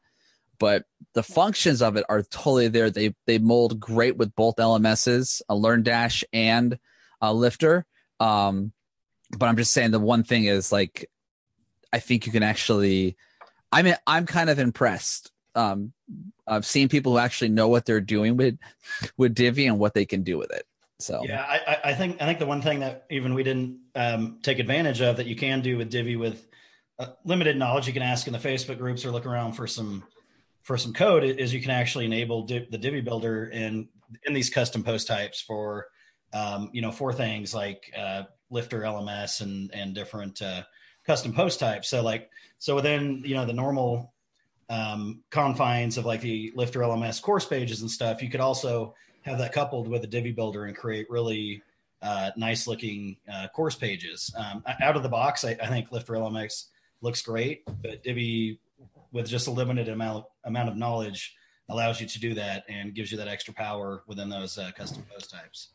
But 0.59 0.85
the 1.13 1.23
functions 1.23 1.81
of 1.81 1.95
it 1.97 2.05
are 2.09 2.23
totally 2.23 2.67
there. 2.67 2.89
They 2.89 3.13
they 3.25 3.37
mold 3.37 3.79
great 3.79 4.17
with 4.17 4.35
both 4.35 4.55
LMSs, 4.55 5.41
a 5.49 5.53
LearnDash 5.55 6.23
and 6.33 6.79
a 7.21 7.33
Lifter. 7.33 7.85
Um, 8.19 8.71
but 9.37 9.47
I'm 9.47 9.57
just 9.57 9.71
saying 9.71 9.91
the 9.91 9.99
one 9.99 10.23
thing 10.23 10.45
is 10.45 10.71
like, 10.71 11.09
I 11.93 11.99
think 11.99 12.25
you 12.25 12.31
can 12.31 12.43
actually. 12.43 13.17
I'm 13.71 13.87
I'm 14.07 14.25
kind 14.25 14.49
of 14.49 14.59
impressed. 14.59 15.31
Um, 15.53 15.91
I've 16.47 16.65
seen 16.65 16.87
people 16.87 17.13
who 17.13 17.17
actually 17.17 17.49
know 17.49 17.67
what 17.67 17.85
they're 17.85 17.99
doing 18.01 18.37
with 18.37 18.57
with 19.17 19.35
Divi 19.35 19.67
and 19.67 19.77
what 19.79 19.93
they 19.93 20.05
can 20.05 20.23
do 20.23 20.37
with 20.37 20.51
it. 20.51 20.65
So 20.99 21.23
Yeah, 21.27 21.43
I, 21.47 21.57
I- 21.73 21.89
I 21.91 21.93
think 21.93 22.21
I 22.21 22.25
think 22.25 22.39
the 22.39 22.45
one 22.45 22.61
thing 22.61 22.79
that 22.79 23.05
even 23.11 23.33
we 23.33 23.43
didn't 23.43 23.79
um, 23.95 24.39
take 24.41 24.59
advantage 24.59 25.01
of 25.01 25.17
that 25.17 25.27
you 25.27 25.35
can 25.35 25.61
do 25.61 25.77
with 25.77 25.89
Divi 25.91 26.15
with 26.15 26.47
uh, 26.97 27.07
limited 27.25 27.57
knowledge, 27.57 27.85
you 27.87 27.93
can 27.93 28.01
ask 28.01 28.25
in 28.25 28.33
the 28.33 28.39
Facebook 28.39 28.77
groups 28.79 29.05
or 29.05 29.11
look 29.11 29.25
around 29.27 29.53
for 29.53 29.67
some 29.67 30.03
for 30.67 30.77
some 30.77 30.91
code 30.91 31.23
is 31.23 31.53
you 31.53 31.61
can 31.61 31.71
actually 31.71 32.03
enable 32.03 32.43
Div, 32.43 32.69
the 32.69 32.77
Divi 32.77 32.99
builder 32.99 33.45
in 33.45 33.87
in 34.25 34.33
these 34.33 34.49
custom 34.49 34.83
post 34.83 35.07
types 35.07 35.39
for 35.39 35.87
um, 36.33 36.69
you 36.73 36.81
know 36.81 36.91
for 36.91 37.13
things 37.13 37.55
like 37.55 37.89
uh, 37.97 38.23
Lifter 38.49 38.81
LMS 38.81 39.39
and 39.39 39.73
and 39.73 39.95
different 39.95 40.41
uh, 40.41 40.63
custom 41.05 41.31
post 41.31 41.61
types. 41.61 41.87
So 41.87 42.03
like 42.03 42.29
so 42.57 42.75
within 42.75 43.23
you 43.23 43.33
know 43.33 43.45
the 43.45 43.53
normal 43.53 44.13
um, 44.69 45.23
confines 45.29 45.97
of 45.97 46.05
like 46.05 46.19
the 46.19 46.51
Lifter 46.53 46.81
LMS 46.81 47.21
course 47.21 47.45
pages 47.45 47.81
and 47.81 47.89
stuff, 47.89 48.21
you 48.21 48.29
could 48.29 48.41
also 48.41 48.93
have 49.21 49.37
that 49.37 49.53
coupled 49.53 49.87
with 49.87 50.03
a 50.03 50.07
Divi 50.07 50.33
builder 50.33 50.65
and 50.65 50.75
create 50.75 51.09
really 51.09 51.61
uh, 52.01 52.31
nice 52.35 52.67
looking 52.67 53.15
uh, 53.33 53.47
course 53.55 53.75
pages. 53.75 54.35
Um, 54.37 54.65
out 54.81 54.97
of 54.97 55.03
the 55.03 55.07
box, 55.07 55.45
I, 55.45 55.51
I 55.63 55.67
think 55.67 55.93
Lifter 55.93 56.15
LMS 56.15 56.65
looks 56.99 57.21
great, 57.21 57.63
but 57.81 58.03
Divi 58.03 58.59
with 59.11 59.27
just 59.27 59.47
a 59.47 59.51
limited 59.51 59.89
amount 59.89 60.25
amount 60.45 60.69
of 60.69 60.75
knowledge 60.75 61.35
allows 61.69 61.99
you 61.99 62.07
to 62.07 62.19
do 62.19 62.33
that 62.33 62.63
and 62.69 62.93
gives 62.93 63.11
you 63.11 63.17
that 63.17 63.27
extra 63.27 63.53
power 63.53 64.03
within 64.07 64.29
those 64.29 64.57
uh, 64.57 64.71
custom 64.77 65.03
post 65.11 65.31
types. 65.31 65.69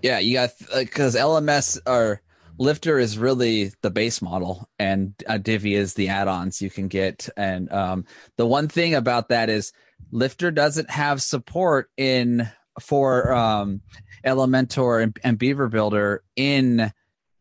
Yeah, 0.00 0.18
you 0.18 0.34
got 0.34 0.50
because 0.74 1.14
LMS 1.14 1.78
or 1.86 2.20
Lifter 2.58 2.98
is 2.98 3.18
really 3.18 3.72
the 3.82 3.90
base 3.90 4.20
model, 4.20 4.68
and 4.78 5.14
uh, 5.26 5.38
Divi 5.38 5.74
is 5.74 5.94
the 5.94 6.08
add-ons 6.08 6.60
you 6.60 6.70
can 6.70 6.88
get. 6.88 7.28
And 7.36 7.72
um, 7.72 8.04
the 8.36 8.46
one 8.46 8.68
thing 8.68 8.94
about 8.94 9.28
that 9.28 9.48
is 9.48 9.72
Lifter 10.10 10.50
doesn't 10.50 10.90
have 10.90 11.22
support 11.22 11.90
in 11.96 12.48
for 12.80 13.32
um, 13.32 13.80
Elementor 14.24 15.02
and, 15.02 15.18
and 15.24 15.38
Beaver 15.38 15.68
Builder 15.68 16.22
in 16.36 16.92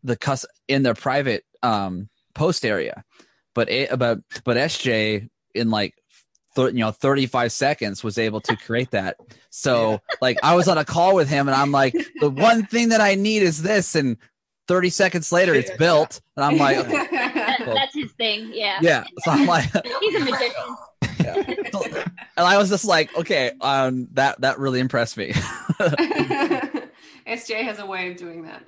the 0.03 0.15
cus 0.15 0.45
in 0.67 0.83
their 0.83 0.93
private 0.93 1.43
um, 1.61 2.09
post 2.33 2.65
area, 2.65 3.03
but 3.53 3.69
a, 3.69 3.95
but 3.95 4.19
but 4.43 4.57
SJ 4.57 5.29
in 5.53 5.69
like 5.69 5.95
th- 6.55 6.73
you 6.73 6.79
know 6.79 6.91
35 6.91 7.51
seconds 7.51 8.03
was 8.03 8.17
able 8.17 8.41
to 8.41 8.55
create 8.55 8.91
that. 8.91 9.17
So 9.49 10.01
like 10.21 10.37
I 10.43 10.55
was 10.55 10.67
on 10.67 10.77
a 10.77 10.85
call 10.85 11.15
with 11.15 11.29
him 11.29 11.47
and 11.47 11.55
I'm 11.55 11.71
like 11.71 11.93
the 12.19 12.29
one 12.29 12.65
thing 12.65 12.89
that 12.89 13.01
I 13.01 13.15
need 13.15 13.43
is 13.43 13.61
this 13.61 13.95
and 13.95 14.17
30 14.67 14.89
seconds 14.89 15.31
later 15.31 15.53
it's 15.53 15.71
built 15.77 16.21
and 16.37 16.45
I'm 16.45 16.57
like 16.57 16.87
That, 16.87 17.57
that's 17.65 17.93
his 17.93 18.11
thing. 18.13 18.51
Yeah. 18.53 18.79
yeah 18.81 19.03
so 19.23 19.31
I'm 19.31 19.45
like 19.45 19.65
He's 19.99 20.15
a 20.15 20.19
magician. 20.19 20.75
Yeah. 21.19 21.43
and 22.37 22.47
I 22.47 22.57
was 22.57 22.69
just 22.69 22.85
like 22.85 23.15
okay 23.17 23.51
um 23.61 24.07
that 24.13 24.39
that 24.41 24.59
really 24.59 24.79
impressed 24.79 25.17
me 25.17 25.33
SJ 27.27 27.63
has 27.63 27.79
a 27.79 27.85
way 27.85 28.11
of 28.11 28.17
doing 28.17 28.43
that. 28.43 28.63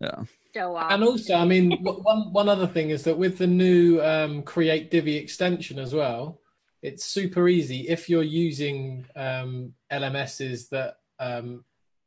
Yeah 0.00 0.22
So 0.56 0.74
And 0.90 1.04
also, 1.04 1.34
I 1.34 1.44
mean, 1.44 1.72
one 1.82 2.32
one 2.32 2.48
other 2.48 2.66
thing 2.66 2.88
is 2.88 3.04
that 3.04 3.18
with 3.18 3.36
the 3.36 3.46
new 3.46 4.00
um, 4.00 4.42
Create 4.42 4.90
Divi 4.90 5.16
extension 5.16 5.78
as 5.78 5.92
well, 5.92 6.40
it's 6.80 7.04
super 7.04 7.46
easy 7.46 7.88
if 7.88 8.08
you're 8.08 8.22
using 8.22 9.04
um, 9.14 9.74
LMSs 9.92 10.70
that 10.70 10.96
um, 11.20 11.64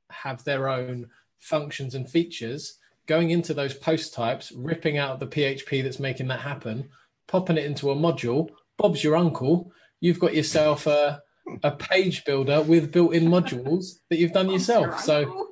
have 0.10 0.44
their 0.44 0.68
own 0.68 1.10
functions 1.38 1.94
and 1.94 2.10
features. 2.10 2.80
Going 3.06 3.30
into 3.30 3.54
those 3.54 3.76
post 3.76 4.14
types, 4.16 4.52
ripping 4.52 4.98
out 4.98 5.20
the 5.20 5.28
PHP 5.28 5.84
that's 5.84 6.00
making 6.00 6.28
that 6.30 6.40
happen, 6.40 6.90
popping 7.28 7.58
it 7.58 7.66
into 7.66 7.92
a 7.92 7.96
module. 7.96 8.50
Bob's 8.78 9.04
your 9.04 9.16
uncle. 9.16 9.72
You've 10.00 10.20
got 10.20 10.36
yourself 10.36 10.88
a 10.88 11.22
a 11.64 11.72
page 11.72 12.26
builder 12.26 12.62
with 12.62 12.92
built-in 12.92 13.26
modules 13.26 14.00
that 14.10 14.18
you've 14.18 14.34
done 14.34 14.50
yourself. 14.50 15.00
So 15.02 15.50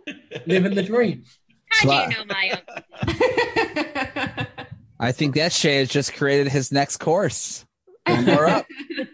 living 0.47 0.76
the 0.76 0.84
dream. 0.84 1.23
how 1.77 1.83
So 1.83 1.89
do 1.89 1.91
I- 1.95 2.03
you 2.03 2.09
know 2.09 2.25
my 2.25 2.49
uncle? 2.51 4.47
I 4.99 5.11
think 5.11 5.35
that 5.35 5.53
Shay 5.53 5.77
has 5.77 5.89
just 5.89 6.13
created 6.15 6.47
his 6.47 6.71
next 6.71 6.97
course 6.97 7.65
More 8.07 8.47
up. 8.47 8.65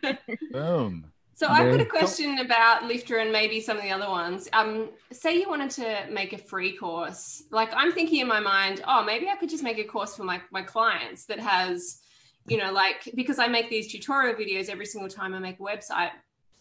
Boom. 0.52 1.06
So 1.36 1.48
I've 1.48 1.70
got 1.72 1.82
a 1.82 1.86
question 1.86 2.40
about 2.40 2.86
Lifter 2.86 3.18
and 3.18 3.32
maybe 3.34 3.60
some 3.60 3.76
of 3.76 3.84
the 3.84 3.90
other 3.92 4.08
ones. 4.08 4.48
Um, 4.54 4.92
say 5.12 5.38
you 5.40 5.50
wanted 5.50 5.72
to 5.72 6.06
make 6.10 6.32
a 6.32 6.38
free 6.38 6.78
course. 6.78 7.44
Like 7.52 7.70
I'm 7.76 7.92
thinking 7.92 8.20
in 8.22 8.28
my 8.28 8.40
mind, 8.40 8.82
oh, 8.88 9.04
maybe 9.04 9.28
I 9.28 9.36
could 9.36 9.50
just 9.50 9.64
make 9.64 9.78
a 9.78 9.84
course 9.84 10.16
for 10.16 10.24
my, 10.24 10.40
my 10.52 10.62
clients 10.62 11.26
that 11.26 11.40
has, 11.40 12.00
you 12.48 12.56
know, 12.56 12.72
like 12.72 13.10
because 13.16 13.40
I 13.40 13.48
make 13.48 13.70
these 13.70 13.92
tutorial 13.92 14.36
videos 14.36 14.70
every 14.70 14.86
single 14.86 15.10
time 15.10 15.34
I 15.34 15.40
make 15.40 15.60
a 15.60 15.64
website, 15.64 16.12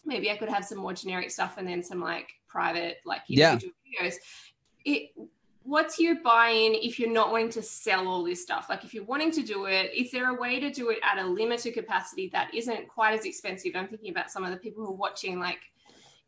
maybe 0.05 0.31
I 0.33 0.37
could 0.37 0.49
have 0.49 0.65
some 0.65 0.79
more 0.79 0.95
generic 0.95 1.31
stuff 1.31 1.59
and 1.59 1.69
then 1.69 1.85
some 1.85 2.01
like 2.01 2.31
private, 2.49 2.97
like 3.05 3.21
Yeah. 3.29 3.57
videos. 3.57 4.15
It 4.85 5.11
what's 5.65 5.99
your 5.99 6.17
buy-in 6.23 6.75
if 6.75 6.99
you're 6.99 7.13
not 7.13 7.31
wanting 7.31 7.51
to 7.51 7.63
sell 7.63 8.09
all 8.09 8.25
this 8.25 8.43
stuff? 8.43 8.67
Like 8.69 8.85
if 8.85 8.95
you're 8.95 9.05
wanting 9.05 9.31
to 9.33 9.43
do 9.43 9.67
it 9.67 9.91
is 9.95 10.11
there 10.11 10.31
a 10.31 10.41
way 10.41 10.61
to 10.61 10.71
do 10.71 10.91
it 10.91 10.99
at 11.03 11.19
a 11.19 11.27
limited 11.27 11.75
capacity 11.75 12.29
that 12.33 12.53
isn't 12.55 12.89
quite 12.89 13.19
as 13.19 13.25
expensive? 13.25 13.73
I'm 13.75 13.89
thinking 13.89 14.11
about 14.11 14.31
some 14.31 14.45
of 14.45 14.51
the 14.51 14.57
people 14.57 14.85
who 14.85 14.91
are 14.91 14.97
watching 14.97 15.39
like 15.39 15.61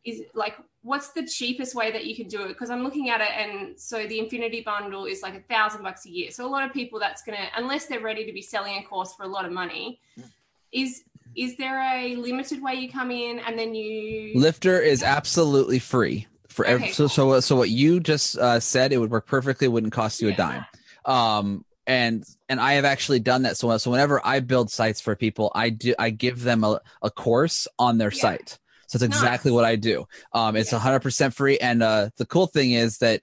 is 0.03 0.21
like 0.33 0.55
what's 0.83 1.09
the 1.09 1.25
cheapest 1.25 1.73
way 1.73 1.91
that 1.91 2.05
you 2.05 2.15
can 2.15 2.27
do 2.27 2.43
it? 2.43 2.47
Because 2.49 2.69
i'm 2.69 2.83
looking 2.83 3.09
at 3.09 3.21
it 3.21 3.31
and 3.35 3.79
so 3.79 4.05
the 4.05 4.19
infinity 4.19 4.61
bundle 4.61 5.05
is 5.05 5.21
like 5.21 5.35
a 5.35 5.41
thousand 5.41 5.83
bucks 5.83 6.05
a 6.05 6.09
year. 6.09 6.31
So 6.31 6.45
a 6.45 6.49
lot 6.49 6.63
of 6.63 6.73
people 6.73 6.99
that's 6.99 7.23
gonna 7.23 7.49
unless 7.55 7.87
they're 7.87 8.01
ready 8.01 8.25
to 8.25 8.33
be 8.33 8.41
selling 8.41 8.77
a 8.77 8.83
course 8.83 9.13
for 9.13 9.23
a 9.23 9.27
lot 9.27 9.45
of 9.45 9.51
money 9.51 9.99
hmm. 10.15 10.23
is 10.71 11.03
is 11.35 11.57
there 11.57 11.81
a 11.81 12.15
limited 12.15 12.61
way 12.61 12.75
you 12.75 12.89
come 12.89 13.11
in 13.11 13.39
and 13.39 13.59
then 13.59 13.75
you 13.75 14.39
Lifter 14.39 14.79
is 14.79 15.03
absolutely 15.03 15.79
free 15.79 16.27
for 16.55 16.65
every, 16.65 16.85
Okay, 16.85 16.93
so 16.93 17.07
so 17.07 17.39
so 17.41 17.55
what 17.55 17.69
you 17.69 17.99
just 17.99 18.37
uh, 18.37 18.59
said 18.59 18.93
it 18.93 18.97
would 18.97 19.11
work 19.11 19.27
perfectly 19.27 19.67
wouldn't 19.67 19.93
cost 19.93 20.21
you 20.21 20.29
a 20.29 20.33
dime. 20.33 20.65
Um 21.05 21.65
and 21.87 22.23
and 22.49 22.59
i 22.59 22.73
have 22.73 22.85
actually 22.85 23.19
done 23.19 23.43
that. 23.43 23.57
So 23.57 23.77
so 23.77 23.91
whenever 23.91 24.19
i 24.25 24.39
build 24.39 24.71
sites 24.71 24.99
for 25.01 25.15
people 25.15 25.51
i 25.53 25.69
do 25.69 25.93
i 25.99 26.09
give 26.09 26.41
them 26.41 26.63
a, 26.63 26.79
a 27.03 27.11
course 27.11 27.67
on 27.77 27.99
their 27.99 28.11
Yeah. 28.11 28.21
site. 28.21 28.57
So 28.87 28.97
that's 28.97 29.03
exactly 29.03 29.51
Nice. 29.51 29.55
what 29.55 29.65
i 29.65 29.75
do. 29.75 30.05
Um 30.33 30.55
it's 30.55 30.71
Yeah. 30.71 30.79
100% 30.79 31.33
free. 31.35 31.57
And 31.59 31.83
uh 31.83 32.09
the 32.17 32.25
cool 32.25 32.47
thing 32.47 32.71
is 32.71 32.97
that 32.99 33.21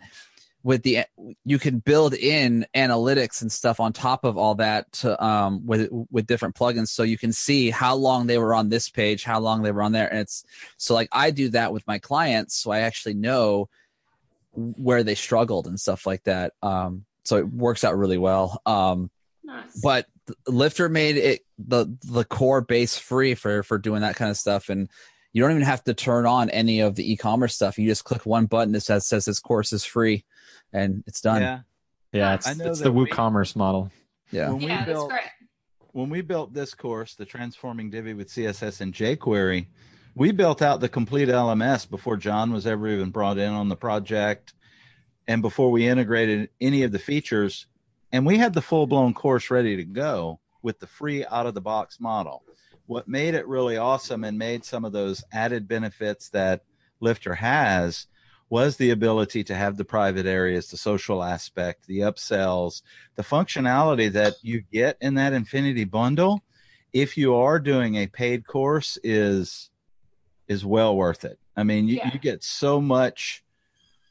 with 0.64 0.82
the 0.82 1.00
you 1.44 1.58
can 1.58 1.78
build 1.78 2.14
in 2.14 2.66
analytics 2.74 3.42
and 3.42 3.50
stuff 3.50 3.80
on 3.80 3.92
top 3.92 4.24
of 4.24 4.36
all 4.36 4.54
that 4.54 4.90
to, 4.92 5.24
um 5.24 5.66
with 5.66 5.88
with 6.10 6.26
different 6.26 6.54
plugins 6.54 6.88
so 6.88 7.02
you 7.02 7.18
can 7.18 7.32
see 7.32 7.70
how 7.70 7.94
long 7.94 8.26
they 8.26 8.38
were 8.38 8.54
on 8.54 8.68
this 8.68 8.88
page 8.88 9.24
how 9.24 9.40
long 9.40 9.62
they 9.62 9.72
were 9.72 9.82
on 9.82 9.92
there 9.92 10.08
and 10.08 10.20
it's 10.20 10.44
so 10.76 10.94
like 10.94 11.08
I 11.12 11.30
do 11.30 11.50
that 11.50 11.72
with 11.72 11.86
my 11.86 11.98
clients, 11.98 12.56
so 12.56 12.70
I 12.70 12.80
actually 12.80 13.14
know 13.14 13.68
where 14.52 15.02
they 15.02 15.14
struggled 15.14 15.66
and 15.66 15.78
stuff 15.78 16.06
like 16.06 16.24
that. 16.24 16.52
Um, 16.62 17.04
so 17.24 17.36
it 17.36 17.48
works 17.48 17.84
out 17.84 17.96
really 17.96 18.18
well. 18.18 18.60
Um, 18.66 19.10
nice 19.44 19.80
but 19.82 20.06
Lifter 20.46 20.88
made 20.88 21.16
it 21.16 21.42
the 21.58 21.96
the 22.02 22.24
core 22.24 22.60
base 22.60 22.96
free 22.96 23.34
for 23.34 23.62
for 23.62 23.78
doing 23.78 24.02
that 24.02 24.16
kind 24.16 24.30
of 24.30 24.36
stuff, 24.36 24.68
and 24.68 24.88
You 25.32 25.42
don't 25.42 25.52
even 25.52 25.62
have 25.62 25.84
to 25.84 25.94
turn 25.94 26.26
on 26.26 26.50
any 26.50 26.80
of 26.80 26.94
the 26.94 27.10
e-commerce 27.12 27.54
stuff. 27.54 27.78
You 27.78 27.88
just 27.88 28.04
click 28.04 28.26
one 28.26 28.46
button 28.46 28.72
that 28.72 28.82
says 28.82 29.06
says 29.06 29.24
this 29.24 29.40
course 29.40 29.72
is 29.72 29.84
free, 29.84 30.24
and 30.72 31.02
it's 31.06 31.20
done. 31.20 31.42
Yeah. 31.42 31.60
Yeah, 32.12 32.34
it's, 32.34 32.46
it's 32.46 32.58
that 32.58 32.84
the 32.84 32.92
we- 32.92 33.06
WooCommerce 33.06 33.56
model. 33.56 33.90
Yeah. 34.30 34.50
When 34.50 34.58
we 34.58 34.66
yeah, 34.66 34.78
that's 34.78 34.88
built 34.88 35.10
great. 35.10 35.22
when 35.92 36.10
we 36.10 36.20
built 36.20 36.52
this 36.52 36.74
course, 36.74 37.14
the 37.14 37.24
transforming 37.24 37.90
Divi 37.90 38.14
with 38.14 38.28
CSS 38.28 38.80
and 38.80 38.92
jQuery, 38.92 39.66
we 40.14 40.32
built 40.32 40.60
out 40.60 40.80
the 40.80 40.88
complete 40.88 41.28
LMS 41.28 41.88
before 41.88 42.16
John 42.16 42.52
was 42.52 42.66
ever 42.66 42.88
even 42.88 43.10
brought 43.10 43.38
in 43.38 43.52
on 43.52 43.68
the 43.68 43.76
project, 43.76 44.52
and 45.26 45.40
before 45.40 45.70
we 45.70 45.86
integrated 45.88 46.50
any 46.60 46.82
of 46.82 46.92
the 46.92 46.98
features, 46.98 47.66
and 48.10 48.26
we 48.26 48.36
had 48.36 48.52
the 48.52 48.62
full 48.62 48.86
blown 48.86 49.14
course 49.14 49.50
ready 49.50 49.76
to 49.76 49.84
go 49.84 50.40
with 50.62 50.78
the 50.80 50.86
free 50.86 51.24
out 51.26 51.46
of 51.46 51.54
the 51.54 51.60
box 51.60 51.98
model. 51.98 52.42
What 52.92 53.08
made 53.08 53.34
it 53.34 53.48
really 53.48 53.78
awesome 53.78 54.22
and 54.22 54.38
made 54.38 54.66
some 54.66 54.84
of 54.84 54.92
those 54.92 55.24
added 55.32 55.66
benefits 55.66 56.28
that 56.28 56.62
Lifter 57.00 57.34
has 57.34 58.06
was 58.50 58.76
the 58.76 58.90
ability 58.90 59.42
to 59.44 59.54
have 59.54 59.78
the 59.78 59.84
private 59.84 60.26
areas, 60.26 60.68
the 60.68 60.76
social 60.76 61.22
aspect, 61.22 61.86
the 61.86 62.00
upsells, 62.00 62.82
the 63.14 63.22
functionality 63.22 64.12
that 64.12 64.34
you 64.42 64.60
get 64.70 64.98
in 65.00 65.14
that 65.14 65.32
Infinity 65.32 65.84
bundle, 65.84 66.42
if 66.92 67.16
you 67.16 67.34
are 67.34 67.58
doing 67.58 67.94
a 67.94 68.06
paid 68.06 68.46
course, 68.46 68.98
is 69.02 69.70
is 70.48 70.62
well 70.66 70.94
worth 70.94 71.24
it. 71.24 71.38
I 71.56 71.62
mean, 71.62 71.88
you, 71.88 71.96
Yeah. 71.96 72.10
you 72.12 72.18
get 72.18 72.44
so 72.44 72.78
much 72.78 73.42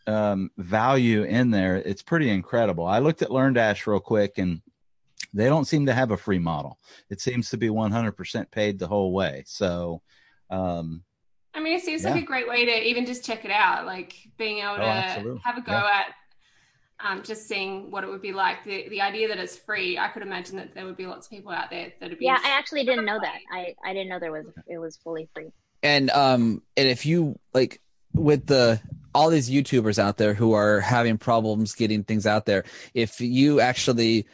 um, 0.07 0.49
value 0.57 1.21
in 1.21 1.51
there. 1.51 1.75
It's 1.75 2.01
pretty 2.01 2.31
incredible. 2.31 2.87
I 2.87 2.97
looked 2.97 3.21
at 3.21 3.29
LearnDash 3.29 3.85
real 3.85 3.99
quick, 3.99 4.39
and 4.39 4.63
they 5.33 5.45
don't 5.45 5.65
seem 5.65 5.85
to 5.85 5.93
have 5.93 6.11
a 6.11 6.17
free 6.17 6.39
model. 6.39 6.77
It 7.09 7.21
seems 7.21 7.49
to 7.51 7.57
be 7.57 7.67
100% 7.69 8.51
paid 8.51 8.79
the 8.79 8.87
whole 8.87 9.13
way. 9.13 9.43
So, 9.45 10.01
um, 10.49 11.03
I 11.53 11.59
mean, 11.59 11.73
it 11.75 11.83
seems 11.83 12.03
Yeah. 12.03 12.11
like 12.11 12.23
a 12.23 12.25
great 12.25 12.47
way 12.47 12.65
to 12.65 12.87
even 12.87 13.05
just 13.05 13.25
check 13.25 13.43
it 13.45 13.51
out, 13.51 13.85
like 13.85 14.13
being 14.37 14.59
able 14.59 14.73
Oh, 14.75 14.77
to 14.77 14.83
absolutely. 14.83 15.41
have 15.43 15.57
a 15.57 15.61
go 15.61 15.71
Yeah. 15.73 15.99
at 15.99 16.05
um, 17.03 17.23
just 17.23 17.47
seeing 17.47 17.89
what 17.89 18.03
it 18.03 18.09
would 18.11 18.21
be 18.21 18.31
like. 18.31 18.63
The 18.63 18.87
the 18.89 19.01
idea 19.01 19.27
that 19.29 19.39
it's 19.39 19.57
free, 19.57 19.97
I 19.97 20.09
could 20.09 20.21
imagine 20.21 20.55
that 20.57 20.75
there 20.75 20.85
would 20.85 20.97
be 20.97 21.07
lots 21.07 21.25
of 21.25 21.31
people 21.31 21.51
out 21.51 21.71
there 21.71 21.91
that 21.99 22.09
would 22.09 22.19
be. 22.19 22.25
Yeah, 22.25 22.37
I 22.43 22.51
actually 22.51 22.85
didn't 22.85 23.05
know 23.05 23.19
that. 23.19 23.39
I, 23.51 23.73
I 23.83 23.93
didn't 23.93 24.09
know 24.09 24.19
there 24.19 24.31
was 24.31 24.45
it 24.67 24.77
was 24.77 24.97
fully 24.97 25.27
free. 25.33 25.51
and 25.81 26.11
um 26.11 26.61
and 26.77 26.87
if 26.87 27.05
you 27.07 27.39
like 27.55 27.81
with 28.13 28.45
the 28.45 28.79
all 29.15 29.29
these 29.31 29.49
youtubers 29.49 29.97
out 29.97 30.17
there 30.17 30.35
who 30.35 30.53
are 30.53 30.79
having 30.79 31.17
problems 31.17 31.73
getting 31.73 32.03
things 32.03 32.27
out 32.27 32.45
there 32.45 32.63
if 32.93 33.19
you 33.19 33.59
actually 33.59 34.27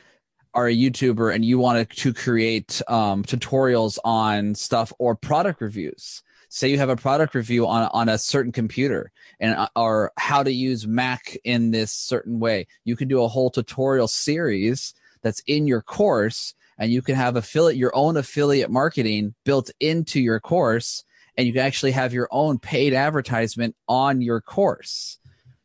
are 0.54 0.68
a 0.68 0.76
youtuber 0.76 1.34
and 1.34 1.46
you 1.46 1.60
want 1.60 1.90
to 1.90 2.14
create 2.14 2.82
um 2.88 3.24
tutorials 3.24 3.98
on 4.04 4.56
stuff 4.56 4.92
or 5.00 5.16
product 5.16 5.62
reviews 5.62 6.24
say 6.50 6.70
you 6.70 6.78
have 6.78 6.90
a 6.90 6.96
product 6.96 7.36
review 7.36 7.68
on 7.68 7.90
on 7.94 8.10
a 8.10 8.18
certain 8.18 8.52
computer 8.52 9.12
and 9.40 9.56
uh, 9.56 9.68
or 9.76 10.12
how 10.18 10.44
to 10.44 10.52
use 10.52 10.88
mac 10.88 11.38
in 11.44 11.72
this 11.72 11.92
certain 11.92 12.40
way 12.40 12.66
you 12.86 12.96
can 12.96 13.08
do 13.08 13.24
a 13.24 13.28
whole 13.28 13.50
tutorial 13.50 14.08
series 14.08 14.94
that's 15.22 15.42
in 15.48 15.68
your 15.68 15.82
course 15.82 16.54
and 16.78 16.92
you 16.92 17.02
can 17.02 17.16
have 17.16 17.36
affiliate 17.36 17.78
your 17.78 17.96
own 17.96 18.18
affiliate 18.18 18.70
marketing 18.70 19.34
built 19.44 19.72
into 19.80 20.20
your 20.20 20.40
course 20.40 21.04
and 21.38 21.46
you 21.46 21.54
can 21.54 21.62
actually 21.62 21.92
have 21.92 22.14
your 22.14 22.28
own 22.32 22.58
paid 22.58 22.94
advertisement 22.94 23.76
on 23.88 24.22
your 24.22 24.42
course. 24.42 25.17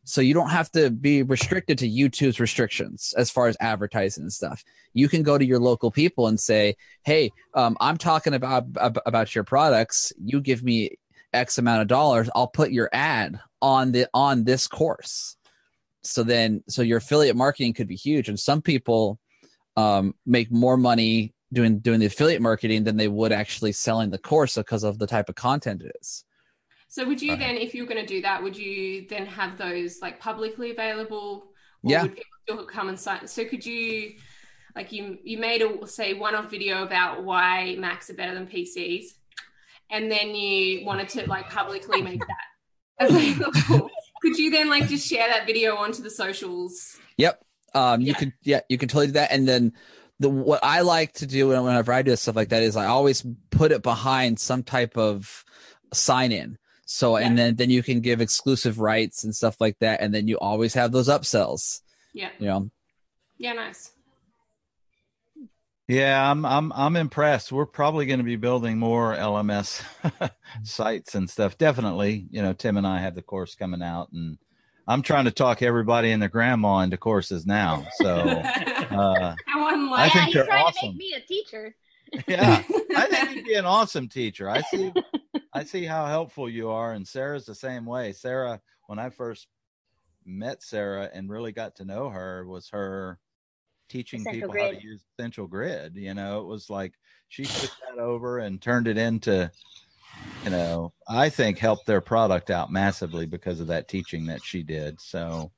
So 0.05 0.21
you 0.21 0.35
don't 0.35 0.51
have 0.51 0.71
to 0.73 0.91
be 0.91 1.23
restricted 1.23 1.79
to 1.79 1.89
YouTube's 1.89 2.41
restrictions 2.41 3.15
as 3.17 3.31
far 3.31 3.47
as 3.47 3.57
advertising 3.61 4.25
and 4.25 4.33
stuff. 4.33 4.65
You 4.95 5.09
can 5.09 5.23
go 5.23 5.39
to 5.39 5.45
your 5.45 5.61
local 5.61 5.91
people 5.91 6.27
and 6.27 6.41
say, 6.41 6.77
"Hey, 7.05 7.31
um, 7.55 7.77
I'm 7.81 7.99
talking 7.99 8.35
about 8.35 8.67
about 8.77 9.35
your 9.35 9.45
products. 9.45 10.13
You 10.23 10.41
give 10.41 10.63
me 10.65 10.99
X 11.33 11.59
amount 11.59 11.83
of 11.83 11.89
dollars. 11.89 12.29
I'll 12.35 12.49
put 12.49 12.73
your 12.73 12.91
ad 12.93 13.39
on 13.61 13.93
the 13.93 14.09
on 14.13 14.45
this 14.45 14.67
course." 14.67 15.37
So 16.03 16.25
then, 16.25 16.65
so 16.69 16.83
your 16.83 16.99
affiliate 16.99 17.37
marketing 17.37 17.75
could 17.75 17.87
be 17.87 17.95
huge, 17.95 18.29
and 18.29 18.39
some 18.39 18.61
people 18.61 19.21
um, 19.77 20.15
make 20.27 20.51
more 20.51 20.77
money 20.77 21.33
doing 21.53 21.79
doing 21.79 22.01
the 22.01 22.07
affiliate 22.07 22.43
marketing 22.43 22.85
than 22.85 22.97
they 22.97 23.09
would 23.09 23.31
actually 23.31 23.73
selling 23.73 24.11
the 24.11 24.19
course 24.19 24.57
because 24.57 24.83
of 24.83 24.99
the 24.99 25.07
type 25.07 25.29
of 25.29 25.37
content 25.37 25.83
it 25.83 25.93
is. 26.01 26.25
So 26.93 27.07
would 27.07 27.23
you 27.23 27.33
Okay. 27.33 27.47
then, 27.47 27.57
if 27.57 27.75
you 27.75 27.83
were 27.85 27.89
going 27.89 28.03
to 28.03 28.07
do 28.07 28.21
that, 28.21 28.43
would 28.43 28.55
you 28.55 29.07
then 29.09 29.25
have 29.25 29.57
those 29.57 30.03
like 30.03 30.21
publicly 30.21 30.73
available? 30.73 31.47
Or 31.83 31.91
Yeah. 31.91 32.03
Would 32.03 32.17
people 32.17 32.37
still 32.47 32.67
come 32.67 32.91
and 32.91 33.01
sign? 33.01 33.27
So 33.29 33.47
could 33.47 33.65
you, 33.65 34.13
like 34.77 34.93
you 34.93 35.17
you 35.25 35.39
made 35.39 35.63
a 35.63 35.87
say 35.87 36.13
one-off 36.13 36.51
video 36.51 36.83
about 36.83 37.25
why 37.25 37.77
Macs 37.79 38.11
are 38.11 38.15
better 38.15 38.35
than 38.35 38.47
PCs, 38.47 39.05
and 39.91 40.11
then 40.11 40.35
you 40.35 40.85
wanted 40.85 41.09
to 41.11 41.27
like 41.29 41.49
publicly 41.49 42.03
make 42.03 42.21
that 42.27 43.07
available. 43.07 43.91
could 44.21 44.37
you 44.37 44.51
then 44.51 44.69
like 44.69 44.87
just 44.87 45.09
share 45.09 45.29
that 45.29 45.47
video 45.47 45.77
onto 45.77 46.03
the 46.03 46.11
socials? 46.11 46.99
Yep. 47.17 47.43
Um, 47.75 48.03
you 48.03 48.09
Yeah. 48.09 48.19
could 48.19 48.33
yeah, 48.43 48.61
you 48.69 48.77
can 48.77 48.91
totally 48.91 49.07
do 49.07 49.13
that. 49.15 49.33
And 49.33 49.49
then 49.49 49.73
the 50.21 50.29
what 50.29 50.61
I 50.63 50.83
like 50.83 51.15
to 51.15 51.27
do 51.27 51.49
whenever 51.49 51.91
I 51.91 52.03
do 52.03 52.15
stuff 52.17 52.37
like 52.37 52.51
that 52.51 52.63
is 52.63 52.77
I 52.77 52.85
always 52.85 53.25
put 53.51 53.73
it 53.73 53.83
behind 53.83 54.39
some 54.39 54.63
type 54.63 54.99
of 54.99 55.43
sign 55.95 56.33
in. 56.33 56.59
So 56.93 57.17
and 57.17 57.39
then 57.39 57.57
then 57.57 57.71
you 57.71 57.83
can 57.83 58.01
give 58.01 58.21
exclusive 58.21 58.79
rights 58.79 59.25
and 59.25 59.35
stuff 59.35 59.57
like 59.61 59.79
that, 59.79 60.03
and 60.03 60.15
then 60.15 60.29
you 60.29 60.39
always 60.39 60.75
have 60.75 60.93
those 60.93 61.09
upsells. 61.09 61.81
Yeah. 62.13 62.29
You 62.39 62.47
know, 62.47 62.71
Yeah, 63.39 63.55
nice. 63.55 63.93
Yeah, 65.89 66.31
I'm 66.31 66.45
I'm 66.45 66.71
I'm 66.73 66.97
impressed. 66.97 67.51
We're 67.51 67.67
probably 67.67 68.07
going 68.07 68.19
to 68.19 68.25
be 68.25 68.37
building 68.37 68.79
more 68.79 69.15
LMS 69.15 69.83
sites 70.65 71.15
and 71.15 71.29
stuff. 71.29 71.57
Definitely, 71.57 72.27
you 72.31 72.43
know, 72.43 72.53
Tim 72.53 72.77
and 72.77 72.87
I 72.87 73.01
have 73.01 73.15
the 73.15 73.23
course 73.23 73.55
coming 73.55 73.83
out, 73.83 74.13
and 74.13 74.39
I'm 74.87 75.03
trying 75.03 75.25
to 75.25 75.31
talk 75.31 75.63
everybody 75.63 76.11
and 76.13 76.21
their 76.21 76.29
grandma 76.29 76.81
into 76.81 76.99
courses 76.99 77.47
now. 77.47 77.87
So, 77.97 78.07
uh, 78.21 79.35
How 79.47 79.67
I 79.67 79.75
unlike 79.75 80.15
yeah, 80.15 80.21
think 80.21 80.27
he's 80.27 80.35
they're 80.35 80.45
trying 80.45 80.61
to 80.61 80.79
awesome. 80.79 80.89
make 80.91 80.97
me 80.97 81.15
a 81.17 81.21
teacher. 81.21 81.75
Yeah, 82.27 82.63
I 82.97 83.07
think 83.07 83.37
you'd 83.37 83.45
be 83.45 83.55
an 83.55 83.65
awesome 83.65 84.09
teacher. 84.09 84.49
I 84.49 84.61
see, 84.63 84.93
I 85.53 85.65
see 85.65 85.85
how 85.85 86.07
helpful 86.07 86.49
you 86.49 86.71
are, 86.71 86.93
and 86.93 87.07
Sarah's 87.07 87.47
the 87.47 87.55
same 87.55 87.87
way. 87.87 88.13
Sarah, 88.13 88.61
when 88.87 88.99
I 88.99 89.11
first 89.11 89.49
met 90.25 90.63
Sarah 90.63 91.11
and 91.13 91.31
really 91.31 91.53
got 91.53 91.77
to 91.77 91.85
know 91.85 92.09
her, 92.11 92.47
was 92.47 92.69
her 92.71 93.19
teaching 93.89 94.21
Essential 94.21 94.49
people 94.49 94.65
how 94.65 94.71
to 94.71 94.83
use 94.83 95.05
Essential 95.19 95.47
Grid. 95.47 95.97
You 95.97 96.15
know, 96.15 96.41
it 96.41 96.47
was 96.47 96.71
like 96.71 96.95
she 97.29 97.45
took 97.45 97.71
that 97.89 98.01
over 98.01 98.39
and 98.39 98.61
turned 98.61 98.89
it 98.89 98.97
into, 98.97 99.51
you 100.45 100.51
know, 100.51 100.93
I 101.09 101.29
think 101.29 101.59
helped 101.59 101.87
their 101.87 102.01
product 102.01 102.51
out 102.51 102.73
massively 102.73 103.27
because 103.27 103.61
of 103.61 103.67
that 103.69 103.89
teaching 103.89 104.27
that 104.27 104.43
she 104.43 104.63
did. 104.63 105.01
So, 105.01 105.53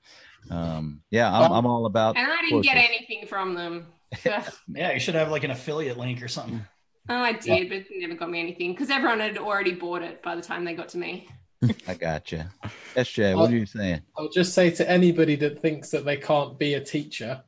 um, 0.51 1.01
yeah, 1.11 1.33
I'm, 1.33 1.53
I'm 1.53 1.67
all 1.67 1.87
about. 1.87 2.17
and 2.17 2.31
I 2.31 2.43
didn't 2.43 2.63
get 2.63 2.77
anything 2.77 3.27
from 3.27 3.55
them. 3.55 3.87
Yeah, 4.69 4.93
you 4.93 5.01
should 5.01 5.15
have 5.15 5.31
like 5.31 5.45
an 5.45 5.51
affiliate 5.51 5.97
link 5.99 6.23
or 6.23 6.29
something. 6.29 6.65
Oh, 7.09 7.17
I 7.17 7.33
did, 7.33 7.69
but 7.69 7.79
it 7.79 7.87
never 7.91 8.15
got 8.15 8.31
me 8.31 8.41
anything 8.41 8.73
because 8.73 8.89
everyone 8.91 9.21
had 9.21 9.37
already 9.39 9.73
bought 9.73 10.03
it 10.03 10.23
by 10.23 10.35
the 10.35 10.43
time 10.43 10.65
they 10.65 10.75
got 10.75 10.89
to 10.91 10.99
me. 10.99 11.29
I 11.89 11.95
gotcha. 11.95 12.51
SJ, 12.95 13.37
what 13.37 13.51
are 13.51 13.57
you 13.57 13.67
saying? 13.67 14.01
I'll 14.17 14.29
just 14.31 14.55
say 14.55 14.71
to 14.71 14.91
anybody 14.91 15.37
that 15.37 15.61
thinks 15.61 15.91
that 15.91 16.05
they 16.05 16.17
can't 16.17 16.59
be 16.59 16.75
a 16.75 16.81
teacher, 16.81 17.43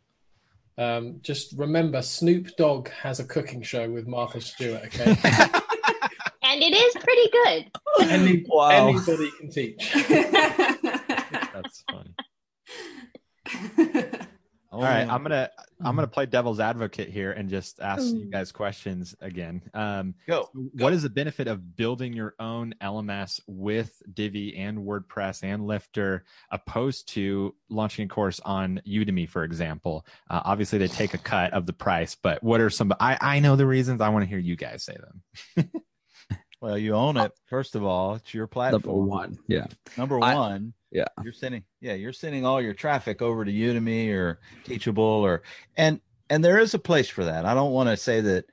um, 0.78 1.20
just 1.22 1.52
remember 1.56 2.02
Snoop 2.02 2.54
Dogg 2.56 2.88
has 2.90 3.18
a 3.18 3.24
cooking 3.24 3.62
show 3.62 3.90
with 3.90 4.06
Martha 4.06 4.40
Stewart. 4.40 4.82
Okay, 4.84 5.04
And 6.42 6.62
it 6.62 6.74
is 6.74 6.94
pretty 7.02 7.30
good. 7.32 7.70
Any, 8.10 8.44
Wow. 8.48 8.88
anybody 8.88 9.30
can 9.38 9.50
teach. 9.50 9.92
That's 11.52 11.84
funny. 11.90 12.14
All 14.76 14.82
right, 14.82 15.08
I'm 15.08 15.22
gonna 15.22 15.50
I'm 15.82 15.94
gonna 15.94 16.06
play 16.06 16.26
devil's 16.26 16.60
advocate 16.60 17.08
here 17.08 17.32
and 17.32 17.48
just 17.48 17.80
ask 17.80 18.04
you 18.04 18.26
guys 18.26 18.52
questions 18.52 19.14
again. 19.20 19.62
Um, 19.74 20.14
Go. 20.26 20.50
what 20.52 20.92
is 20.92 21.02
the 21.02 21.10
benefit 21.10 21.48
of 21.48 21.76
building 21.76 22.12
your 22.12 22.34
own 22.38 22.74
LMS 22.82 23.40
with 23.46 24.02
Divi 24.12 24.56
and 24.56 24.78
WordPress 24.78 25.42
and 25.42 25.66
Lifter, 25.66 26.24
opposed 26.50 27.08
to 27.10 27.54
launching 27.68 28.06
a 28.06 28.08
course 28.08 28.40
on 28.40 28.80
Udemy, 28.86 29.28
for 29.28 29.44
example? 29.44 30.06
Uh, 30.28 30.42
obviously, 30.44 30.78
they 30.78 30.88
take 30.88 31.14
a 31.14 31.18
cut 31.18 31.52
of 31.52 31.66
the 31.66 31.72
price, 31.72 32.14
but 32.14 32.42
what 32.42 32.60
are 32.60 32.70
some? 32.70 32.92
I 33.00 33.16
I 33.20 33.40
know 33.40 33.56
the 33.56 33.66
reasons. 33.66 34.00
I 34.00 34.10
want 34.10 34.24
to 34.24 34.28
hear 34.28 34.38
you 34.38 34.56
guys 34.56 34.82
say 34.82 34.96
them. 34.96 35.70
Well, 36.60 36.78
you 36.78 36.94
own 36.94 37.16
it. 37.16 37.32
First 37.46 37.74
of 37.74 37.84
all, 37.84 38.14
it's 38.14 38.32
your 38.32 38.46
platform. 38.46 38.82
number 38.82 39.10
one. 39.10 39.38
Yeah. 39.46 39.66
Number 39.96 40.22
I- 40.22 40.34
one, 40.34 40.72
yeah. 40.90 41.04
you're 41.22 41.32
sending, 41.32 41.64
yeah, 41.80 41.94
you're 41.94 42.12
sending 42.12 42.46
all 42.46 42.60
your 42.62 42.74
traffic 42.74 43.20
over 43.20 43.44
to 43.44 43.52
Udemy 43.52 44.12
or 44.12 44.40
Teachable, 44.64 45.04
or 45.04 45.42
and 45.76 46.00
and 46.30 46.44
there 46.44 46.58
is 46.58 46.74
a 46.74 46.78
place 46.78 47.08
for 47.08 47.24
that. 47.24 47.44
I 47.44 47.54
don't 47.54 47.72
want 47.72 47.88
to 47.88 47.96
say 47.96 48.20
that 48.22 48.46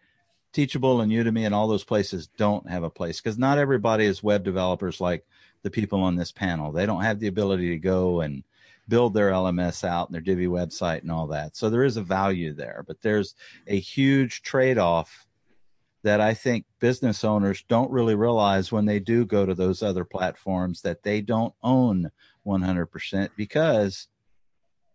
Teachable 0.52 1.02
and 1.02 1.12
Udemy 1.12 1.46
and 1.46 1.56
all 1.56 1.68
those 1.68 1.84
places 1.84 2.28
don't 2.38 2.70
have 2.70 2.84
a 2.84 2.90
place 2.90 3.20
because 3.20 3.38
not 3.38 3.58
everybody 3.58 4.06
is 4.06 4.22
web 4.22 4.44
developers 4.44 5.02
like 5.02 5.26
the 5.64 5.72
people 5.72 6.02
on 6.02 6.16
this 6.16 6.32
panel. 6.32 6.72
They 6.72 6.86
don't 6.86 7.04
have 7.04 7.20
the 7.20 7.28
ability 7.28 7.70
to 7.70 7.80
go 7.80 8.22
and 8.22 8.44
build 8.88 9.14
their 9.14 9.32
LMS 9.32 9.84
out 9.84 10.10
and 10.10 10.14
their 10.14 10.22
Divi 10.22 10.46
website 10.48 11.02
and 11.02 11.12
all 11.12 11.28
that. 11.28 11.56
So 11.56 11.70
there 11.70 11.86
is 11.86 11.98
a 11.98 12.04
value 12.04 12.54
there, 12.54 12.84
but 12.86 13.02
there's 13.02 13.34
a 13.66 13.80
huge 13.80 14.42
trade 14.42 14.78
off 14.78 15.26
that 16.04 16.22
I 16.22 16.34
think 16.34 16.66
business 16.80 17.24
owners 17.24 17.64
don't 17.68 17.92
really 17.92 18.16
realize 18.16 18.72
when 18.72 18.86
they 18.86 19.00
do 19.00 19.26
go 19.26 19.46
to 19.46 19.56
those 19.56 19.82
other 19.82 20.04
platforms 20.04 20.82
that 20.82 21.04
they 21.04 21.22
don't 21.22 21.54
own 21.64 22.12
100% 22.46 23.30
because 23.38 24.08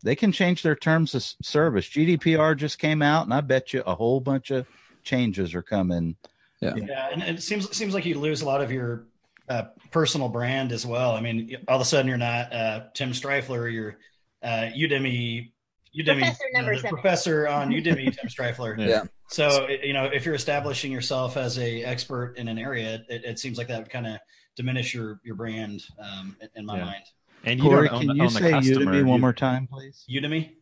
they 0.05 0.15
can 0.15 0.33
change 0.33 0.63
their 0.63 0.77
terms 0.77 1.15
of 1.15 1.25
service. 1.43 1.87
GDPR 1.87 2.57
just 2.57 2.79
came 2.79 3.03
out, 3.03 3.25
and 3.25 3.35
I 3.35 3.41
bet 3.41 3.73
you 3.73 3.83
a 3.87 3.95
whole 3.95 4.21
bunch 4.21 4.51
of 4.51 4.67
changes 5.03 5.55
are 5.55 5.63
coming. 5.63 6.17
Yeah, 6.61 6.75
yeah 6.77 7.09
and 7.13 7.23
it 7.23 7.43
seems 7.43 7.75
seems 7.77 7.95
like 7.95 8.05
you 8.05 8.19
lose 8.19 8.43
a 8.43 8.47
lot 8.47 8.61
of 8.61 8.71
your 8.71 9.07
uh, 9.49 9.65
personal 9.91 10.29
brand 10.29 10.73
as 10.73 10.85
well. 10.85 11.13
I 11.13 11.21
mean, 11.21 11.57
all 11.69 11.77
of 11.77 11.83
a 11.83 11.85
sudden 11.85 12.07
you're 12.07 12.17
not 12.17 12.53
uh, 12.53 12.85
Tim 12.95 13.13
Strifler, 13.13 13.73
you're 13.73 13.97
uh, 14.43 14.71
Udemy 14.77 15.53
Udemy 15.97 16.21
professor, 16.21 16.45
number 16.53 16.73
you 16.75 16.83
know, 16.83 16.89
professor 16.91 17.49
on 17.49 17.71
Udemy, 17.71 18.17
Tim 18.17 18.29
Strifler. 18.29 18.79
Yeah. 18.79 19.05
So 19.29 19.69
you 19.69 19.93
know, 19.93 20.05
if 20.05 20.25
you're 20.25 20.35
establishing 20.35 20.91
yourself 20.91 21.37
as 21.37 21.59
a 21.59 21.85
expert 21.85 22.35
in 22.37 22.49
an 22.49 22.59
area, 22.59 23.05
it, 23.09 23.25
it 23.25 23.39
seems 23.39 23.59
like 23.59 23.69
that 23.69 23.79
would 23.79 23.91
kind 23.91 24.07
of 24.07 24.19
diminish 24.57 24.95
your 24.95 25.21
your 25.23 25.35
brand 25.35 25.83
um, 26.03 26.37
in, 26.41 26.49
in, 26.57 26.67
my 26.67 26.79
yeah. 26.79 26.85
mind. 26.85 27.05
And 27.45 27.61
you 27.61 27.69
Corey, 27.69 27.89
can 27.89 28.17
you 28.17 28.31
say 28.31 28.53
Udemy 28.53 29.05
one 29.05 29.21
more 29.21 29.33
time, 29.33 29.69
please? 29.71 30.05
Udemy. 30.11 30.53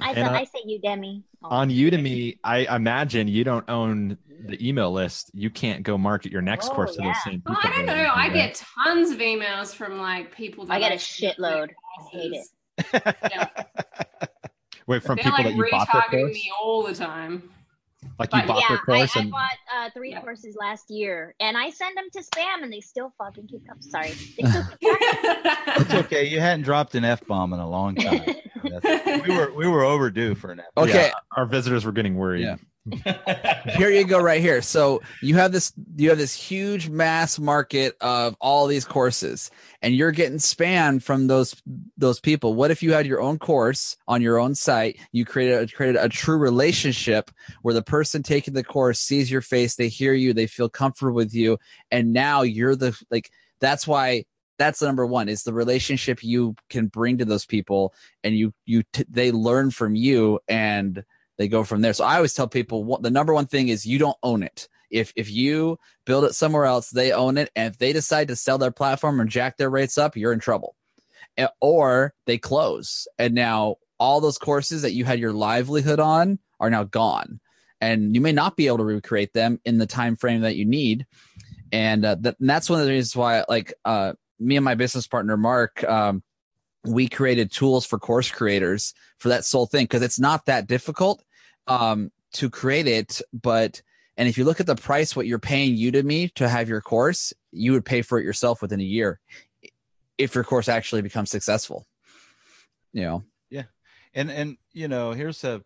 I 0.00 0.14
thought 0.14 0.34
I 0.34 0.44
say 0.44 0.78
Udemy. 0.78 1.22
Oh. 1.42 1.48
On 1.48 1.70
Udemy, 1.70 2.38
I 2.42 2.74
imagine 2.74 3.28
you 3.28 3.44
don't 3.44 3.68
own 3.70 4.18
the 4.46 4.66
email 4.66 4.92
list. 4.92 5.30
You 5.32 5.48
can't 5.48 5.82
go 5.82 5.96
market 5.96 6.32
your 6.32 6.42
next 6.42 6.68
oh, 6.70 6.74
course 6.74 6.96
to 6.96 7.02
yeah. 7.02 7.12
the 7.12 7.30
same 7.30 7.40
people. 7.40 7.56
Oh, 7.56 7.68
I 7.68 7.76
don't 7.76 7.86
know. 7.86 8.10
I 8.14 8.28
get 8.30 8.62
tons 8.84 9.10
of 9.10 9.18
emails 9.18 9.74
from 9.74 9.98
like 9.98 10.34
people. 10.34 10.66
I 10.68 10.80
get 10.80 10.92
a 10.92 10.96
shitload. 10.96 11.70
I 11.70 12.02
hate 12.10 12.32
it. 12.32 13.16
yeah. 13.22 13.48
Wait, 14.86 15.02
from 15.02 15.16
They're 15.16 15.24
people 15.24 15.44
like 15.44 15.54
that 15.54 15.56
you 15.56 15.68
bought 15.70 15.88
their 16.10 16.20
course? 16.20 16.34
me 16.34 16.52
all 16.60 16.82
the 16.82 16.94
time. 16.94 17.50
Like 18.18 18.32
you 18.34 18.42
bought 18.42 18.60
yeah, 18.60 18.68
their 18.68 18.78
course 18.78 19.16
I, 19.16 19.20
and 19.20 19.28
I 19.28 19.30
bought 19.30 19.58
uh, 19.74 19.90
three 19.94 20.10
yeah. 20.10 20.20
courses 20.20 20.56
last 20.60 20.90
year, 20.90 21.34
and 21.40 21.56
I 21.56 21.70
send 21.70 21.96
them 21.96 22.04
to 22.12 22.18
spam, 22.20 22.62
and 22.62 22.72
they 22.72 22.80
still 22.80 23.12
fucking 23.18 23.48
keep 23.48 23.62
up. 23.70 23.82
Sorry, 23.82 24.12
it's 24.38 25.94
okay. 25.94 26.24
You 26.24 26.38
hadn't 26.38 26.62
dropped 26.62 26.94
an 26.94 27.04
f 27.04 27.26
bomb 27.26 27.52
in 27.52 27.60
a 27.60 27.68
long 27.68 27.94
time. 27.94 28.24
we 28.62 29.36
were 29.36 29.52
we 29.54 29.66
were 29.66 29.84
overdue 29.84 30.34
for 30.34 30.52
an 30.52 30.60
f. 30.60 30.66
Okay, 30.76 31.06
yeah, 31.06 31.12
our 31.36 31.46
visitors 31.46 31.84
were 31.84 31.92
getting 31.92 32.16
worried. 32.16 32.42
Yeah. 32.42 32.56
Here 33.76 33.90
you 33.90 34.04
go 34.04 34.20
right 34.20 34.42
here. 34.42 34.60
So 34.60 35.00
you 35.22 35.36
have 35.36 35.52
this 35.52 35.72
you 35.96 36.10
have 36.10 36.18
this 36.18 36.34
huge 36.34 36.88
mass 36.90 37.38
market 37.38 37.96
of 38.00 38.36
all 38.40 38.66
these 38.66 38.84
courses 38.84 39.50
and 39.80 39.94
you're 39.94 40.12
getting 40.12 40.38
spam 40.38 41.02
from 41.02 41.26
those 41.26 41.56
those 41.96 42.20
people. 42.20 42.54
What 42.54 42.70
if 42.70 42.82
you 42.82 42.92
had 42.92 43.06
your 43.06 43.22
own 43.22 43.38
course 43.38 43.96
on 44.06 44.20
your 44.20 44.38
own 44.38 44.54
site? 44.54 44.98
You 45.12 45.24
created 45.24 45.62
a, 45.62 45.74
created 45.74 45.98
a 45.98 46.10
true 46.10 46.36
relationship 46.36 47.30
where 47.62 47.74
the 47.74 47.82
person 47.82 48.22
taking 48.22 48.52
the 48.52 48.64
course 48.64 49.00
sees 49.00 49.30
your 49.30 49.40
face 49.40 49.76
they 49.76 49.88
hear 49.88 50.12
you 50.12 50.34
they 50.34 50.46
feel 50.46 50.68
comfortable 50.68 51.14
with 51.14 51.34
you. 51.34 51.58
And 51.90 52.12
now 52.12 52.42
you're 52.42 52.76
the 52.76 52.98
like 53.10 53.30
that's 53.60 53.86
why 53.86 54.24
that's 54.58 54.80
the 54.80 54.86
number 54.86 55.06
one 55.06 55.28
is 55.28 55.42
the 55.42 55.54
relationship 55.54 56.22
you 56.22 56.54
can 56.68 56.86
bring 56.86 57.18
to 57.18 57.24
those 57.24 57.46
people 57.46 57.94
and 58.22 58.36
you 58.36 58.52
you 58.66 58.82
t- 58.92 59.06
they 59.08 59.32
learn 59.32 59.70
from 59.70 59.94
you 59.94 60.38
and 60.48 61.02
they 61.38 61.48
go 61.48 61.64
from 61.64 61.80
there. 61.80 61.92
So 61.92 62.04
I 62.04 62.16
always 62.16 62.34
tell 62.34 62.48
people 62.48 62.84
what, 62.84 63.02
the 63.02 63.10
number 63.10 63.34
one 63.34 63.46
thing 63.46 63.68
is 63.68 63.86
you 63.86 63.98
don't 63.98 64.16
own 64.22 64.42
it. 64.42 64.68
If 64.90 65.12
if 65.16 65.30
you 65.30 65.78
build 66.06 66.24
it 66.24 66.34
somewhere 66.34 66.66
else, 66.66 66.90
they 66.90 67.12
own 67.12 67.36
it, 67.36 67.50
and 67.56 67.72
if 67.72 67.78
they 67.78 67.92
decide 67.92 68.28
to 68.28 68.36
sell 68.36 68.58
their 68.58 68.70
platform 68.70 69.20
or 69.20 69.24
jack 69.24 69.56
their 69.56 69.70
rates 69.70 69.98
up, 69.98 70.16
you're 70.16 70.32
in 70.32 70.38
trouble. 70.40 70.76
Or 71.60 72.14
they 72.26 72.38
close, 72.38 73.08
and 73.18 73.34
now 73.34 73.76
all 73.98 74.20
those 74.20 74.38
courses 74.38 74.82
that 74.82 74.92
you 74.92 75.04
had 75.04 75.18
your 75.18 75.32
livelihood 75.32 75.98
on 75.98 76.38
are 76.60 76.70
now 76.70 76.84
gone, 76.84 77.40
and 77.80 78.14
you 78.14 78.20
may 78.20 78.32
not 78.32 78.56
be 78.56 78.68
able 78.68 78.78
to 78.78 78.84
recreate 78.84 79.32
them 79.32 79.60
in 79.64 79.78
the 79.78 79.86
time 79.86 80.14
frame 80.14 80.42
that 80.42 80.56
you 80.56 80.64
need. 80.64 81.06
And, 81.72 82.04
uh, 82.04 82.16
and 82.22 82.48
that's 82.48 82.70
one 82.70 82.78
of 82.78 82.86
the 82.86 82.92
reasons 82.92 83.16
why, 83.16 83.44
like 83.48 83.74
uh, 83.84 84.12
me 84.38 84.56
and 84.56 84.64
my 84.64 84.76
business 84.76 85.08
partner 85.08 85.36
Mark, 85.36 85.82
um, 85.82 86.22
we 86.84 87.08
created 87.08 87.50
tools 87.50 87.86
for 87.86 87.98
course 87.98 88.30
creators 88.30 88.94
for 89.18 89.30
that 89.30 89.44
sole 89.44 89.66
thing 89.66 89.84
because 89.84 90.02
it's 90.02 90.20
not 90.20 90.46
that 90.46 90.66
difficult 90.66 91.22
um, 91.66 92.10
to 92.34 92.50
create 92.50 92.86
it. 92.86 93.20
But 93.32 93.82
and 94.16 94.28
if 94.28 94.38
you 94.38 94.44
look 94.44 94.60
at 94.60 94.66
the 94.66 94.76
price, 94.76 95.16
what 95.16 95.26
you're 95.26 95.38
paying 95.38 95.76
Udemy 95.76 95.92
to 95.92 96.02
me 96.02 96.28
to 96.36 96.48
have 96.48 96.68
your 96.68 96.80
course, 96.80 97.32
you 97.52 97.72
would 97.72 97.84
pay 97.84 98.02
for 98.02 98.18
it 98.18 98.24
yourself 98.24 98.62
within 98.62 98.80
a 98.80 98.84
year 98.84 99.20
if 100.18 100.34
your 100.34 100.44
course 100.44 100.68
actually 100.68 101.02
becomes 101.02 101.30
successful. 101.30 101.86
You 102.92 103.02
know. 103.02 103.24
Yeah, 103.50 103.64
and 104.14 104.30
and 104.30 104.56
you 104.72 104.88
know 104.88 105.12
here's 105.12 105.42
a 105.44 105.62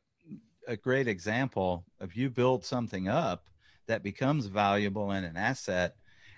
a 0.66 0.76
great 0.76 1.08
example 1.08 1.84
of 1.98 2.14
you 2.14 2.28
build 2.28 2.64
something 2.64 3.08
up 3.08 3.48
that 3.86 4.02
becomes 4.02 4.46
valuable 4.46 5.10
and 5.10 5.24
an 5.24 5.36
asset 5.36 5.96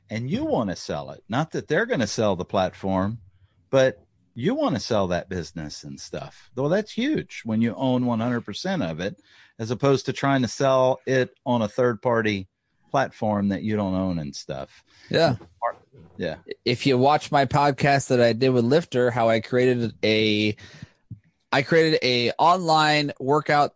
and 0.08 0.30
you 0.30 0.44
want 0.44 0.70
to 0.70 0.76
sell 0.76 1.10
it 1.10 1.24
not 1.28 1.50
that 1.50 1.66
they're 1.66 1.84
going 1.84 2.00
to 2.00 2.06
sell 2.06 2.36
the 2.36 2.44
platform 2.44 3.18
but 3.70 4.06
you 4.34 4.54
want 4.54 4.74
to 4.74 4.80
sell 4.80 5.08
that 5.08 5.28
business 5.28 5.84
and 5.84 6.00
stuff. 6.00 6.50
Though 6.54 6.68
that's 6.68 6.92
huge 6.92 7.42
when 7.44 7.60
you 7.60 7.74
own 7.74 8.04
100% 8.04 8.90
of 8.90 9.00
it, 9.00 9.20
as 9.58 9.70
opposed 9.70 10.06
to 10.06 10.12
trying 10.12 10.42
to 10.42 10.48
sell 10.48 11.00
it 11.06 11.34
on 11.44 11.62
a 11.62 11.68
third 11.68 12.00
party 12.00 12.48
platform 12.90 13.48
that 13.48 13.62
you 13.62 13.76
don't 13.76 13.94
own 13.94 14.18
and 14.18 14.34
stuff. 14.34 14.82
Yeah. 15.10 15.36
Yeah. 16.16 16.36
If 16.64 16.86
you 16.86 16.98
watch 16.98 17.32
my 17.32 17.46
podcast 17.46 18.08
that 18.08 18.20
I 18.20 18.32
did 18.32 18.50
with 18.50 18.64
Lifter, 18.64 19.10
how 19.10 19.28
I 19.28 19.40
created 19.40 19.94
a, 20.04 20.56
I 21.52 21.62
created 21.62 21.98
a 22.02 22.32
online 22.38 23.12
workout, 23.18 23.74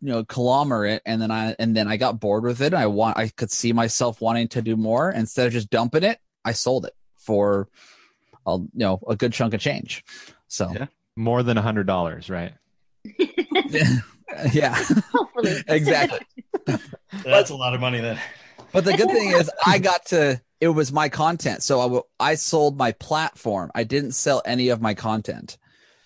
you 0.00 0.08
know, 0.08 0.24
conglomerate, 0.24 1.02
and 1.04 1.20
then 1.20 1.30
I 1.30 1.54
and 1.58 1.76
then 1.76 1.86
I 1.86 1.96
got 1.96 2.18
bored 2.20 2.44
with 2.44 2.60
it. 2.62 2.72
And 2.72 2.76
I 2.76 2.86
want 2.86 3.18
I 3.18 3.28
could 3.28 3.50
see 3.50 3.72
myself 3.72 4.20
wanting 4.20 4.48
to 4.48 4.62
do 4.62 4.76
more. 4.76 5.10
Instead 5.10 5.46
of 5.46 5.52
just 5.52 5.70
dumping 5.70 6.04
it, 6.04 6.18
I 6.44 6.52
sold 6.52 6.86
it 6.86 6.94
for 7.16 7.68
a 8.46 8.56
you 8.56 8.68
know 8.74 9.00
a 9.08 9.16
good 9.16 9.32
chunk 9.32 9.54
of 9.54 9.60
change. 9.60 10.04
So 10.48 10.70
yeah. 10.72 10.86
more 11.16 11.42
than 11.42 11.56
a 11.58 11.62
hundred 11.62 11.86
dollars, 11.86 12.30
right? 12.30 12.52
yeah, 14.52 14.74
hopefully, 15.12 15.62
exactly. 15.68 16.20
That's 17.24 17.50
a 17.50 17.56
lot 17.56 17.74
of 17.74 17.80
money 17.80 18.00
then. 18.00 18.18
But 18.72 18.84
the 18.84 18.92
good 18.92 19.10
thing 19.10 19.30
is, 19.30 19.50
I 19.66 19.78
got 19.78 20.06
to. 20.06 20.40
It 20.60 20.68
was 20.68 20.92
my 20.92 21.08
content, 21.08 21.62
so 21.62 21.80
I, 21.80 21.84
w- 21.84 22.02
I 22.20 22.34
sold 22.34 22.76
my 22.76 22.92
platform. 22.92 23.70
I 23.74 23.84
didn't 23.84 24.12
sell 24.12 24.42
any 24.44 24.68
of 24.68 24.82
my 24.82 24.92
content. 24.92 25.56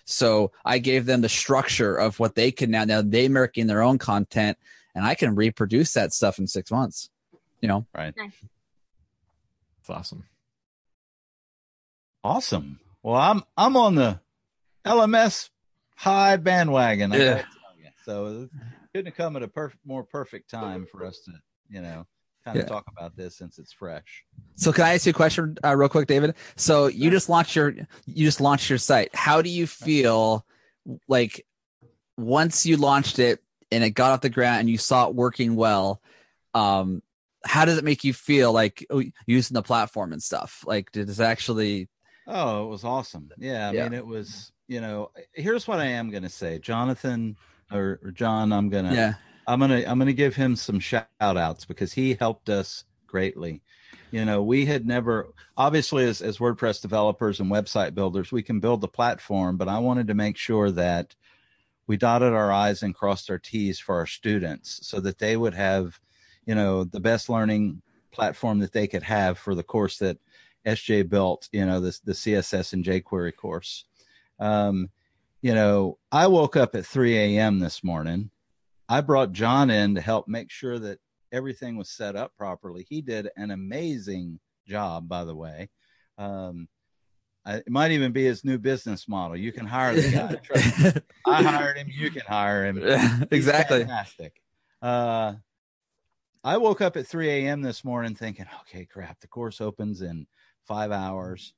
So 0.05 0.51
I 0.63 0.77
gave 0.77 1.05
them 1.05 1.21
the 1.21 1.29
structure 1.29 1.95
of 1.95 2.19
what 2.19 2.35
they 2.35 2.51
can 2.51 2.71
now. 2.71 2.85
Now 2.85 3.01
they're 3.01 3.29
making 3.29 3.67
their 3.67 3.81
own 3.81 3.97
content, 3.97 4.57
and 4.95 5.03
I 5.05 5.15
can 5.15 5.35
reproduce 5.35 5.93
that 5.93 6.13
stuff 6.13 6.39
in 6.39 6.47
six 6.47 6.71
months. 6.71 7.09
You 7.59 7.67
know, 7.67 7.85
right? 7.93 8.13
Nice. 8.15 8.31
It's 9.81 9.89
awesome. 9.89 10.23
Awesome. 12.25 12.79
Well, 13.03 13.21
I'm 13.21 13.43
I'm 13.55 13.77
on 13.77 13.93
the 13.93 14.19
LMS 14.83 15.51
high 15.95 16.37
bandwagon. 16.37 17.13
Yeah. 17.13 17.43
So 18.03 18.25
it 18.25 18.49
couldn't 18.93 19.05
have 19.05 19.15
come 19.15 19.35
at 19.35 19.43
a 19.43 19.47
perf- 19.47 19.77
more 19.85 20.03
perfect 20.03 20.49
time 20.49 20.87
for 20.91 21.05
us 21.05 21.19
to, 21.25 21.31
you 21.69 21.81
know, 21.81 22.07
kind 22.43 22.57
of 22.57 22.63
yeah. 22.63 22.67
talk 22.67 22.85
about 22.87 23.15
this 23.15 23.37
since 23.37 23.59
it's 23.59 23.71
fresh. 23.71 24.23
So 24.55 24.73
can 24.73 24.85
I 24.85 24.95
ask 24.95 25.05
you 25.05 25.11
a 25.11 25.13
question 25.13 25.55
uh, 25.63 25.75
real 25.75 25.87
quick, 25.87 26.07
David? 26.07 26.33
So 26.55 26.87
you 26.87 27.11
just 27.11 27.29
launched 27.29 27.55
your 27.55 27.75
you 28.07 28.25
just 28.25 28.41
launched 28.41 28.71
your 28.71 28.79
site. 28.79 29.13
How 29.13 29.43
do 29.43 29.49
you 29.51 29.67
feel 29.67 30.47
like 31.07 31.45
once 32.17 32.65
you 32.65 32.77
launched 32.77 33.19
it 33.19 33.39
and 33.71 33.83
it 33.83 33.91
got 33.91 34.13
off 34.13 34.21
the 34.21 34.31
ground 34.31 34.61
and 34.61 34.69
you 34.69 34.79
saw 34.79 35.07
it 35.07 35.13
working 35.13 35.55
well? 35.55 36.01
Um, 36.55 37.03
how 37.45 37.65
does 37.65 37.77
it 37.77 37.83
make 37.83 38.03
you 38.03 38.13
feel 38.13 38.51
like 38.51 38.83
oh, 38.89 39.03
using 39.27 39.53
the 39.53 39.61
platform 39.61 40.11
and 40.11 40.23
stuff? 40.23 40.63
Like, 40.65 40.91
does 40.91 41.19
it 41.19 41.23
actually 41.23 41.87
Oh, 42.27 42.65
it 42.65 42.69
was 42.69 42.83
awesome. 42.83 43.29
Yeah, 43.37 43.69
I 43.69 43.71
yeah. 43.71 43.83
mean, 43.83 43.93
it 43.93 44.05
was. 44.05 44.51
You 44.67 44.81
know, 44.81 45.11
here's 45.33 45.67
what 45.67 45.79
I 45.79 45.85
am 45.85 46.09
going 46.09 46.23
to 46.23 46.29
say, 46.29 46.57
Jonathan 46.57 47.37
or, 47.71 47.99
or 48.03 48.11
John. 48.11 48.51
I'm 48.51 48.69
gonna. 48.69 48.93
Yeah. 48.93 49.13
I'm 49.47 49.59
gonna 49.59 49.83
I'm 49.85 49.99
gonna 49.99 50.13
give 50.13 50.35
him 50.35 50.55
some 50.55 50.79
shout 50.79 51.05
outs 51.19 51.65
because 51.65 51.93
he 51.93 52.15
helped 52.15 52.49
us 52.49 52.83
greatly. 53.05 53.61
You 54.11 54.25
know, 54.25 54.43
we 54.43 54.65
had 54.65 54.85
never 54.85 55.33
obviously 55.57 56.05
as, 56.05 56.21
as 56.21 56.37
WordPress 56.37 56.81
developers 56.81 57.39
and 57.39 57.51
website 57.51 57.93
builders, 57.93 58.31
we 58.31 58.43
can 58.43 58.59
build 58.59 58.81
the 58.81 58.87
platform, 58.87 59.57
but 59.57 59.67
I 59.67 59.79
wanted 59.79 60.07
to 60.07 60.13
make 60.13 60.37
sure 60.37 60.71
that 60.71 61.15
we 61.87 61.97
dotted 61.97 62.33
our 62.33 62.51
I's 62.51 62.81
and 62.81 62.95
crossed 62.95 63.29
our 63.29 63.37
T's 63.37 63.79
for 63.79 63.95
our 63.95 64.07
students 64.07 64.79
so 64.83 64.99
that 65.01 65.19
they 65.19 65.37
would 65.37 65.53
have, 65.53 65.99
you 66.45 66.55
know, 66.55 66.83
the 66.83 66.99
best 66.99 67.29
learning 67.29 67.81
platform 68.11 68.59
that 68.59 68.71
they 68.71 68.87
could 68.87 69.03
have 69.03 69.37
for 69.37 69.53
the 69.53 69.63
course 69.63 69.97
that 69.99 70.17
SJ 70.65 71.09
built, 71.09 71.47
you 71.51 71.65
know, 71.65 71.79
this 71.79 71.99
the 71.99 72.13
CSS 72.13 72.73
and 72.73 72.83
jQuery 72.83 73.35
course. 73.35 73.85
Um, 74.39 74.89
you 75.41 75.53
know, 75.53 75.99
I 76.11 76.27
woke 76.27 76.55
up 76.55 76.75
at 76.75 76.85
3 76.85 77.17
a.m. 77.17 77.59
this 77.59 77.83
morning. 77.83 78.31
I 78.89 79.01
brought 79.01 79.31
John 79.31 79.69
in 79.69 79.95
to 79.95 80.01
help 80.01 80.27
make 80.27 80.51
sure 80.51 80.79
that 80.79 80.99
everything 81.31 81.77
was 81.77 81.89
set 81.89 82.15
up 82.15 82.35
properly. 82.37 82.85
He 82.89 83.01
did 83.01 83.29
an 83.35 83.51
amazing 83.51 84.39
job, 84.67 85.07
by 85.07 85.23
the 85.23 85.35
way. 85.35 85.69
Um, 86.17 86.67
I, 87.45 87.57
it 87.57 87.69
might 87.69 87.91
even 87.91 88.11
be 88.11 88.25
his 88.25 88.43
new 88.43 88.57
business 88.57 89.07
model. 89.07 89.37
You 89.37 89.51
can 89.51 89.67
hire 89.67 89.93
the 89.93 90.11
guy. 90.11 91.01
I 91.31 91.43
hired 91.43 91.77
him. 91.77 91.87
You 91.91 92.09
can 92.09 92.23
hire 92.27 92.65
him. 92.65 93.27
exactly. 93.31 93.79
fantastic. 93.79 94.41
Uh, 94.81 95.33
I 96.43 96.57
woke 96.57 96.81
up 96.81 96.97
at 96.97 97.07
3 97.07 97.29
a.m. 97.29 97.61
this 97.61 97.83
morning 97.83 98.15
thinking, 98.15 98.45
okay, 98.61 98.85
crap, 98.85 99.19
the 99.19 99.27
course 99.27 99.61
opens 99.61 100.01
in 100.01 100.27
five 100.65 100.91
hours. 100.91 101.53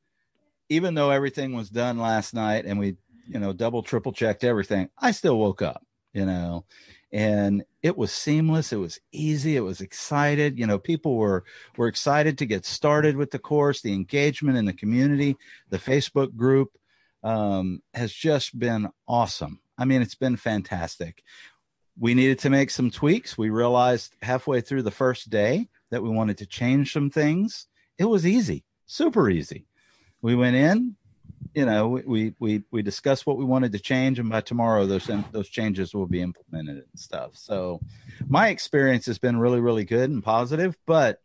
Even 0.69 0.93
though 0.93 1.11
everything 1.11 1.53
was 1.53 1.69
done 1.69 1.97
last 1.97 2.33
night 2.33 2.65
and 2.65 2.77
we, 2.77 2.97
you 3.27 3.39
know, 3.39 3.53
double, 3.53 3.81
triple 3.81 4.11
checked 4.11 4.43
everything, 4.43 4.89
I 4.97 5.11
still 5.11 5.37
woke 5.37 5.61
up, 5.61 5.85
you 6.13 6.25
know, 6.25 6.65
and 7.11 7.63
it 7.81 7.97
was 7.97 8.11
seamless. 8.11 8.73
It 8.73 8.77
was 8.77 8.99
easy. 9.13 9.55
It 9.55 9.61
was 9.61 9.79
excited. 9.79 10.59
You 10.59 10.67
know, 10.67 10.77
people 10.77 11.15
were, 11.15 11.45
were 11.77 11.87
excited 11.87 12.37
to 12.37 12.45
get 12.45 12.65
started 12.65 13.15
with 13.15 13.31
the 13.31 13.39
course, 13.39 13.81
the 13.81 13.93
engagement 13.93 14.57
in 14.57 14.65
the 14.65 14.73
community, 14.73 15.37
the 15.69 15.77
Facebook 15.77 16.35
group 16.35 16.77
um, 17.23 17.81
has 17.93 18.11
just 18.11 18.57
been 18.59 18.89
awesome. 19.07 19.59
I 19.77 19.85
mean, 19.85 20.01
it's 20.01 20.15
been 20.15 20.35
fantastic. 20.35 21.23
We 21.99 22.13
needed 22.13 22.39
to 22.39 22.49
make 22.49 22.69
some 22.69 22.91
tweaks. 22.91 23.37
We 23.37 23.49
realized 23.49 24.15
halfway 24.21 24.61
through 24.61 24.83
the 24.83 24.91
first 24.91 25.29
day 25.29 25.69
that 25.91 26.03
we 26.03 26.09
wanted 26.09 26.37
to 26.39 26.45
change 26.45 26.93
some 26.93 27.09
things. 27.09 27.67
It 27.97 28.05
was 28.05 28.27
easy, 28.27 28.63
super 28.87 29.29
easy. 29.29 29.65
We 30.21 30.35
went 30.35 30.55
in, 30.55 30.95
you 31.53 31.65
know, 31.65 31.87
we 31.87 32.33
we 32.39 32.63
we 32.71 32.81
discussed 32.81 33.27
what 33.27 33.37
we 33.37 33.45
wanted 33.45 33.71
to 33.73 33.79
change, 33.79 34.19
and 34.19 34.29
by 34.29 34.41
tomorrow 34.41 34.85
those 34.85 35.09
those 35.31 35.49
changes 35.49 35.93
will 35.93 36.07
be 36.07 36.21
implemented 36.21 36.77
and 36.77 36.99
stuff. 36.99 37.31
So, 37.33 37.79
my 38.27 38.49
experience 38.49 39.05
has 39.05 39.19
been 39.19 39.37
really 39.37 39.59
really 39.59 39.85
good 39.85 40.09
and 40.09 40.23
positive, 40.23 40.75
but 40.85 41.21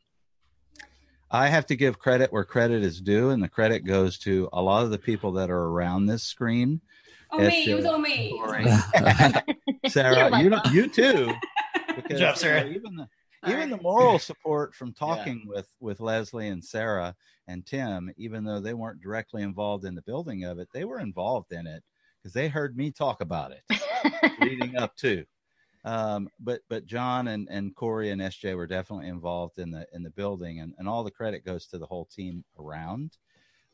I 1.30 1.48
have 1.48 1.66
to 1.66 1.76
give 1.76 1.98
credit 1.98 2.30
where 2.32 2.44
credit 2.44 2.82
is 2.82 3.00
due, 3.00 3.30
and 3.30 3.42
the 3.42 3.48
credit 3.48 3.80
goes 3.80 4.18
to 4.20 4.50
a 4.52 4.60
lot 4.60 4.84
of 4.84 4.90
the 4.90 4.98
people 4.98 5.32
that 5.32 5.50
are 5.50 5.64
around 5.64 6.06
this 6.06 6.22
screen. 6.22 6.82
Oh, 7.30 7.38
me. 7.38 7.70
It 7.70 7.74
was 7.74 7.86
all 7.86 7.98
me. 7.98 8.38
Sarah, 9.88 10.42
you, 10.42 10.54
you 10.70 10.88
too. 10.88 11.32
Because, 11.94 12.08
Good 12.08 12.18
job, 12.20 12.38
Sarah. 12.38 12.64
You 12.64 12.70
know, 12.70 12.76
even 12.76 12.96
the, 12.96 13.08
even 13.46 13.70
the 13.70 13.80
moral 13.80 14.18
support 14.18 14.74
from 14.74 14.92
talking 14.92 15.42
yeah. 15.44 15.56
with 15.56 15.68
with 15.80 16.00
Leslie 16.00 16.48
and 16.48 16.64
Sarah 16.64 17.14
and 17.48 17.66
Tim, 17.66 18.12
even 18.16 18.44
though 18.44 18.60
they 18.60 18.74
weren't 18.74 19.02
directly 19.02 19.42
involved 19.42 19.84
in 19.84 19.94
the 19.94 20.02
building 20.02 20.44
of 20.44 20.58
it, 20.58 20.68
they 20.72 20.84
were 20.84 21.00
involved 21.00 21.52
in 21.52 21.66
it 21.66 21.82
because 22.22 22.32
they 22.32 22.48
heard 22.48 22.76
me 22.76 22.90
talk 22.90 23.20
about 23.20 23.52
it 23.52 23.80
leading 24.40 24.76
up 24.76 24.96
to. 24.96 25.24
Um, 25.84 26.28
but 26.38 26.60
but 26.68 26.86
John 26.86 27.28
and, 27.28 27.48
and 27.50 27.74
Corey 27.74 28.10
and 28.10 28.20
SJ 28.20 28.56
were 28.56 28.68
definitely 28.68 29.08
involved 29.08 29.58
in 29.58 29.70
the 29.70 29.86
in 29.92 30.02
the 30.02 30.10
building, 30.10 30.60
and, 30.60 30.74
and 30.78 30.88
all 30.88 31.02
the 31.02 31.10
credit 31.10 31.44
goes 31.44 31.66
to 31.66 31.78
the 31.78 31.86
whole 31.86 32.04
team 32.04 32.44
around. 32.58 33.16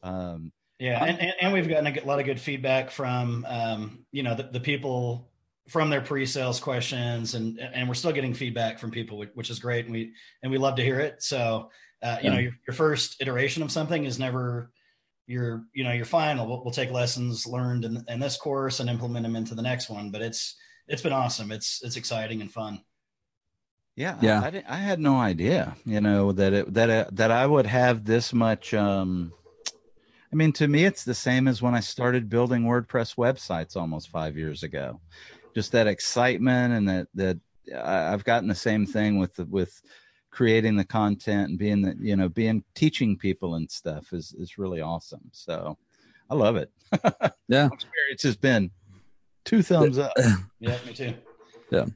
Um, 0.02 0.52
yeah, 0.78 1.04
and, 1.04 1.18
and, 1.18 1.32
and, 1.40 1.52
we've 1.52 1.68
gotten 1.68 1.86
a 1.88 2.04
lot 2.04 2.20
of 2.20 2.24
good 2.24 2.40
feedback 2.40 2.90
from 2.90 3.44
um, 3.48 4.06
you 4.12 4.22
know 4.22 4.34
the, 4.34 4.44
the 4.44 4.60
people 4.60 5.28
from 5.68 5.90
their 5.90 6.00
pre-sales 6.00 6.58
questions, 6.58 7.34
and 7.34 7.60
and 7.60 7.88
we're 7.88 7.94
still 7.94 8.12
getting 8.12 8.34
feedback 8.34 8.78
from 8.78 8.90
people, 8.90 9.24
which 9.34 9.50
is 9.50 9.58
great, 9.58 9.84
and 9.84 9.94
we 9.94 10.12
and 10.42 10.50
we 10.50 10.58
love 10.58 10.76
to 10.76 10.82
hear 10.82 10.98
it. 10.98 11.22
So 11.22 11.70
uh, 12.02 12.16
you 12.22 12.28
yeah. 12.28 12.34
know 12.34 12.40
your, 12.40 12.52
your 12.66 12.74
first 12.74 13.20
iteration 13.20 13.62
of 13.62 13.70
something 13.70 14.04
is 14.04 14.18
never 14.18 14.70
your 15.26 15.64
you 15.74 15.84
know 15.84 15.92
your 15.92 16.06
final. 16.06 16.46
We'll, 16.46 16.64
we'll 16.64 16.72
take 16.72 16.90
lessons 16.90 17.46
learned 17.46 17.84
in, 17.84 18.04
in 18.08 18.18
this 18.18 18.36
course 18.36 18.80
and 18.80 18.90
implement 18.90 19.24
them 19.24 19.36
into 19.36 19.54
the 19.54 19.62
next 19.62 19.88
one, 19.88 20.10
but 20.10 20.22
it's 20.22 20.56
it's 20.88 21.02
been 21.02 21.12
awesome. 21.12 21.52
It's 21.52 21.82
it's 21.84 21.96
exciting 21.96 22.40
and 22.40 22.50
fun. 22.50 22.80
Yeah, 23.94 24.16
yeah. 24.22 24.40
I, 24.40 24.46
I, 24.46 24.62
I 24.68 24.76
had 24.76 25.00
no 25.00 25.16
idea, 25.16 25.76
you 25.84 26.00
know, 26.00 26.32
that 26.32 26.52
it 26.52 26.74
that 26.74 26.90
uh, 26.90 27.06
that 27.12 27.30
I 27.30 27.46
would 27.46 27.66
have 27.66 28.04
this 28.04 28.32
much. 28.32 28.72
um 28.74 29.32
I 30.30 30.36
mean, 30.36 30.52
to 30.52 30.68
me, 30.68 30.84
it's 30.84 31.04
the 31.04 31.14
same 31.14 31.48
as 31.48 31.62
when 31.62 31.74
I 31.74 31.80
started 31.80 32.28
building 32.28 32.64
WordPress 32.64 33.16
websites 33.16 33.76
almost 33.76 34.10
five 34.10 34.36
years 34.36 34.62
ago. 34.62 35.00
Just 35.54 35.72
that 35.72 35.86
excitement 35.86 36.74
and 36.74 36.88
that 36.88 37.08
that 37.14 37.38
I've 37.76 38.24
gotten 38.24 38.48
the 38.48 38.54
same 38.54 38.86
thing 38.86 39.18
with 39.18 39.34
the, 39.34 39.44
with 39.44 39.82
creating 40.30 40.76
the 40.76 40.84
content 40.84 41.50
and 41.50 41.58
being 41.58 41.82
the 41.82 41.96
you 42.00 42.16
know 42.16 42.28
being 42.28 42.64
teaching 42.74 43.16
people 43.16 43.54
and 43.54 43.70
stuff 43.70 44.12
is 44.12 44.34
is 44.38 44.58
really 44.58 44.80
awesome. 44.80 45.30
So 45.32 45.76
I 46.30 46.34
love 46.34 46.56
it. 46.56 46.70
yeah, 47.48 47.68
experience 47.72 48.22
has 48.22 48.36
been 48.36 48.70
Two 49.48 49.62
thumbs 49.62 49.96
up. 49.96 50.12
yeah, 50.60 50.76
me 50.86 50.92
too. 50.92 51.14
Yeah. 51.70 51.86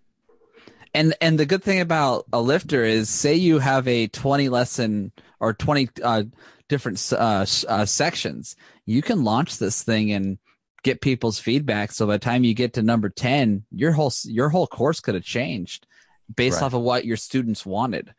And 0.95 1.15
and 1.21 1.39
the 1.39 1.45
good 1.45 1.63
thing 1.63 1.81
about 1.81 2.25
a 2.33 2.41
lifter 2.41 2.83
is, 2.83 3.11
say 3.11 3.35
you 3.35 3.59
have 3.59 3.87
a 3.87 4.07
twenty 4.07 4.49
lesson 4.49 5.13
or 5.39 5.53
twenty 5.53 5.91
uh, 6.03 6.23
different 6.71 7.13
uh, 7.13 7.45
uh, 7.69 7.85
sections, 7.85 8.57
you 8.87 9.03
can 9.03 9.23
launch 9.23 9.59
this 9.59 9.83
thing 9.83 10.13
and 10.13 10.39
get 10.83 11.01
people's 11.01 11.39
feedback. 11.39 11.93
So 11.93 12.07
by 12.07 12.15
the 12.15 12.19
time 12.19 12.45
you 12.45 12.55
get 12.55 12.75
to 12.75 12.83
number 12.83 13.09
ten, 13.09 13.65
your 13.71 13.93
whole 13.93 14.13
your 14.25 14.49
whole 14.49 14.67
course 14.67 15.01
could 15.01 15.15
have 15.15 15.25
changed 15.25 15.87
based 16.35 16.57
right. 16.57 16.67
off 16.67 16.75
of 16.75 16.83
what 16.83 17.05
your 17.05 17.17
students 17.17 17.67
wanted. 17.67 18.15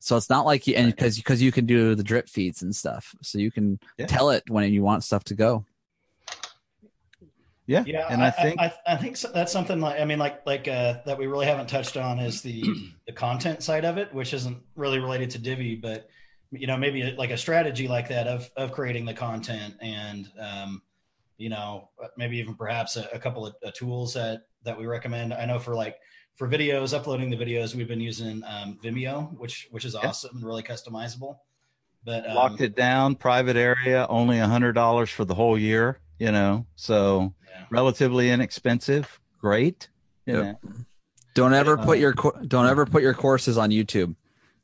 So 0.00 0.16
it's 0.16 0.30
not 0.30 0.44
like 0.44 0.66
you 0.66 0.74
and 0.74 0.90
because 0.90 1.16
because 1.16 1.40
you 1.40 1.52
can 1.52 1.66
do 1.66 1.94
the 1.94 2.02
drip 2.02 2.28
feeds 2.28 2.62
and 2.62 2.74
stuff, 2.74 3.14
so 3.22 3.38
you 3.38 3.50
can 3.50 3.78
yeah. 3.98 4.06
tell 4.06 4.30
it 4.30 4.42
when 4.48 4.72
you 4.72 4.82
want 4.82 5.04
stuff 5.04 5.24
to 5.24 5.34
go. 5.34 5.64
Yeah, 7.66 7.84
yeah, 7.86 8.08
and 8.10 8.20
I, 8.20 8.26
I 8.26 8.30
think 8.32 8.60
I, 8.60 8.72
I, 8.84 8.96
think 8.96 9.18
that's 9.20 9.52
something 9.52 9.80
like 9.80 10.00
I 10.00 10.04
mean, 10.04 10.18
like 10.18 10.44
like 10.44 10.66
uh, 10.66 10.96
that 11.06 11.16
we 11.16 11.28
really 11.28 11.46
haven't 11.46 11.68
touched 11.68 11.96
on 11.96 12.18
is 12.18 12.42
the 12.42 12.64
the 13.06 13.12
content 13.12 13.62
side 13.62 13.84
of 13.84 13.96
it, 13.96 14.12
which 14.12 14.34
isn't 14.34 14.58
really 14.74 14.98
related 14.98 15.30
to 15.30 15.38
Divi, 15.38 15.76
but 15.76 16.08
you 16.50 16.66
know 16.66 16.76
maybe 16.76 17.14
like 17.16 17.30
a 17.30 17.36
strategy 17.36 17.86
like 17.86 18.08
that 18.08 18.26
of 18.26 18.50
of 18.56 18.72
creating 18.72 19.04
the 19.04 19.14
content 19.14 19.74
and 19.80 20.28
um, 20.40 20.82
you 21.42 21.48
know 21.48 21.88
maybe 22.16 22.38
even 22.38 22.54
perhaps 22.54 22.96
a, 22.96 23.08
a 23.12 23.18
couple 23.18 23.44
of 23.44 23.54
uh, 23.66 23.72
tools 23.74 24.14
that 24.14 24.42
that 24.62 24.78
we 24.78 24.86
recommend. 24.86 25.34
I 25.34 25.44
know 25.44 25.58
for 25.58 25.74
like 25.74 25.96
for 26.36 26.48
videos, 26.48 26.96
uploading 26.96 27.30
the 27.30 27.36
videos, 27.36 27.74
we've 27.74 27.88
been 27.88 28.00
using 28.00 28.42
um, 28.44 28.78
Vimeo, 28.82 29.36
which 29.36 29.66
which 29.72 29.84
is 29.84 29.96
awesome 29.96 30.30
yeah. 30.32 30.38
and 30.38 30.46
really 30.46 30.62
customizable. 30.62 31.38
But 32.04 32.28
um, 32.28 32.36
locked 32.36 32.60
it 32.60 32.76
down, 32.76 33.16
private 33.16 33.56
area, 33.56 34.06
only 34.08 34.38
a 34.38 34.46
hundred 34.46 34.74
dollars 34.74 35.10
for 35.10 35.24
the 35.24 35.34
whole 35.34 35.58
year. 35.58 35.98
You 36.20 36.30
know, 36.30 36.66
so 36.76 37.34
yeah. 37.50 37.64
relatively 37.70 38.30
inexpensive. 38.30 39.20
Great. 39.40 39.88
You 40.26 40.44
yep. 40.44 40.60
Don't 41.34 41.54
ever 41.54 41.76
put 41.76 41.98
your 41.98 42.14
don't 42.46 42.66
ever 42.66 42.86
put 42.86 43.02
your 43.02 43.14
courses 43.14 43.58
on 43.58 43.70
YouTube, 43.70 44.14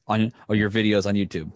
on 0.06 0.32
or 0.48 0.54
your 0.54 0.70
videos 0.70 1.06
on 1.06 1.14
YouTube. 1.14 1.50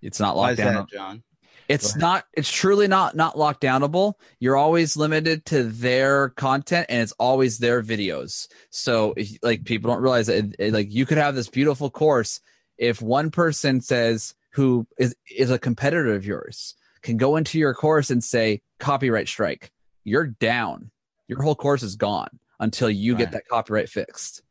It's 0.00 0.20
not 0.20 0.36
locked 0.36 0.56
down, 0.56 0.74
that, 0.74 0.88
John. 0.88 1.22
It's 1.68 1.96
not. 1.96 2.24
It's 2.32 2.50
truly 2.50 2.88
not 2.88 3.14
not 3.14 3.34
lockdownable. 3.34 4.14
You're 4.40 4.56
always 4.56 4.96
limited 4.96 5.44
to 5.46 5.64
their 5.64 6.30
content, 6.30 6.86
and 6.88 7.02
it's 7.02 7.12
always 7.12 7.58
their 7.58 7.82
videos. 7.82 8.48
So, 8.70 9.12
if, 9.16 9.36
like 9.42 9.64
people 9.64 9.90
don't 9.90 10.02
realize 10.02 10.28
that, 10.28 10.36
it, 10.36 10.56
it, 10.58 10.72
like 10.72 10.90
you 10.90 11.04
could 11.04 11.18
have 11.18 11.34
this 11.34 11.48
beautiful 11.48 11.90
course. 11.90 12.40
If 12.78 13.02
one 13.02 13.30
person 13.30 13.82
says 13.82 14.34
who 14.52 14.86
is 14.98 15.14
is 15.36 15.50
a 15.50 15.58
competitor 15.58 16.14
of 16.14 16.24
yours 16.24 16.74
can 17.02 17.18
go 17.18 17.36
into 17.36 17.58
your 17.58 17.74
course 17.74 18.10
and 18.10 18.24
say 18.24 18.62
copyright 18.78 19.28
strike, 19.28 19.70
you're 20.04 20.26
down. 20.26 20.90
Your 21.26 21.42
whole 21.42 21.54
course 21.54 21.82
is 21.82 21.96
gone 21.96 22.38
until 22.58 22.88
you 22.88 23.12
right. 23.12 23.18
get 23.18 23.32
that 23.32 23.46
copyright 23.46 23.90
fixed. 23.90 24.42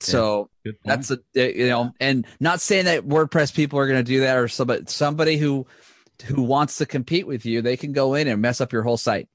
So 0.00 0.50
yeah, 0.64 0.72
that's 0.84 1.10
a 1.10 1.18
eh, 1.34 1.52
you 1.56 1.68
know, 1.68 1.92
and 1.98 2.26
not 2.40 2.60
saying 2.60 2.84
that 2.86 3.06
WordPress 3.06 3.54
people 3.54 3.78
are 3.78 3.86
going 3.86 3.98
to 3.98 4.04
do 4.04 4.20
that 4.20 4.36
or 4.36 4.48
so, 4.48 4.64
but 4.64 4.90
somebody 4.90 5.36
who 5.36 5.66
who 6.22 6.42
wants 6.42 6.78
to 6.78 6.86
compete 6.86 7.26
with 7.26 7.44
you, 7.44 7.62
they 7.62 7.76
can 7.76 7.92
go 7.92 8.14
in 8.14 8.28
and 8.28 8.40
mess 8.40 8.60
up 8.60 8.72
your 8.72 8.82
whole 8.82 8.96
site. 8.96 9.28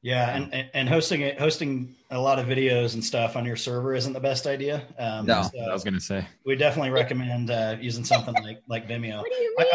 Yeah, 0.00 0.36
and 0.36 0.70
and 0.74 0.88
hosting 0.88 1.22
it, 1.22 1.40
hosting 1.40 1.96
a 2.10 2.20
lot 2.20 2.38
of 2.38 2.46
videos 2.46 2.94
and 2.94 3.04
stuff 3.04 3.36
on 3.36 3.44
your 3.44 3.56
server 3.56 3.94
isn't 3.94 4.12
the 4.12 4.20
best 4.20 4.46
idea. 4.46 4.84
Um, 4.96 5.26
no, 5.26 5.42
so 5.42 5.58
I 5.58 5.72
was 5.72 5.82
going 5.82 5.94
to 5.94 6.00
say 6.00 6.24
we 6.46 6.54
definitely 6.54 6.90
recommend 6.90 7.50
uh, 7.50 7.76
using 7.80 8.04
something 8.04 8.34
like 8.34 8.62
like 8.68 8.88
Vimeo. 8.88 9.18
What 9.18 9.32
do 9.32 9.36
you 9.36 9.56
mean? 9.58 9.66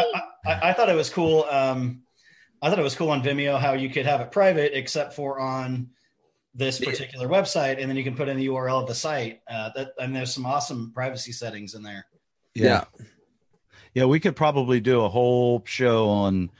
I, 0.46 0.50
I, 0.50 0.70
I 0.70 0.72
thought 0.72 0.88
it 0.88 0.96
was 0.96 1.10
cool. 1.10 1.44
Um, 1.50 2.04
I 2.62 2.70
thought 2.70 2.78
it 2.78 2.82
was 2.82 2.94
cool 2.94 3.10
on 3.10 3.22
Vimeo 3.22 3.60
how 3.60 3.74
you 3.74 3.90
could 3.90 4.06
have 4.06 4.22
it 4.22 4.32
private, 4.32 4.76
except 4.76 5.12
for 5.12 5.38
on 5.38 5.90
this 6.54 6.78
particular 6.78 7.28
website, 7.28 7.78
and 7.78 7.90
then 7.90 7.96
you 7.96 8.04
can 8.04 8.16
put 8.16 8.28
in 8.28 8.38
the 8.38 8.46
URL 8.46 8.80
of 8.80 8.88
the 8.88 8.94
site. 8.94 9.40
Uh, 9.46 9.70
that 9.74 9.88
and 9.98 10.16
there's 10.16 10.32
some 10.32 10.46
awesome 10.46 10.90
privacy 10.94 11.32
settings 11.32 11.74
in 11.74 11.82
there. 11.82 12.06
Yeah. 12.54 12.84
yeah, 12.98 13.04
yeah, 13.94 14.04
we 14.04 14.20
could 14.20 14.36
probably 14.36 14.80
do 14.80 15.02
a 15.02 15.08
whole 15.08 15.62
show 15.64 16.08
on 16.08 16.50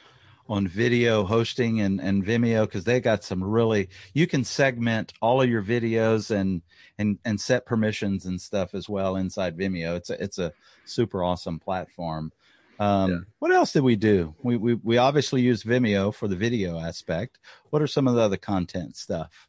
on 0.47 0.69
video 0.69 1.25
hosting 1.25 1.81
and, 1.81 2.01
and 2.01 2.25
Vimeo 2.25 2.67
because 2.67 2.85
they 2.85 3.01
got 3.01 3.25
some 3.25 3.43
really 3.43 3.89
you 4.13 4.27
can 4.27 4.45
segment 4.45 5.15
all 5.23 5.41
of 5.41 5.49
your 5.49 5.63
videos 5.63 6.31
and 6.31 6.63
and 6.99 7.19
and 7.25 7.41
set 7.41 7.67
permissions 7.67 8.27
and 8.27 8.41
stuff 8.41 8.75
as 8.75 8.89
well 8.89 9.17
inside 9.17 9.57
Vimeo. 9.59 9.97
It's 9.97 10.11
a 10.11 10.23
it's 10.23 10.39
a 10.39 10.53
super 10.85 11.25
awesome 11.25 11.59
platform. 11.59 12.31
Um, 12.79 13.11
yeah. 13.11 13.19
What 13.39 13.53
else 13.53 13.73
did 13.73 13.85
we 13.85 13.97
do? 13.97 14.35
We, 14.43 14.57
we 14.57 14.75
we 14.75 14.99
obviously 14.99 15.41
use 15.41 15.63
Vimeo 15.65 16.15
for 16.15 16.29
the 16.29 16.37
video 16.37 16.79
aspect. 16.79 17.39
What 17.71 17.83
are 17.83 17.87
some 17.87 18.07
of 18.07 18.15
the 18.15 18.21
other 18.21 18.37
content 18.37 18.97
stuff? 18.97 19.49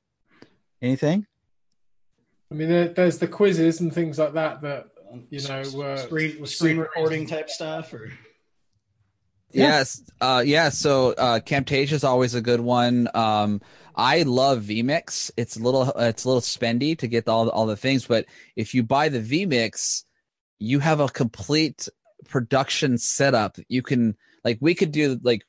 Anything? 0.81 1.27
I 2.51 2.55
mean, 2.55 2.69
there, 2.69 2.87
there's 2.89 3.17
the 3.17 3.27
quizzes 3.27 3.81
and 3.81 3.91
things 3.91 4.19
like 4.19 4.33
that 4.33 4.61
that 4.61 4.85
you 5.29 5.41
know 5.47 5.63
were 5.73 5.97
screen, 5.97 6.45
screen 6.45 6.77
recording 6.77 7.27
type 7.27 7.49
stuff 7.49 7.93
or 7.93 8.11
Yes. 9.55 10.03
Uh, 10.19 10.43
yeah. 10.45 10.69
So 10.69 11.13
uh, 11.13 11.39
Camtasia 11.39 11.93
is 11.93 12.03
always 12.03 12.35
a 12.35 12.41
good 12.41 12.59
one. 12.59 13.07
Um, 13.13 13.61
I 13.95 14.23
love 14.23 14.63
vMix. 14.63 15.31
It's 15.37 15.55
a 15.55 15.61
little 15.61 15.89
it's 15.91 16.25
a 16.25 16.27
little 16.27 16.41
spendy 16.41 16.97
to 16.99 17.07
get 17.07 17.27
all 17.27 17.49
all 17.49 17.65
the 17.65 17.77
things, 17.77 18.05
but 18.05 18.25
if 18.55 18.73
you 18.73 18.83
buy 18.83 19.09
the 19.09 19.21
vMix, 19.21 20.03
you 20.59 20.79
have 20.79 20.99
a 20.99 21.07
complete 21.07 21.87
production 22.27 22.97
setup. 22.97 23.57
You 23.69 23.81
can 23.81 24.17
like 24.43 24.57
we 24.59 24.75
could 24.75 24.91
do 24.91 25.19
like 25.23 25.43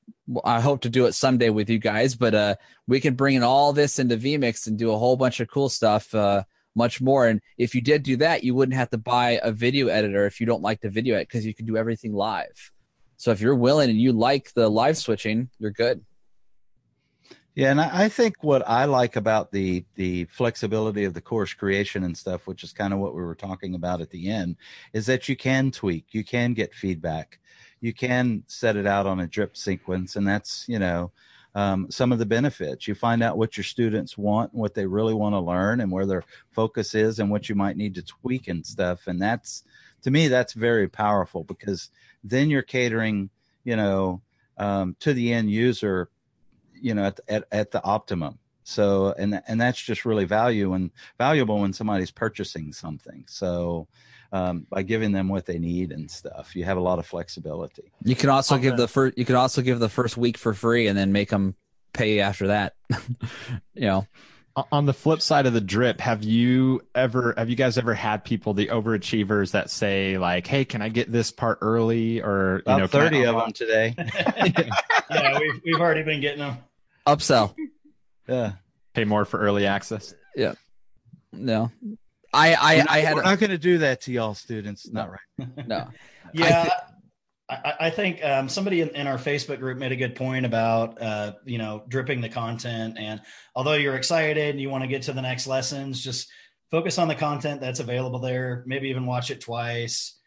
I 0.44 0.60
hope 0.60 0.82
to 0.82 0.88
do 0.88 1.06
it 1.06 1.14
someday 1.14 1.50
with 1.50 1.68
you 1.68 1.78
guys, 1.78 2.14
but 2.14 2.34
uh 2.34 2.54
we 2.86 3.00
can 3.00 3.14
bring 3.14 3.34
in 3.34 3.42
all 3.42 3.72
this 3.72 3.98
into 3.98 4.16
vMix 4.16 4.68
and 4.68 4.78
do 4.78 4.92
a 4.92 4.98
whole 4.98 5.16
bunch 5.16 5.40
of 5.40 5.48
cool 5.48 5.68
stuff 5.68 6.14
uh 6.14 6.44
much 6.76 7.00
more. 7.00 7.26
And 7.26 7.40
if 7.58 7.74
you 7.74 7.80
did 7.80 8.02
do 8.02 8.16
that, 8.18 8.44
you 8.44 8.54
wouldn't 8.54 8.76
have 8.76 8.90
to 8.90 8.98
buy 8.98 9.40
a 9.42 9.50
video 9.50 9.88
editor 9.88 10.26
if 10.26 10.40
you 10.40 10.46
don't 10.46 10.62
like 10.62 10.80
the 10.80 10.90
video 10.90 11.16
edit 11.16 11.28
because 11.28 11.46
you 11.46 11.54
can 11.54 11.66
do 11.66 11.76
everything 11.76 12.12
live. 12.12 12.70
So 13.16 13.30
if 13.30 13.40
you're 13.40 13.56
willing 13.56 13.90
and 13.90 13.98
you 13.98 14.12
like 14.12 14.52
the 14.54 14.68
live 14.68 14.96
switching, 14.96 15.48
you're 15.58 15.70
good. 15.70 16.04
Yeah, 17.54 17.70
and 17.70 17.80
I 17.80 18.10
think 18.10 18.44
what 18.44 18.68
I 18.68 18.84
like 18.84 19.16
about 19.16 19.50
the 19.50 19.82
the 19.94 20.26
flexibility 20.26 21.04
of 21.04 21.14
the 21.14 21.22
course 21.22 21.54
creation 21.54 22.04
and 22.04 22.14
stuff, 22.14 22.46
which 22.46 22.62
is 22.62 22.74
kind 22.74 22.92
of 22.92 22.98
what 22.98 23.14
we 23.14 23.22
were 23.22 23.34
talking 23.34 23.74
about 23.74 24.02
at 24.02 24.10
the 24.10 24.28
end, 24.28 24.56
is 24.92 25.06
that 25.06 25.26
you 25.26 25.36
can 25.36 25.70
tweak, 25.70 26.08
you 26.12 26.22
can 26.22 26.52
get 26.52 26.74
feedback, 26.74 27.38
you 27.80 27.94
can 27.94 28.44
set 28.46 28.76
it 28.76 28.86
out 28.86 29.06
on 29.06 29.20
a 29.20 29.26
drip 29.26 29.56
sequence, 29.56 30.16
and 30.16 30.28
that's 30.28 30.66
you 30.68 30.78
know 30.78 31.12
um, 31.56 31.90
some 31.90 32.12
of 32.12 32.20
the 32.20 32.26
benefits. 32.26 32.86
You 32.86 32.94
find 32.94 33.20
out 33.22 33.36
what 33.36 33.56
your 33.56 33.64
students 33.64 34.16
want, 34.16 34.54
what 34.54 34.74
they 34.74 34.86
really 34.86 35.14
want 35.14 35.32
to 35.34 35.40
learn, 35.40 35.80
and 35.80 35.90
where 35.90 36.06
their 36.06 36.22
focus 36.52 36.94
is, 36.94 37.18
and 37.18 37.30
what 37.30 37.48
you 37.48 37.56
might 37.56 37.76
need 37.76 37.96
to 37.96 38.02
tweak 38.02 38.46
and 38.46 38.64
stuff. 38.64 39.08
And 39.08 39.20
that's 39.20 39.64
to 40.02 40.12
me, 40.12 40.28
that's 40.28 40.52
very 40.52 40.86
powerful 40.86 41.42
because 41.42 41.90
then 42.22 42.50
you're 42.50 42.62
catering, 42.62 43.30
you 43.64 43.74
know, 43.74 44.22
um, 44.58 44.94
to 45.00 45.12
the 45.12 45.32
end 45.32 45.50
user 45.50 46.10
you 46.80 46.94
know 46.94 47.04
at, 47.04 47.20
at 47.28 47.44
at 47.52 47.70
the 47.70 47.82
optimum 47.84 48.38
so 48.64 49.14
and 49.18 49.40
and 49.46 49.60
that's 49.60 49.80
just 49.80 50.04
really 50.04 50.24
value 50.24 50.74
and 50.74 50.90
valuable 51.18 51.60
when 51.60 51.72
somebody's 51.72 52.10
purchasing 52.10 52.72
something 52.72 53.24
so 53.28 53.86
um, 54.32 54.66
by 54.70 54.82
giving 54.82 55.12
them 55.12 55.28
what 55.28 55.46
they 55.46 55.58
need 55.58 55.92
and 55.92 56.10
stuff 56.10 56.54
you 56.56 56.64
have 56.64 56.76
a 56.76 56.80
lot 56.80 56.98
of 56.98 57.06
flexibility 57.06 57.90
You 58.04 58.16
can 58.16 58.30
also 58.30 58.56
On 58.56 58.60
give 58.60 58.76
the- 58.76 58.82
the 58.84 58.88
first 58.88 59.18
you 59.18 59.24
can 59.24 59.36
also 59.36 59.62
give 59.62 59.78
the 59.78 59.88
first 59.88 60.16
week 60.16 60.36
for 60.38 60.54
free 60.54 60.86
and 60.88 60.96
then 60.98 61.12
make 61.12 61.30
them 61.30 61.54
pay 61.92 62.20
after 62.20 62.48
that. 62.48 62.74
you 63.74 63.80
know. 63.80 64.06
On 64.72 64.86
the 64.86 64.94
flip 64.94 65.20
side 65.20 65.44
of 65.44 65.52
the 65.52 65.60
drip, 65.60 66.00
have 66.00 66.24
you 66.24 66.80
ever 66.94 67.34
have 67.36 67.50
you 67.50 67.56
guys 67.56 67.76
ever 67.76 67.92
had 67.92 68.24
people 68.24 68.54
the 68.54 68.68
overachievers 68.68 69.50
that 69.52 69.68
say 69.68 70.16
like, 70.16 70.46
"Hey, 70.46 70.64
can 70.64 70.80
I 70.80 70.88
get 70.88 71.12
this 71.12 71.30
part 71.30 71.58
early?" 71.60 72.22
Or 72.22 72.62
you 72.66 72.72
about 72.72 72.78
know, 72.78 72.86
30 72.86 73.24
of 73.24 73.36
them 73.36 73.52
today 73.52 73.94
yeah, 75.10 75.38
we've 75.38 75.60
we've 75.62 75.78
already 75.80 76.04
been 76.04 76.22
getting 76.22 76.38
them. 76.38 76.56
Upsell. 77.06 77.54
yeah 78.26 78.52
pay 78.94 79.04
more 79.04 79.26
for 79.26 79.38
early 79.40 79.66
access. 79.66 80.14
Yeah 80.34 80.54
no. 81.32 81.70
I 82.36 82.54
I, 82.54 82.84
I 82.88 83.00
had 83.00 83.14
we're 83.14 83.22
a, 83.22 83.24
not 83.24 83.38
going 83.38 83.50
to 83.50 83.58
do 83.58 83.78
that 83.78 84.02
to 84.02 84.12
y'all 84.12 84.34
students 84.34 84.88
not 84.90 85.10
right 85.10 85.48
no. 85.66 85.88
Yeah, 86.32 86.70
I, 87.48 87.54
I, 87.54 87.74
I 87.80 87.90
think 87.90 88.24
um, 88.24 88.48
somebody 88.48 88.80
in, 88.80 88.88
in 88.90 89.06
our 89.06 89.18
Facebook 89.18 89.58
group 89.58 89.78
made 89.78 89.92
a 89.92 89.96
good 89.96 90.14
point 90.14 90.44
about 90.44 91.00
uh, 91.00 91.34
you 91.44 91.58
know 91.58 91.84
dripping 91.88 92.20
the 92.20 92.28
content, 92.28 92.96
and 92.98 93.20
although 93.54 93.74
you're 93.74 93.96
excited 93.96 94.50
and 94.50 94.60
you 94.60 94.70
want 94.70 94.82
to 94.82 94.88
get 94.88 95.02
to 95.02 95.12
the 95.12 95.22
next 95.22 95.46
lessons, 95.46 96.02
just 96.02 96.28
focus 96.70 96.98
on 96.98 97.08
the 97.08 97.14
content 97.14 97.60
that's 97.60 97.80
available 97.80 98.18
there. 98.18 98.64
Maybe 98.66 98.88
even 98.88 99.06
watch 99.06 99.30
it 99.30 99.40
twice. 99.40 100.18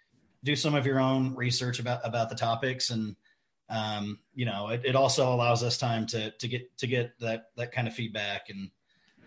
Do 0.44 0.56
some 0.56 0.74
of 0.74 0.86
your 0.86 1.00
own 1.00 1.36
research 1.36 1.80
about 1.80 2.00
about 2.04 2.30
the 2.30 2.36
topics, 2.36 2.90
and 2.90 3.16
um, 3.70 4.20
you 4.34 4.46
know 4.46 4.70
it, 4.70 4.82
it 4.86 4.96
also 4.96 5.34
allows 5.34 5.64
us 5.64 5.78
time 5.78 6.06
to 6.08 6.32
to 6.32 6.48
get 6.48 6.78
to 6.78 6.88
get 6.88 7.12
that 7.20 7.46
that 7.58 7.72
kind 7.72 7.88
of 7.88 7.94
feedback 7.94 8.50
and. 8.50 8.70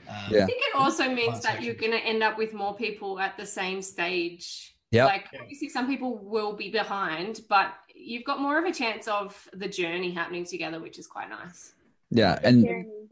Um, 0.08 0.14
Yeah. 0.30 0.42
I 0.42 0.46
think 0.46 0.62
it 0.62 0.74
also 0.74 1.12
means 1.12 1.40
that 1.40 1.62
you're 1.62 1.74
going 1.74 1.92
to 1.92 1.98
end 1.98 2.22
up 2.22 2.38
with 2.38 2.52
more 2.52 2.74
people 2.74 3.18
at 3.18 3.36
the 3.36 3.46
same 3.46 3.82
stage. 3.82 4.74
Yep. 4.90 5.06
Like, 5.06 5.26
obviously, 5.40 5.68
some 5.70 5.86
people 5.86 6.18
will 6.18 6.52
be 6.54 6.70
behind, 6.70 7.40
but 7.48 7.72
you've 7.94 8.24
got 8.24 8.40
more 8.40 8.58
of 8.58 8.64
a 8.64 8.72
chance 8.72 9.08
of 9.08 9.48
the 9.54 9.68
journey 9.68 10.10
happening 10.10 10.44
together, 10.44 10.80
which 10.80 10.98
is 10.98 11.06
quite 11.06 11.30
nice. 11.30 11.72
Yeah, 12.10 12.38
and 12.42 12.68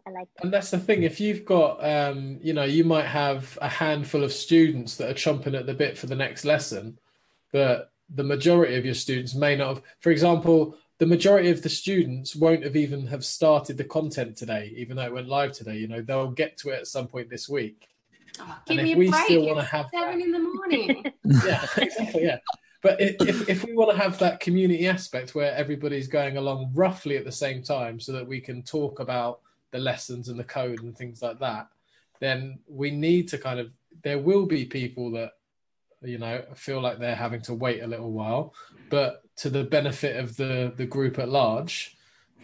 I 0.06 0.10
like 0.10 0.28
that. 0.36 0.44
And 0.44 0.52
that's 0.52 0.70
the 0.70 0.78
thing. 0.78 1.04
If 1.04 1.20
you've 1.20 1.46
got, 1.46 1.82
um, 1.82 2.38
you 2.42 2.52
know, 2.52 2.64
you 2.64 2.84
might 2.84 3.06
have 3.06 3.58
a 3.62 3.68
handful 3.68 4.22
of 4.22 4.32
students 4.32 4.96
that 4.98 5.10
are 5.10 5.14
chomping 5.14 5.58
at 5.58 5.64
the 5.64 5.72
bit 5.72 5.96
for 5.96 6.06
the 6.06 6.14
next 6.14 6.44
lesson, 6.44 6.98
but 7.50 7.92
the 8.14 8.24
majority 8.24 8.76
of 8.76 8.84
your 8.84 8.94
students 8.94 9.34
may 9.34 9.56
not 9.56 9.68
have. 9.68 9.82
For 10.00 10.10
example, 10.10 10.76
the 11.00 11.06
majority 11.06 11.48
of 11.50 11.62
the 11.62 11.68
students 11.68 12.36
won't 12.36 12.62
have 12.62 12.76
even 12.76 13.06
have 13.06 13.24
started 13.24 13.76
the 13.78 13.84
content 13.84 14.36
today, 14.36 14.72
even 14.76 14.96
though 14.96 15.02
it 15.04 15.12
went 15.12 15.28
live 15.28 15.50
today. 15.52 15.76
You 15.78 15.88
know, 15.88 16.02
they'll 16.02 16.30
get 16.30 16.56
to 16.58 16.68
it 16.70 16.80
at 16.80 16.86
some 16.86 17.08
point 17.08 17.30
this 17.30 17.48
week. 17.48 17.88
Oh, 18.38 18.58
And 18.68 18.78
give 18.78 18.78
if 18.78 18.84
me 18.84 18.92
a 18.92 18.96
we 18.98 19.10
break. 19.10 19.24
still 19.24 19.58
It's 19.58 19.68
have 19.70 19.86
seven 19.92 20.18
that- 20.18 20.24
in 20.26 20.30
the 20.32 20.38
morning. 20.38 21.12
yeah, 21.24 21.66
exactly. 21.78 22.24
Yeah. 22.24 22.38
But 22.82 23.00
i- 23.00 23.16
if, 23.20 23.48
if 23.48 23.64
we 23.64 23.72
want 23.74 23.90
to 23.90 23.96
have 23.96 24.18
that 24.18 24.40
community 24.40 24.86
aspect 24.88 25.34
where 25.34 25.54
everybody's 25.54 26.06
going 26.06 26.36
along 26.36 26.70
roughly 26.74 27.16
at 27.16 27.24
the 27.24 27.32
same 27.32 27.62
time 27.62 27.98
so 27.98 28.12
that 28.12 28.26
we 28.28 28.38
can 28.40 28.62
talk 28.62 29.00
about 29.00 29.40
the 29.70 29.78
lessons 29.78 30.28
and 30.28 30.38
the 30.38 30.44
code 30.44 30.82
and 30.82 30.96
things 30.96 31.22
like 31.22 31.38
that, 31.40 31.68
then 32.20 32.58
we 32.68 32.90
need 32.90 33.26
to 33.28 33.38
kind 33.38 33.58
of, 33.58 33.70
there 34.02 34.18
will 34.18 34.44
be 34.44 34.66
people 34.66 35.10
that, 35.12 35.32
you 36.02 36.18
know, 36.18 36.42
feel 36.54 36.80
like 36.82 36.98
they're 36.98 37.14
having 37.14 37.40
to 37.42 37.54
wait 37.54 37.82
a 37.82 37.86
little 37.86 38.12
while, 38.12 38.54
but 38.90 39.22
to 39.40 39.50
the 39.50 39.64
benefit 39.64 40.16
of 40.16 40.36
the, 40.36 40.72
the 40.76 40.86
group 40.86 41.18
at 41.18 41.28
large, 41.28 41.96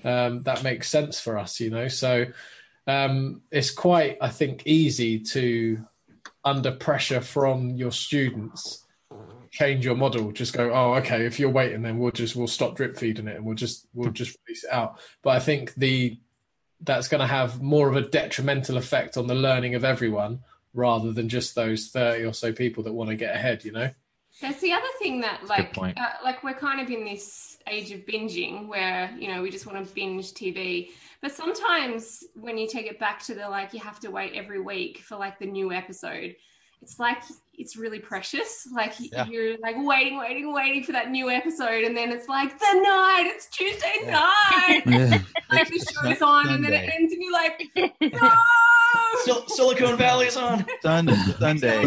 um, 0.05 0.43
that 0.43 0.63
makes 0.63 0.89
sense 0.89 1.21
for 1.21 1.39
us, 1.39 1.61
you 1.61 1.71
know. 1.71 1.89
So 1.89 2.27
um, 2.87 3.43
it's 3.51 3.71
quite, 3.71 4.19
I 4.21 4.29
think, 4.29 4.63
easy 4.67 5.21
to, 5.21 5.85
under 6.45 6.73
pressure 6.73 7.21
from 7.21 7.71
your 7.71 7.93
students, 7.93 8.85
change 9.51 9.85
your 9.85 9.97
model. 9.97 10.33
Just 10.33 10.53
go 10.53 10.71
oh 10.73 10.95
okay 10.95 11.25
if 11.25 11.41
you're 11.41 11.51
waiting 11.51 11.81
then 11.81 11.99
we'll 11.99 12.13
just 12.13 12.37
we'll 12.37 12.47
stop 12.47 12.77
drip 12.77 12.97
feeding 12.97 13.27
it. 13.27 13.37
And 13.37 13.45
we'll 13.45 13.55
just 13.55 13.87
we'll 13.95 14.11
just 14.11 14.37
release 14.47 14.65
it 14.65 14.71
out. 14.71 15.01
But 15.23 15.31
i 15.31 15.41
think 15.41 15.75
the 15.75 16.19
that's 16.83 17.09
going 17.09 17.23
to 17.23 17.27
have 17.27 17.63
more 17.63 17.89
of 17.89 17.97
a 17.97 18.03
detrimental 18.03 18.77
effect 18.77 19.17
on 19.17 19.27
the 19.27 19.35
learning 19.35 19.75
of 19.75 19.85
everyone 19.85 20.41
rather 20.75 21.11
than 21.11 21.27
just 21.27 21.55
those 21.55 21.89
30 21.89 22.25
or 22.25 22.35
so 22.35 22.53
people 22.53 22.85
that 22.85 22.93
want 22.93 23.09
to 23.09 23.17
get 23.17 23.35
ahead 23.35 23.65
you 23.65 23.73
know 23.73 23.91
That's 24.41 24.61
the 24.61 24.73
other 24.73 24.87
thing 24.99 25.23
that, 25.23 25.47
like, 25.47 25.77
uh, 25.79 25.93
like 26.23 26.45
we're 26.45 26.55
kind 26.55 26.81
of 26.81 26.91
in 26.91 27.05
this 27.05 27.57
age 27.67 27.91
of 27.91 28.01
binging 28.01 28.69
where 28.69 29.11
you 29.19 29.29
know 29.33 29.43
we 29.43 29.51
just 29.51 29.67
want 29.67 29.87
to 29.87 29.95
binge 29.95 30.33
TV. 30.35 30.91
But 31.23 31.33
sometimes 31.33 32.23
when 32.35 32.59
you 32.59 32.69
take 32.69 32.87
it 32.87 32.99
back 32.99 33.23
to 33.25 33.35
the 33.35 33.49
like, 33.49 33.73
you 33.73 33.81
have 33.81 33.99
to 34.01 34.11
wait 34.11 34.35
every 34.35 34.61
week 34.61 34.99
for 34.99 35.17
like 35.17 35.39
the 35.39 35.47
new 35.47 35.73
episode. 35.73 36.37
It's 36.83 36.99
like 37.01 37.23
it's 37.55 37.77
really 37.79 37.99
precious. 37.99 38.69
Like 38.71 38.93
Yeah. 38.99 39.27
you're 39.27 39.57
like 39.59 39.77
waiting, 39.79 40.19
waiting, 40.19 40.53
waiting 40.53 40.83
for 40.85 40.93
that 40.93 41.11
new 41.11 41.31
episode, 41.31 41.85
and 41.85 41.97
then 41.97 42.13
it's 42.13 42.29
like 42.29 42.59
the 42.59 42.73
night. 42.75 43.25
It's 43.35 43.47
Tuesday 43.47 43.95
Yeah. 44.03 44.11
night. 44.11 44.83
yeah. 44.87 45.19
like 45.51 45.69
the 45.69 45.79
show's 45.79 46.21
on, 46.21 46.51
and 46.51 46.63
then 46.63 46.75
it 46.75 46.91
ends, 46.95 47.13
and 47.15 47.23
you're 47.23 47.33
like, 47.33 47.63
no. 48.13 48.31
Sil- 49.25 49.47
Silicon 49.49 49.97
Valley's 49.97 50.37
on. 50.37 50.65
Sun, 50.83 51.09
sunday 51.39 51.85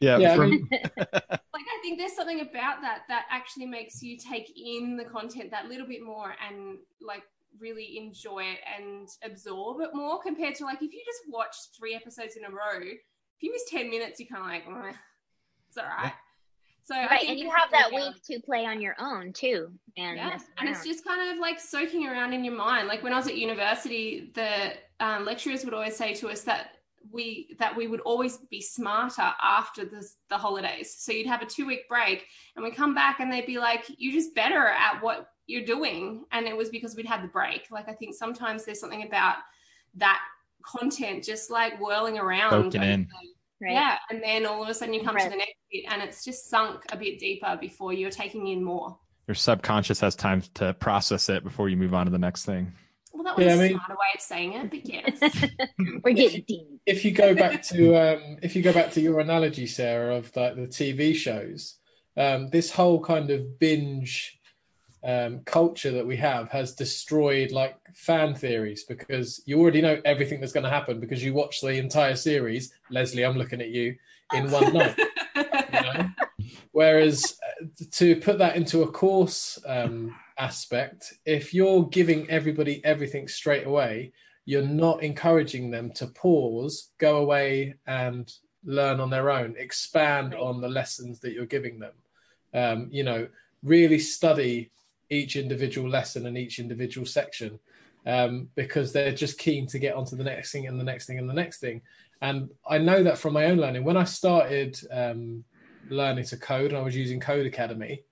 Yeah, 0.00 0.18
Yeah, 0.18 0.32
I 0.32 0.36
from- 0.36 0.68
like 0.72 1.66
I 1.68 1.78
think 1.82 1.98
there's 1.98 2.14
something 2.14 2.40
about 2.40 2.80
that 2.82 3.02
that 3.08 3.26
actually 3.30 3.66
makes 3.66 4.02
you 4.02 4.16
take 4.18 4.52
in 4.56 4.96
the 4.96 5.04
content 5.04 5.50
that 5.50 5.66
little 5.66 5.86
bit 5.86 6.02
more 6.02 6.34
and 6.48 6.78
like 7.00 7.22
really 7.60 7.98
enjoy 7.98 8.40
it 8.44 8.58
and 8.78 9.08
absorb 9.24 9.80
it 9.80 9.90
more 9.94 10.20
compared 10.20 10.54
to 10.56 10.64
like 10.64 10.82
if 10.82 10.92
you 10.92 11.02
just 11.04 11.20
watch 11.28 11.54
three 11.78 11.94
episodes 11.94 12.36
in 12.36 12.44
a 12.44 12.50
row, 12.50 12.80
if 12.82 13.42
you 13.42 13.52
miss 13.52 13.68
ten 13.70 13.90
minutes, 13.90 14.18
you're 14.20 14.28
kind 14.28 14.42
of 14.42 14.74
like, 14.74 14.86
"Eh, 14.92 14.96
it's 15.68 15.78
all 15.78 15.84
right. 15.84 16.12
So 16.84 16.96
I 16.96 17.06
Right, 17.06 17.20
think 17.20 17.30
and 17.30 17.38
you 17.38 17.50
have 17.50 17.70
that 17.70 17.92
week 17.92 18.22
to 18.24 18.40
play 18.40 18.66
on 18.66 18.80
your 18.80 18.96
own 18.98 19.32
too, 19.32 19.72
and 19.96 20.16
yeah, 20.16 20.38
and 20.58 20.68
it's 20.68 20.84
just 20.84 21.04
kind 21.04 21.30
of 21.32 21.38
like 21.38 21.60
soaking 21.60 22.08
around 22.08 22.32
in 22.32 22.44
your 22.44 22.54
mind. 22.54 22.88
Like 22.88 23.02
when 23.02 23.12
I 23.12 23.16
was 23.16 23.28
at 23.28 23.36
university, 23.36 24.32
the 24.34 24.74
um, 24.98 25.24
lecturers 25.24 25.64
would 25.64 25.74
always 25.74 25.96
say 25.96 26.12
to 26.14 26.28
us 26.28 26.42
that 26.42 26.78
we 27.10 27.54
that 27.58 27.76
we 27.76 27.86
would 27.86 28.00
always 28.00 28.38
be 28.50 28.60
smarter 28.60 29.32
after 29.40 29.84
the 29.84 30.04
the 30.28 30.38
holidays. 30.38 30.94
So 30.98 31.12
you'd 31.12 31.26
have 31.26 31.42
a 31.42 31.46
two 31.46 31.66
week 31.66 31.88
break, 31.88 32.26
and 32.56 32.64
we 32.64 32.72
come 32.72 32.94
back, 32.94 33.20
and 33.20 33.32
they'd 33.32 33.46
be 33.46 33.58
like, 33.58 33.84
"You're 33.98 34.14
just 34.14 34.34
better 34.34 34.66
at 34.66 35.00
what 35.02 35.28
you're 35.46 35.64
doing," 35.64 36.24
and 36.32 36.46
it 36.46 36.56
was 36.56 36.68
because 36.70 36.96
we'd 36.96 37.06
had 37.06 37.22
the 37.22 37.28
break. 37.28 37.68
Like 37.70 37.88
I 37.88 37.92
think 37.92 38.14
sometimes 38.14 38.64
there's 38.64 38.80
something 38.80 39.06
about 39.06 39.36
that 39.94 40.20
content 40.64 41.24
just 41.24 41.50
like 41.50 41.80
whirling 41.80 42.18
around. 42.18 42.72
Soaking 42.72 42.82
in. 42.82 43.08
Right. 43.62 43.72
Yeah, 43.72 43.96
and 44.10 44.22
then 44.22 44.44
all 44.46 44.62
of 44.62 44.68
a 44.68 44.74
sudden 44.74 44.92
you 44.94 45.02
come 45.02 45.14
Right. 45.16 45.24
to 45.24 45.30
the 45.30 45.36
next 45.36 45.54
bit, 45.70 45.84
and 45.88 46.02
it's 46.02 46.24
just 46.24 46.50
sunk 46.50 46.82
a 46.92 46.96
bit 46.96 47.18
deeper 47.18 47.56
before 47.60 47.92
you're 47.92 48.10
taking 48.10 48.48
in 48.48 48.62
more. 48.64 48.98
your 49.28 49.34
subconscious 49.36 50.00
has 50.00 50.16
time 50.16 50.42
to 50.54 50.74
process 50.74 51.28
it 51.28 51.44
before 51.44 51.68
you 51.68 51.76
move 51.76 51.94
on 51.94 52.06
to 52.06 52.10
the 52.12 52.18
next 52.18 52.44
thing. 52.44 52.72
Well, 53.14 53.22
that 53.24 53.36
was 53.36 53.46
Yeah, 53.46 53.52
a 53.54 53.56
I 53.56 53.60
mean- 53.68 53.70
smarter 53.76 53.92
way 53.94 54.06
of 54.14 54.20
saying 54.20 54.52
it, 54.54 54.70
but 54.70 54.88
yes. 54.88 55.50
We're 56.04 56.12
getting 56.14 56.44
deep. 56.48 56.66
if 56.86 57.04
you 57.04 57.12
go 57.12 57.34
back 57.34 57.62
to 57.64 57.94
um, 57.94 58.38
if 58.42 58.56
you 58.56 58.62
go 58.62 58.72
back 58.72 58.90
to 58.92 59.00
your 59.00 59.20
analogy, 59.20 59.66
Sarah, 59.68 60.16
of 60.16 60.34
like 60.34 60.56
the 60.56 60.66
TV 60.66 61.14
shows, 61.14 61.78
um, 62.16 62.48
this 62.50 62.70
whole 62.72 63.00
kind 63.00 63.30
of 63.30 63.58
binge 63.60 64.38
um, 65.04 65.40
culture 65.44 65.90
that 65.90 66.06
we 66.06 66.16
have 66.16 66.48
has 66.50 66.74
destroyed 66.74 67.50
like 67.50 67.76
fan 67.94 68.34
theories 68.34 68.84
because 68.84 69.42
you 69.46 69.60
already 69.60 69.82
know 69.82 70.00
everything 70.04 70.40
that's 70.40 70.52
going 70.52 70.64
to 70.64 70.70
happen 70.70 71.00
because 71.00 71.22
you 71.22 71.34
watch 71.34 71.60
the 71.60 71.74
entire 71.74 72.16
series. 72.16 72.72
Leslie, 72.90 73.24
I'm 73.24 73.36
looking 73.36 73.60
at 73.60 73.70
you 73.70 73.96
in 74.32 74.50
one 74.50 74.72
night. 74.74 74.98
You 75.36 75.80
know? 75.80 76.08
Whereas 76.72 77.38
uh, 77.60 77.66
to 77.92 78.16
put 78.16 78.38
that 78.38 78.56
into 78.56 78.82
a 78.82 78.90
course 78.90 79.58
um, 79.66 80.14
aspect, 80.38 81.14
if 81.26 81.52
you're 81.52 81.86
giving 81.88 82.28
everybody 82.30 82.84
everything 82.84 83.28
straight 83.28 83.66
away, 83.66 84.12
you're 84.44 84.62
not 84.62 85.02
encouraging 85.02 85.70
them 85.70 85.90
to 85.92 86.06
pause, 86.08 86.90
go 86.98 87.18
away 87.18 87.74
and 87.86 88.32
learn 88.64 89.00
on 89.00 89.10
their 89.10 89.30
own, 89.30 89.54
expand 89.58 90.34
on 90.34 90.60
the 90.60 90.68
lessons 90.68 91.20
that 91.20 91.32
you're 91.32 91.46
giving 91.46 91.78
them. 91.78 91.92
Um, 92.54 92.88
you 92.90 93.02
know, 93.02 93.28
really 93.62 93.98
study 93.98 94.70
each 95.12 95.36
individual 95.36 95.88
lesson 95.88 96.26
and 96.26 96.36
each 96.38 96.58
individual 96.58 97.06
section 97.06 97.58
um, 98.06 98.48
because 98.54 98.92
they're 98.92 99.12
just 99.14 99.38
keen 99.38 99.66
to 99.68 99.78
get 99.78 99.94
onto 99.94 100.16
the 100.16 100.24
next 100.24 100.52
thing 100.52 100.66
and 100.66 100.80
the 100.80 100.84
next 100.84 101.06
thing 101.06 101.18
and 101.18 101.28
the 101.28 101.34
next 101.34 101.60
thing. 101.60 101.82
And 102.20 102.50
I 102.68 102.78
know 102.78 103.02
that 103.02 103.18
from 103.18 103.34
my 103.34 103.46
own 103.46 103.58
learning. 103.58 103.84
When 103.84 103.96
I 103.96 104.04
started 104.04 104.78
um, 104.90 105.44
learning 105.88 106.24
to 106.26 106.36
code 106.36 106.70
and 106.70 106.76
I 106.76 106.82
was 106.82 106.96
using 106.96 107.20
Codecademy, 107.20 108.02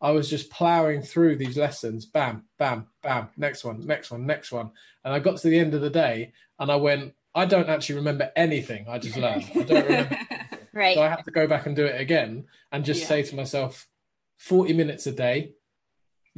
I 0.00 0.12
was 0.12 0.30
just 0.30 0.50
plowing 0.50 1.02
through 1.02 1.36
these 1.36 1.56
lessons, 1.56 2.06
bam, 2.06 2.44
bam, 2.58 2.86
bam, 3.02 3.28
next 3.36 3.64
one, 3.64 3.86
next 3.86 4.10
one, 4.10 4.26
next 4.26 4.50
one. 4.50 4.70
And 5.04 5.12
I 5.12 5.18
got 5.18 5.38
to 5.38 5.48
the 5.48 5.58
end 5.58 5.74
of 5.74 5.82
the 5.82 5.90
day 5.90 6.32
and 6.58 6.70
I 6.70 6.76
went, 6.76 7.14
I 7.34 7.44
don't 7.44 7.68
actually 7.68 7.96
remember 7.96 8.30
anything. 8.34 8.86
I 8.88 8.98
just 8.98 9.16
learned. 9.16 9.44
I 9.58 9.64
don't 9.64 9.84
remember. 9.84 10.16
Right. 10.72 10.96
So 10.96 11.02
I 11.02 11.08
have 11.08 11.24
to 11.24 11.32
go 11.32 11.48
back 11.48 11.66
and 11.66 11.74
do 11.74 11.84
it 11.84 12.00
again 12.00 12.44
and 12.70 12.84
just 12.84 13.00
Yeah. 13.00 13.08
say 13.08 13.22
to 13.24 13.34
myself, 13.34 13.88
40 14.38 14.72
minutes 14.72 15.06
a 15.08 15.12
day, 15.12 15.54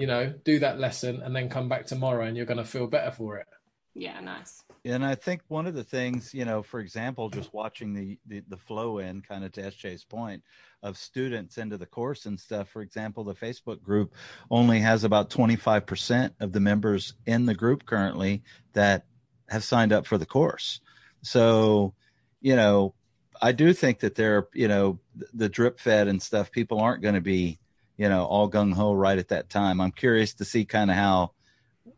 you 0.02 0.08
know, 0.08 0.34
do 0.44 0.58
that 0.58 0.80
lesson 0.80 1.22
and 1.22 1.32
then 1.36 1.48
come 1.48 1.68
back 1.68 1.86
tomorrow 1.86 2.24
and 2.26 2.36
you're 2.36 2.52
going 2.52 2.64
to 2.64 2.72
feel 2.74 2.88
better 2.88 3.12
for 3.12 3.38
it. 3.38 3.46
yeah, 3.94 4.18
nice. 4.20 4.64
And 4.84 5.04
I 5.04 5.14
think 5.14 5.42
one 5.46 5.68
of 5.68 5.74
the 5.74 5.84
things, 5.84 6.34
you 6.34 6.44
know, 6.44 6.62
for 6.62 6.80
example, 6.80 7.30
just 7.30 7.54
watching 7.54 7.94
the 7.94 8.18
the, 8.26 8.42
the 8.48 8.56
flow 8.56 8.98
in, 8.98 9.22
kind 9.22 9.44
of 9.44 9.52
to 9.52 9.62
SJ's 9.62 10.04
point, 10.04 10.42
of 10.82 10.98
students 10.98 11.56
into 11.56 11.78
the 11.78 11.86
course 11.86 12.26
and 12.26 12.40
stuff. 12.40 12.68
For 12.68 12.82
example, 12.82 13.22
the 13.22 13.34
Facebook 13.46 13.80
group 13.80 14.14
only 14.50 14.80
has 14.80 15.04
about 15.04 15.30
twenty 15.30 15.56
five 15.56 15.84
percent 15.86 16.34
of 16.40 16.52
the 16.52 16.58
members 16.60 17.14
in 17.26 17.46
the 17.46 17.54
group 17.54 17.86
currently 17.86 18.42
that 18.72 19.06
have 19.48 19.62
signed 19.62 19.92
up 19.92 20.04
for 20.06 20.18
the 20.18 20.26
course. 20.26 20.80
So, 21.22 21.94
you 22.40 22.56
know, 22.56 22.94
I 23.40 23.52
do 23.52 23.72
think 23.72 24.00
that 24.00 24.16
they're, 24.16 24.48
you 24.52 24.66
know, 24.66 24.98
the, 25.14 25.26
the 25.34 25.48
drip 25.48 25.78
fed 25.78 26.08
and 26.08 26.20
stuff. 26.20 26.50
People 26.50 26.80
aren't 26.80 27.02
going 27.02 27.14
to 27.14 27.20
be, 27.20 27.60
you 28.02 28.08
know, 28.08 28.24
all 28.24 28.50
gung 28.50 28.74
ho 28.74 28.92
right 28.92 29.16
at 29.16 29.28
that 29.28 29.48
time. 29.48 29.80
I'm 29.80 29.92
curious 29.92 30.34
to 30.34 30.44
see 30.44 30.64
kind 30.64 30.90
of 30.90 30.96
how 30.96 31.34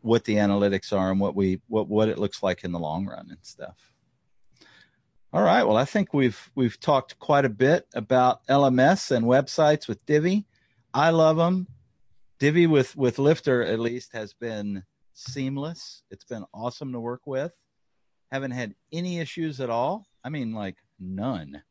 what 0.01 0.23
the 0.25 0.35
analytics 0.35 0.93
are 0.93 1.09
and 1.09 1.19
what 1.19 1.35
we 1.35 1.61
what 1.67 1.87
what 1.87 2.09
it 2.09 2.19
looks 2.19 2.43
like 2.43 2.63
in 2.63 2.71
the 2.71 2.77
long 2.77 3.07
run 3.07 3.25
and 3.31 3.39
stuff. 3.41 3.91
All 5.33 5.41
right, 5.41 5.63
well, 5.63 5.77
I 5.77 5.85
think 5.85 6.13
we've 6.13 6.51
we've 6.53 6.79
talked 6.79 7.17
quite 7.17 7.43
a 7.43 7.49
bit 7.49 7.87
about 7.95 8.45
LMS 8.45 9.09
and 9.09 9.25
websites 9.25 9.87
with 9.87 10.05
Divi. 10.05 10.45
I 10.93 11.09
love 11.09 11.37
them. 11.37 11.65
Divi 12.37 12.67
with 12.67 12.95
with 12.95 13.17
Lifter 13.17 13.63
at 13.63 13.79
least 13.79 14.13
has 14.13 14.31
been 14.31 14.83
seamless. 15.15 16.03
It's 16.11 16.25
been 16.25 16.45
awesome 16.53 16.93
to 16.93 16.99
work 16.99 17.21
with. 17.25 17.51
Haven't 18.31 18.51
had 18.51 18.75
any 18.93 19.17
issues 19.17 19.59
at 19.59 19.71
all. 19.71 20.05
I 20.23 20.29
mean, 20.29 20.53
like 20.53 20.77
none. 20.99 21.63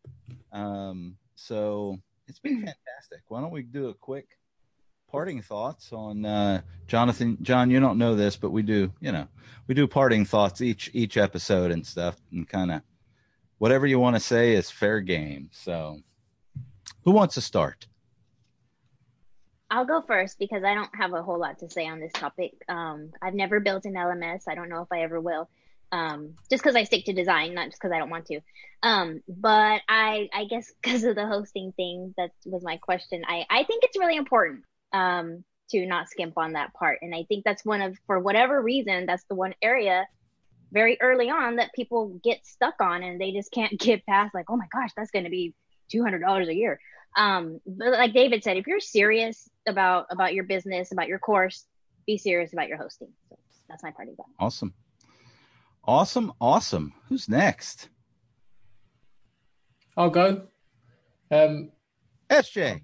Um, 0.50 1.18
so 1.36 2.00
it's 2.26 2.38
been 2.38 2.56
fantastic. 2.56 3.22
Why 3.28 3.40
don't 3.40 3.50
we 3.50 3.62
do 3.62 3.88
a 3.88 3.94
quick 3.94 4.38
parting 5.08 5.42
thoughts 5.42 5.92
on 5.92 6.24
uh, 6.24 6.62
Jonathan? 6.86 7.38
John, 7.42 7.70
you 7.70 7.80
don't 7.80 7.98
know 7.98 8.14
this, 8.14 8.36
but 8.36 8.50
we 8.50 8.62
do. 8.62 8.92
You 9.00 9.12
know, 9.12 9.28
we 9.66 9.74
do 9.74 9.86
parting 9.86 10.24
thoughts 10.24 10.60
each 10.60 10.90
each 10.92 11.16
episode 11.16 11.70
and 11.70 11.86
stuff, 11.86 12.16
and 12.32 12.48
kind 12.48 12.70
of 12.70 12.82
whatever 13.58 13.86
you 13.86 13.98
want 13.98 14.16
to 14.16 14.20
say 14.20 14.54
is 14.54 14.70
fair 14.70 15.00
game. 15.00 15.50
So, 15.52 16.00
who 17.04 17.12
wants 17.12 17.34
to 17.34 17.40
start? 17.40 17.86
I'll 19.70 19.86
go 19.86 20.02
first 20.02 20.38
because 20.38 20.62
I 20.62 20.74
don't 20.74 20.94
have 20.94 21.12
a 21.14 21.22
whole 21.22 21.40
lot 21.40 21.58
to 21.58 21.70
say 21.70 21.88
on 21.88 21.98
this 21.98 22.12
topic. 22.12 22.52
Um, 22.68 23.10
I've 23.20 23.34
never 23.34 23.60
built 23.60 23.86
an 23.86 23.94
LMS. 23.94 24.42
I 24.46 24.54
don't 24.54 24.68
know 24.68 24.82
if 24.82 24.88
I 24.92 25.00
ever 25.02 25.20
will. 25.20 25.48
Um, 25.94 26.34
just 26.50 26.60
because 26.60 26.74
I 26.74 26.82
stick 26.82 27.04
to 27.04 27.12
design, 27.12 27.54
not 27.54 27.66
just 27.66 27.80
because 27.80 27.92
I 27.94 27.98
don't 27.98 28.10
want 28.10 28.26
to. 28.26 28.40
Um, 28.82 29.22
but 29.28 29.80
I, 29.88 30.28
I 30.34 30.44
guess 30.46 30.72
because 30.82 31.04
of 31.04 31.14
the 31.14 31.26
hosting 31.26 31.72
thing, 31.72 32.14
that 32.16 32.30
was 32.44 32.64
my 32.64 32.78
question. 32.78 33.22
I, 33.26 33.46
I 33.48 33.62
think 33.62 33.84
it's 33.84 33.98
really 33.98 34.16
important 34.16 34.64
um, 34.92 35.44
to 35.70 35.86
not 35.86 36.08
skimp 36.08 36.36
on 36.36 36.54
that 36.54 36.74
part, 36.74 36.98
and 37.02 37.14
I 37.14 37.24
think 37.28 37.44
that's 37.44 37.64
one 37.64 37.80
of, 37.80 37.96
for 38.08 38.18
whatever 38.18 38.60
reason, 38.60 39.06
that's 39.06 39.24
the 39.28 39.36
one 39.36 39.54
area 39.62 40.06
very 40.72 40.98
early 41.00 41.30
on 41.30 41.56
that 41.56 41.72
people 41.74 42.20
get 42.24 42.44
stuck 42.44 42.74
on, 42.80 43.04
and 43.04 43.20
they 43.20 43.30
just 43.30 43.52
can't 43.52 43.78
get 43.78 44.04
past. 44.04 44.34
Like, 44.34 44.46
oh 44.50 44.56
my 44.56 44.66
gosh, 44.72 44.90
that's 44.96 45.12
going 45.12 45.24
to 45.24 45.30
be 45.30 45.54
two 45.90 46.02
hundred 46.02 46.20
dollars 46.20 46.48
a 46.48 46.54
year. 46.54 46.80
Um, 47.16 47.60
but 47.64 47.92
like 47.92 48.12
David 48.12 48.42
said, 48.42 48.56
if 48.56 48.66
you're 48.66 48.80
serious 48.80 49.48
about 49.68 50.06
about 50.10 50.34
your 50.34 50.44
business, 50.44 50.90
about 50.90 51.06
your 51.06 51.20
course, 51.20 51.64
be 52.04 52.18
serious 52.18 52.52
about 52.52 52.66
your 52.66 52.78
hosting. 52.78 53.12
So 53.28 53.38
that's 53.68 53.84
my 53.84 53.92
party 53.92 54.12
about. 54.12 54.26
Awesome, 54.40 54.74
awesome, 55.86 56.32
awesome. 56.40 56.92
Who's 57.08 57.28
next? 57.28 57.88
I'll 59.96 60.10
go. 60.10 60.42
Um, 61.30 61.70
SJ. 62.30 62.82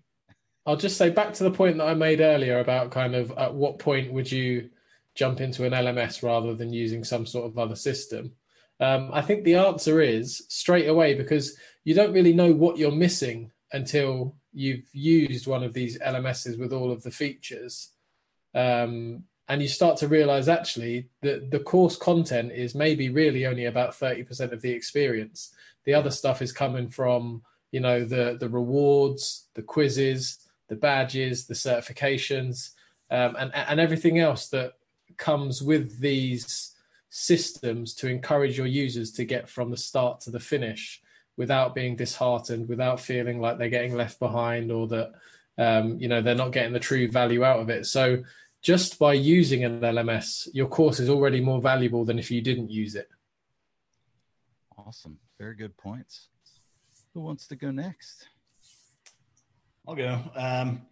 I'll 0.67 0.77
just 0.77 0.97
say 0.97 1.11
back 1.11 1.33
to 1.35 1.45
the 1.45 1.51
point 1.51 1.79
that 1.79 1.89
I 1.89 1.95
made 1.95 2.21
earlier 2.21 2.61
about 2.61 2.91
kind 2.91 3.15
of 3.15 3.33
at 3.33 3.55
what 3.55 3.79
point 3.79 4.13
would 4.13 4.31
you 4.31 4.71
jump 5.15 5.41
into 5.41 5.65
an 5.65 5.73
LMS 5.73 6.23
rather 6.23 6.55
than 6.55 6.73
using 6.73 7.03
some 7.05 7.27
sort 7.27 7.47
of 7.47 7.59
other 7.59 7.75
system. 7.75 8.33
Um, 8.79 9.11
I 9.13 9.21
think 9.21 9.45
the 9.45 9.57
answer 9.57 10.01
is 10.01 10.47
straight 10.49 10.89
away 10.89 11.15
because 11.15 11.57
you 11.85 11.95
don't 11.95 12.13
really 12.13 12.33
know 12.33 12.53
what 12.53 12.79
you're 12.79 12.93
missing 12.93 13.51
until 13.73 14.37
you've 14.53 14.89
used 14.93 15.47
one 15.47 15.63
of 15.63 15.75
these 15.75 15.99
LMSs 15.99 16.59
with 16.59 16.73
all 16.73 16.91
of 16.91 17.03
the 17.03 17.11
features. 17.11 17.91
Um, 18.55 19.25
and 19.51 19.61
you 19.61 19.67
start 19.67 19.97
to 19.97 20.07
realize 20.07 20.49
actually 20.49 21.09
that 21.23 21.51
the 21.51 21.59
course 21.59 21.97
content 21.97 22.53
is 22.53 22.73
maybe 22.77 23.09
really 23.09 23.47
only 23.47 23.65
about 23.65 23.91
30% 23.91 24.53
of 24.53 24.63
the 24.63 24.71
experience. 24.71 25.53
The 25.85 25.95
other 25.95 26.13
stuff 26.13 26.41
is 26.41 26.53
coming 26.53 26.89
from, 26.89 27.43
you 27.73 27.81
know, 27.81 28.05
the, 28.05 28.37
the 28.39 28.49
rewards, 28.49 29.49
the 29.55 29.63
quizzes, 29.63 30.39
the 30.69 30.77
badges, 30.77 31.47
the 31.47 31.55
certifications, 31.55 32.75
um, 33.11 33.35
and, 33.41 33.53
and 33.53 33.81
everything 33.81 34.21
else 34.21 34.47
that 34.51 34.75
comes 35.17 35.61
with 35.61 35.99
these 35.99 36.77
systems 37.09 37.93
to 37.95 38.09
encourage 38.09 38.57
your 38.57 38.69
users 38.69 39.11
to 39.11 39.25
get 39.25 39.49
from 39.49 39.73
the 39.73 39.77
start 39.77 40.21
to 40.21 40.31
the 40.31 40.39
finish 40.39 41.03
without 41.37 41.75
being 41.75 41.97
disheartened, 41.97 42.69
without 42.69 43.01
feeling 43.01 43.41
like 43.41 43.59
they're 43.59 43.69
getting 43.69 43.97
left 43.97 44.21
behind 44.21 44.71
or 44.71 44.87
that 44.87 45.11
um, 45.59 45.99
you 45.99 46.07
know 46.07 46.23
they're 46.23 46.37
not 46.37 46.53
getting 46.53 46.73
the 46.73 46.79
true 46.79 47.11
value 47.11 47.43
out 47.43 47.59
of 47.59 47.69
it. 47.69 47.87
So 47.87 48.23
just 48.63 48.99
by 48.99 49.15
using 49.15 49.65
an 49.65 49.81
LMS, 49.81 50.49
your 50.53 50.69
course 50.69 51.01
is 51.01 51.09
already 51.09 51.41
more 51.41 51.61
valuable 51.61 52.05
than 52.05 52.19
if 52.19 52.31
you 52.31 52.43
didn't 52.43 52.71
use 52.71 52.95
it. 52.95 53.09
Awesome. 54.77 55.19
Very 55.39 55.55
good 55.55 55.77
points. 55.77 56.29
Who 57.15 57.21
wants 57.21 57.47
to 57.49 57.57
go 57.57 57.71
next? 57.71 58.29
I'll 59.89 59.95
go. 59.95 60.21
Um, 60.37 60.83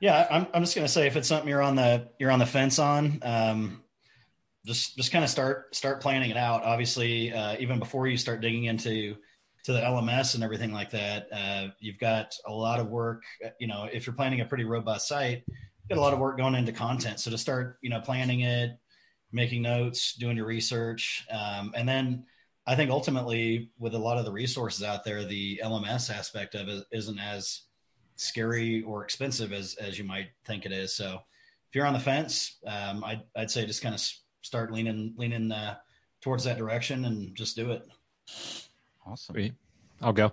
yeah, 0.00 0.26
I'm, 0.30 0.46
I'm 0.54 0.62
just 0.62 0.74
gonna 0.74 0.88
say 0.88 1.06
if 1.06 1.16
it's 1.16 1.28
something 1.28 1.48
you're 1.48 1.62
on 1.62 1.74
the 1.74 2.08
you're 2.18 2.30
on 2.30 2.38
the 2.38 2.46
fence 2.46 2.78
on, 2.78 3.18
um, 3.22 3.82
just 4.64 4.96
just 4.96 5.10
kind 5.10 5.24
of 5.24 5.30
start 5.30 5.74
start 5.74 6.00
planning 6.00 6.30
it 6.30 6.36
out. 6.36 6.62
Obviously, 6.62 7.32
uh, 7.32 7.56
even 7.58 7.78
before 7.78 8.06
you 8.06 8.16
start 8.16 8.40
digging 8.40 8.64
into 8.64 9.16
to 9.64 9.72
the 9.72 9.80
LMS 9.80 10.34
and 10.34 10.44
everything 10.44 10.72
like 10.72 10.90
that, 10.90 11.26
uh, 11.32 11.68
you've 11.80 11.98
got 11.98 12.32
a 12.46 12.52
lot 12.52 12.78
of 12.78 12.88
work. 12.88 13.24
You 13.58 13.66
know, 13.66 13.88
if 13.92 14.06
you're 14.06 14.14
planning 14.14 14.40
a 14.40 14.44
pretty 14.44 14.64
robust 14.64 15.08
site, 15.08 15.42
you've 15.88 15.98
a 15.98 16.02
lot 16.02 16.12
of 16.12 16.18
work 16.18 16.36
going 16.36 16.54
into 16.54 16.72
content. 16.72 17.20
So 17.20 17.30
to 17.30 17.38
start, 17.38 17.78
you 17.82 17.90
know, 17.90 18.00
planning 18.00 18.40
it, 18.40 18.78
making 19.32 19.62
notes, 19.62 20.14
doing 20.14 20.36
your 20.36 20.46
research, 20.46 21.26
um, 21.30 21.72
and 21.76 21.88
then 21.88 22.24
I 22.66 22.76
think 22.76 22.90
ultimately 22.90 23.70
with 23.78 23.94
a 23.94 23.98
lot 23.98 24.18
of 24.18 24.26
the 24.26 24.32
resources 24.32 24.82
out 24.82 25.04
there, 25.04 25.24
the 25.24 25.60
LMS 25.64 26.14
aspect 26.14 26.54
of 26.54 26.68
it 26.68 26.84
isn't 26.92 27.18
as 27.18 27.62
scary 28.16 28.82
or 28.82 29.04
expensive 29.04 29.52
as 29.52 29.74
as 29.76 29.98
you 29.98 30.04
might 30.04 30.28
think 30.44 30.66
it 30.66 30.72
is. 30.72 30.94
So 30.94 31.14
if 31.68 31.74
you're 31.74 31.86
on 31.86 31.94
the 31.94 32.00
fence, 32.00 32.58
um, 32.66 33.02
I'd 33.04 33.22
I'd 33.34 33.50
say 33.50 33.64
just 33.64 33.82
kind 33.82 33.94
of 33.94 34.02
start 34.42 34.70
leaning 34.70 35.14
leaning 35.16 35.50
uh, 35.50 35.76
towards 36.20 36.44
that 36.44 36.58
direction 36.58 37.06
and 37.06 37.34
just 37.34 37.56
do 37.56 37.70
it. 37.72 37.86
Awesome. 39.06 39.34
Sweet. 39.34 39.54
I'll 40.02 40.12
go. 40.12 40.32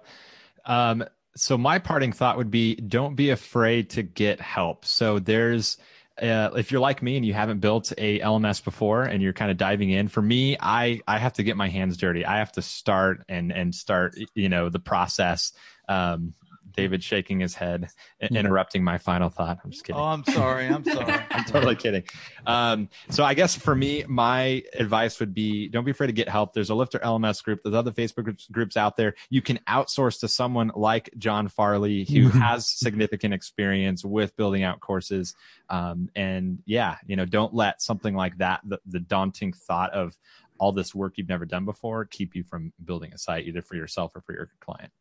Um, 0.65 1.05
so 1.35 1.57
my 1.57 1.79
parting 1.79 2.11
thought 2.11 2.37
would 2.37 2.51
be 2.51 2.75
don't 2.75 3.15
be 3.15 3.29
afraid 3.29 3.91
to 3.91 4.03
get 4.03 4.39
help. 4.39 4.85
So 4.85 5.19
there's 5.19 5.77
uh, 6.21 6.51
if 6.55 6.71
you're 6.71 6.79
like 6.79 7.01
me 7.01 7.17
and 7.17 7.25
you 7.25 7.33
haven't 7.33 7.59
built 7.59 7.91
a 7.97 8.19
LMS 8.19 8.63
before 8.63 9.03
and 9.03 9.21
you're 9.21 9.33
kind 9.33 9.51
of 9.51 9.57
diving 9.57 9.89
in, 9.89 10.07
for 10.07 10.21
me, 10.21 10.55
I 10.59 11.01
I 11.07 11.17
have 11.17 11.33
to 11.33 11.43
get 11.43 11.57
my 11.57 11.67
hands 11.67 11.97
dirty. 11.97 12.25
I 12.25 12.37
have 12.37 12.53
to 12.53 12.61
start 12.61 13.25
and 13.27 13.51
and 13.51 13.75
start 13.75 14.15
you 14.33 14.49
know 14.49 14.69
the 14.69 14.79
process. 14.79 15.51
Um, 15.89 16.33
David 16.75 17.03
shaking 17.03 17.39
his 17.39 17.55
head, 17.55 17.89
i- 18.21 18.25
interrupting 18.27 18.83
my 18.83 18.97
final 18.97 19.29
thought. 19.29 19.59
I'm 19.63 19.71
just 19.71 19.83
kidding. 19.85 19.99
Oh, 20.01 20.05
I'm 20.05 20.23
sorry. 20.25 20.67
I'm 20.67 20.83
sorry. 20.85 21.13
I'm 21.31 21.45
totally 21.45 21.75
kidding. 21.75 22.03
Um, 22.45 22.89
so 23.09 23.23
I 23.23 23.33
guess 23.33 23.55
for 23.55 23.75
me, 23.75 24.03
my 24.07 24.63
advice 24.73 25.19
would 25.19 25.33
be 25.33 25.67
don't 25.67 25.83
be 25.85 25.91
afraid 25.91 26.07
to 26.07 26.13
get 26.13 26.29
help. 26.29 26.53
There's 26.53 26.69
a 26.69 26.75
Lifter 26.75 26.99
LMS 26.99 27.43
group. 27.43 27.61
There's 27.63 27.75
other 27.75 27.91
Facebook 27.91 28.23
groups, 28.25 28.47
groups 28.51 28.77
out 28.77 28.97
there. 28.97 29.15
You 29.29 29.41
can 29.41 29.59
outsource 29.67 30.19
to 30.21 30.27
someone 30.27 30.71
like 30.75 31.09
John 31.17 31.47
Farley 31.47 32.03
who 32.05 32.29
Mhm. 32.29 32.41
has 32.41 32.67
significant 32.67 33.33
experience 33.33 34.03
with 34.03 34.35
building 34.35 34.63
out 34.63 34.79
courses. 34.79 35.35
Um, 35.69 36.09
and 36.15 36.59
yeah, 36.65 36.97
you 37.07 37.15
know, 37.15 37.25
don't 37.25 37.53
let 37.53 37.81
something 37.81 38.15
like 38.15 38.37
that, 38.37 38.61
the, 38.63 38.79
the 38.85 38.99
daunting 38.99 39.53
thought 39.53 39.91
of 39.93 40.15
all 40.57 40.71
this 40.71 40.95
work 40.95 41.13
you've 41.17 41.27
never 41.27 41.45
done 41.45 41.65
before, 41.65 42.05
keep 42.05 42.33
you 42.35 42.43
from 42.43 42.71
building 42.83 43.11
a 43.13 43.17
site 43.17 43.45
either 43.45 43.61
for 43.61 43.75
yourself 43.75 44.15
or 44.15 44.21
for 44.21 44.33
your 44.33 44.49
client. 44.61 44.91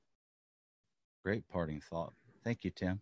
Great 1.24 1.48
parting 1.48 1.80
thought. 1.80 2.12
Thank 2.44 2.64
you, 2.64 2.70
Tim. 2.70 3.00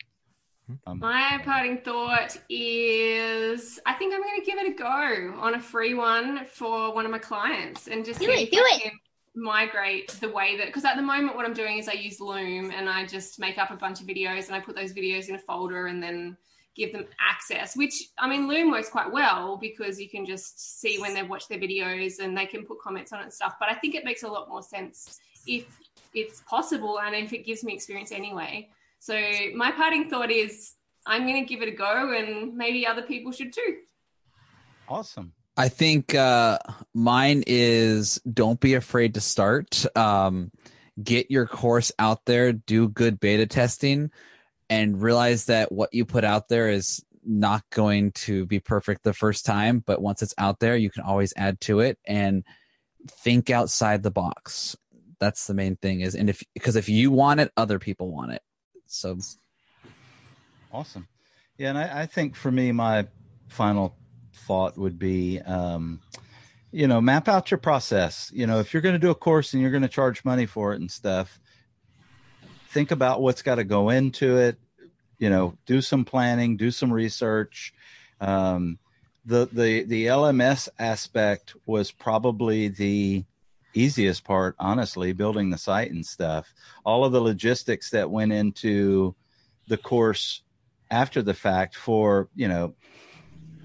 Um, 0.87 1.01
My 1.01 1.41
parting 1.45 1.79
thought 1.79 2.37
is 2.49 3.81
I 3.85 3.95
think 3.95 4.15
I'm 4.15 4.23
going 4.23 4.41
to 4.41 4.47
give 4.47 4.59
it 4.61 4.69
a 4.73 4.75
go 4.75 5.35
on 5.41 5.57
a 5.57 5.61
free 5.61 5.95
one 5.95 6.47
for 6.47 6.95
one 6.95 7.05
of 7.05 7.11
my 7.11 7.19
clients 7.19 7.89
and 7.89 8.05
just 8.05 8.21
Do 8.21 8.27
see 8.27 8.33
it, 8.33 8.41
if 8.45 8.51
do 8.53 8.59
I 8.59 8.77
it. 8.77 8.83
can 8.83 8.93
migrate 9.35 10.13
the 10.21 10.29
way 10.29 10.57
that 10.57 10.67
because 10.67 10.85
at 10.85 10.95
the 10.95 11.03
moment 11.03 11.35
what 11.35 11.45
I'm 11.45 11.53
doing 11.53 11.79
is 11.79 11.89
I 11.89 11.95
use 11.95 12.21
Loom 12.21 12.71
and 12.71 12.89
I 12.89 13.07
just 13.07 13.41
make 13.41 13.59
up 13.59 13.73
a 13.73 13.77
bunch 13.77 14.01
of 14.01 14.07
videos 14.07 14.47
and 14.47 14.55
I 14.55 14.61
put 14.61 14.77
those 14.77 14.93
videos 14.93 15.29
in 15.29 15.35
a 15.35 15.39
folder 15.39 15.89
and 15.89 16.01
then 16.01 16.37
give 16.77 16.93
them 16.93 17.07
access 17.19 17.77
which 17.77 17.95
I 18.19 18.29
mean 18.29 18.47
Loom 18.47 18.71
works 18.71 18.89
quite 18.89 19.11
well 19.11 19.57
because 19.57 20.01
you 20.01 20.09
can 20.09 20.25
just 20.25 20.81
see 20.81 21.01
when 21.01 21.13
they've 21.13 21.29
watched 21.29 21.49
their 21.49 21.59
videos 21.59 22.21
and 22.21 22.39
they 22.39 22.47
can 22.47 22.65
put 22.65 22.79
comments 22.81 23.13
on 23.13 23.19
it 23.19 23.25
and 23.25 23.33
stuff 23.33 23.57
but 23.59 23.69
I 23.69 23.75
think 23.75 23.97
it 23.97 24.05
makes 24.05 24.23
a 24.23 24.29
lot 24.29 24.49
more 24.49 24.63
sense 24.63 25.19
if 25.47 25.67
it's 26.15 26.43
possible 26.49 27.01
and 27.01 27.15
if 27.15 27.33
it 27.33 27.45
gives 27.45 27.65
me 27.65 27.73
experience 27.75 28.13
anyway 28.13 28.69
so 28.99 29.21
my 29.55 29.73
parting 29.73 30.09
thought 30.09 30.31
is 30.31 30.75
I'm 31.07 31.27
going 31.27 31.45
to 31.45 31.49
give 31.49 31.63
it 31.63 31.69
a 31.69 31.73
go 31.73 32.13
and 32.13 32.57
maybe 32.57 32.87
other 32.87 33.03
people 33.03 33.33
should 33.33 33.53
too. 33.53 33.79
awesome. 34.89 35.33
I 35.57 35.69
think 35.69 36.15
uh, 36.15 36.59
mine 36.95 37.43
is 37.47 38.21
don't 38.33 38.61
be 38.61 38.75
afraid 38.75 39.15
to 39.15 39.21
start. 39.21 39.85
Um, 39.97 40.51
get 41.03 41.31
your 41.31 41.47
course 41.47 41.93
out 41.99 42.25
there, 42.25 42.53
do 42.53 42.89
good 42.89 43.21
beta 43.21 43.47
testing, 43.47 44.11
and 44.71 45.03
realize 45.03 45.47
that 45.47 45.71
what 45.71 45.93
you 45.93 46.05
put 46.07 46.25
out 46.25 46.49
there 46.49 46.71
is 46.71 47.05
not 47.25 47.65
going 47.71 48.13
to 48.13 48.47
be 48.47 48.61
perfect 48.61 49.03
the 49.03 49.13
first 49.13 49.45
time. 49.45 49.83
But 49.85 50.01
once 50.01 50.23
it's 50.23 50.35
out 50.39 50.59
there, 50.59 50.77
you 50.77 50.91
can 50.91 51.03
always 51.03 51.35
add 51.37 51.61
to 51.63 51.81
it 51.81 51.99
and 52.07 52.45
think 53.11 53.51
outside 53.51 54.03
the 54.03 54.11
box. 54.11 54.77
That's 55.23 55.47
the 55.47 55.55
main 55.55 55.77
thing 55.77 56.01
is, 56.01 56.17
and 56.17 56.29
if 56.29 56.43
because 56.53 56.75
if 56.75 56.89
you 56.89 57.13
want 57.13 57.39
it, 57.39 57.53
other 57.57 57.79
people 57.79 58.11
want 58.11 58.33
it. 58.33 58.43
So 58.87 59.17
Awesome. 60.73 61.07
Yeah, 61.59 61.69
and 61.69 61.79
I, 61.79 62.03
I 62.03 62.07
think 62.07 62.35
for 62.35 62.51
me, 62.51 62.73
my 62.73 63.07
final 63.47 63.95
thought 64.35 64.77
would 64.77 64.99
be, 64.99 65.39
um, 65.41 66.01
you 66.73 66.89
know, 66.89 67.01
map 67.01 67.29
out 67.29 67.53
your 67.53 67.59
process. 67.59 68.33
You 68.35 68.49
know, 68.49 68.59
if 68.59 68.73
you're 68.73 68.83
going 68.83 68.95
to 68.95 68.99
do 68.99 69.11
a 69.11 69.15
course 69.15 69.53
and 69.53 69.63
you're 69.63 69.71
going 69.71 69.85
to 69.85 69.89
charge 69.89 70.25
money 70.25 70.47
for 70.47 70.73
it 70.73 70.81
and 70.81 70.91
stuff, 70.91 71.39
think 72.71 72.91
about 72.91 73.21
what's 73.21 73.43
got 73.43 73.57
to 73.57 73.65
go 73.65 73.91
into 73.91 74.39
it. 74.39 74.57
You 75.21 75.31
know, 75.31 75.57
do 75.67 75.83
some 75.83 76.05
planning, 76.05 76.57
do 76.57 76.73
some 76.73 76.93
research. 76.93 77.73
Um, 78.21 78.81
the 79.25 79.49
the 79.53 79.85
the 79.85 80.07
LMS 80.07 80.69
aspect 80.81 81.55
was 81.65 81.93
probably 81.93 82.67
the 82.67 83.25
easiest 83.75 84.25
part, 84.25 84.55
honestly, 84.59 85.13
building 85.13 85.51
the 85.51 85.59
site 85.59 85.91
and 85.91 86.05
stuff. 86.05 86.53
All 86.85 87.05
of 87.05 87.13
the 87.13 87.21
logistics 87.21 87.91
that 87.91 88.11
went 88.11 88.33
into 88.33 89.15
the 89.69 89.77
course 89.77 90.43
after 90.91 91.23
the 91.23 91.35
fact 91.35 91.77
for 91.77 92.29
you 92.35 92.49
know 92.49 92.75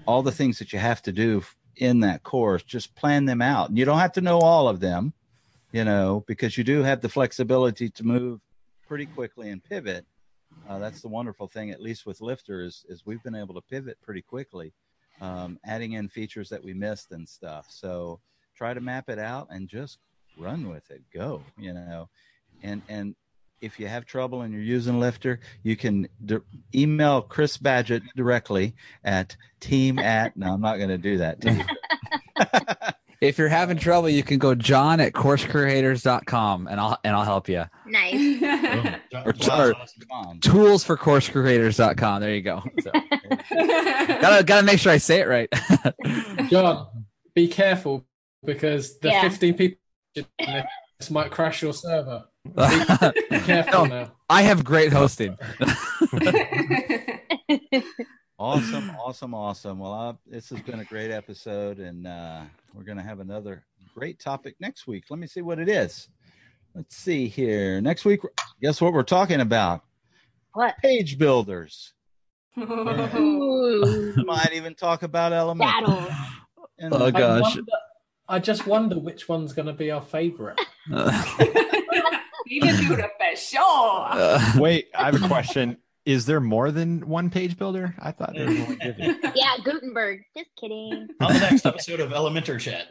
all 0.06 0.22
the 0.22 0.32
things 0.32 0.58
that 0.58 0.72
you 0.72 0.78
have 0.78 1.02
to 1.02 1.12
do 1.12 1.42
in 1.76 2.00
that 2.00 2.22
course 2.22 2.62
just 2.62 2.94
plan 2.94 3.24
them 3.26 3.42
out. 3.42 3.76
You 3.76 3.84
don't 3.84 3.98
have 3.98 4.12
to 4.12 4.20
know 4.20 4.38
all 4.38 4.68
of 4.68 4.80
them 4.80 5.12
you 5.72 5.84
know 5.84 6.24
because 6.26 6.56
you 6.56 6.64
do 6.64 6.82
have 6.82 7.00
the 7.00 7.08
flexibility 7.08 7.90
to 7.90 8.04
move 8.04 8.40
pretty 8.86 9.06
quickly 9.06 9.50
and 9.50 9.62
pivot. 9.62 10.06
Uh, 10.68 10.78
that's 10.78 11.02
the 11.02 11.08
wonderful 11.08 11.46
thing 11.46 11.70
at 11.70 11.80
least 11.80 12.06
with 12.06 12.20
lifter 12.20 12.62
is, 12.62 12.84
is 12.88 13.04
we've 13.04 13.22
been 13.22 13.34
able 13.34 13.54
to 13.54 13.60
pivot 13.60 13.98
pretty 14.02 14.22
quickly 14.22 14.72
um, 15.20 15.58
adding 15.64 15.92
in 15.92 16.08
features 16.08 16.48
that 16.48 16.62
we 16.62 16.72
missed 16.72 17.12
and 17.12 17.28
stuff. 17.28 17.66
So 17.70 18.20
try 18.58 18.74
to 18.74 18.80
map 18.80 19.08
it 19.08 19.20
out 19.20 19.46
and 19.50 19.68
just 19.68 19.98
run 20.36 20.68
with 20.68 20.90
it 20.90 21.00
go 21.14 21.40
you 21.56 21.72
know 21.72 22.08
and 22.64 22.82
and 22.88 23.14
if 23.60 23.78
you 23.80 23.86
have 23.86 24.04
trouble 24.04 24.42
and 24.42 24.52
you're 24.54 24.62
using 24.62 25.00
Lifter, 25.00 25.40
you 25.64 25.74
can 25.76 26.06
d- 26.24 26.38
email 26.76 27.20
Chris 27.22 27.58
Badgett 27.58 28.02
directly 28.14 28.76
at 29.02 29.36
team 29.58 29.98
at. 29.98 30.36
No, 30.36 30.52
I'm 30.52 30.60
not 30.60 30.76
going 30.76 30.90
to 30.90 30.96
do 30.98 31.18
that. 31.18 31.40
To 31.40 31.52
you. 31.52 31.64
if 33.20 33.36
you're 33.36 33.48
having 33.48 33.76
trouble, 33.76 34.08
you 34.10 34.22
can 34.22 34.38
go 34.38 34.54
John 34.54 35.00
at 35.00 35.12
coursecreators.com 35.12 36.68
and 36.68 36.80
I'll 36.80 36.98
and 37.02 37.16
I'll 37.16 37.24
help 37.24 37.48
you. 37.48 37.64
Nice. 37.84 38.38
John- 38.40 39.00
Or- 39.26 39.32
John- 39.32 39.60
or- 39.60 39.74
John. 40.08 40.38
Tools 40.38 40.84
for 40.84 40.96
coursecreators.com. 40.96 42.20
There 42.20 42.34
you 42.36 42.42
go. 42.42 42.62
So, 42.82 42.92
gotta 43.50 44.44
gotta 44.44 44.62
make 44.62 44.78
sure 44.78 44.92
I 44.92 44.98
say 44.98 45.20
it 45.20 45.26
right. 45.26 45.52
John, 46.48 46.86
be 47.34 47.48
careful 47.48 48.04
because 48.44 48.98
the 48.98 49.08
Yeah. 49.08 49.22
15 49.28 49.54
people 49.54 49.78
this 50.14 51.10
might 51.10 51.30
crash 51.30 51.62
your 51.62 51.72
server. 51.72 52.24
Be 52.44 52.52
careful 53.40 53.72
No. 53.72 53.84
now. 53.86 54.12
I 54.28 54.42
have 54.42 54.64
great 54.64 54.92
hosting. 54.92 55.36
Awesome, 58.40 58.90
awesome, 59.04 59.34
awesome. 59.34 59.78
Well, 59.80 59.92
uh, 59.92 60.12
this 60.24 60.48
has 60.50 60.60
been 60.60 60.78
a 60.78 60.84
great 60.84 61.10
episode, 61.10 61.80
and 61.80 62.06
uh, 62.06 62.42
we're 62.72 62.84
going 62.84 62.96
to 62.98 63.02
have 63.02 63.18
another 63.18 63.64
great 63.96 64.20
topic 64.20 64.54
next 64.60 64.86
week. 64.86 65.06
Let 65.10 65.18
me 65.18 65.26
see 65.26 65.42
what 65.42 65.58
it 65.58 65.68
is. 65.68 66.08
Let's 66.72 66.94
see 66.94 67.26
here. 67.26 67.80
Next 67.80 68.04
week, 68.04 68.20
guess 68.62 68.80
what 68.80 68.92
we're 68.92 69.02
talking 69.02 69.40
about? 69.40 69.82
what? 70.52 70.76
Page 70.78 71.18
builders. 71.18 71.94
Ooh. 72.56 74.14
Might 74.24 74.52
even 74.52 74.76
talk 74.76 75.02
about 75.02 75.32
Elementor. 75.32 75.58
Battle. 75.58 76.06
And 76.78 76.94
Oh, 76.94 77.10
gosh. 77.10 77.58
Wonder, 78.28 78.36
I 78.36 78.38
just 78.38 78.66
wonder 78.66 78.98
which 78.98 79.28
one's 79.28 79.52
going 79.52 79.66
to 79.66 79.72
be 79.72 79.90
our 79.90 80.02
favorite. 80.02 80.60
Even 82.50 82.76
do 82.76 82.96
sure. 83.36 84.38
Wait, 84.56 84.88
I 84.94 85.06
have 85.06 85.22
a 85.22 85.28
question. 85.28 85.76
Is 86.06 86.24
there 86.24 86.40
more 86.40 86.70
than 86.70 87.06
one 87.06 87.28
page 87.28 87.58
builder? 87.58 87.94
I 87.98 88.12
thought 88.12 88.32
there 88.34 88.46
was 88.46 88.58
only 88.60 88.76
Divi. 88.76 89.14
Yeah, 89.34 89.56
Gutenberg. 89.62 90.22
Just 90.34 90.48
kidding. 90.58 91.08
On 91.20 91.34
the 91.34 91.40
next 91.40 91.66
episode 91.66 92.00
of 92.00 92.10
Elementor 92.12 92.58
Chat. 92.58 92.88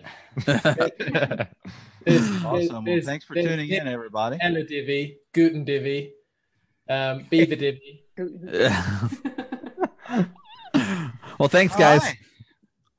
There's, 2.06 2.30
awesome. 2.46 2.46
Well, 2.46 2.82
there's- 2.84 3.06
thanks 3.06 3.26
for 3.26 3.34
there's 3.34 3.48
tuning 3.48 3.70
in, 3.70 3.88
everybody. 3.88 4.38
Ella 4.40 4.64
Divi, 4.64 5.18
Guten 5.34 5.66
Divi, 5.66 6.14
um, 6.88 7.26
Beaver 7.30 7.56
Divi. 7.56 8.06
well, 11.40 11.50
thanks, 11.50 11.76
guys. 11.76 12.02
right. 12.02 12.18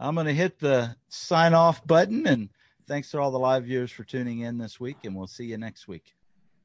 I'm 0.00 0.14
going 0.14 0.26
to 0.26 0.34
hit 0.34 0.58
the 0.58 0.96
sign 1.08 1.54
off 1.54 1.86
button. 1.86 2.26
And 2.26 2.48
thanks 2.86 3.10
to 3.10 3.18
all 3.18 3.30
the 3.30 3.38
live 3.38 3.64
viewers 3.64 3.90
for 3.90 4.04
tuning 4.04 4.40
in 4.40 4.58
this 4.58 4.78
week. 4.78 4.98
And 5.04 5.14
we'll 5.14 5.26
see 5.26 5.44
you 5.44 5.58
next 5.58 5.88
week. 5.88 6.14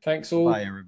Thanks 0.04 0.32
all. 0.34 0.52
Bye, 0.52 0.62
everybody. 0.62 0.82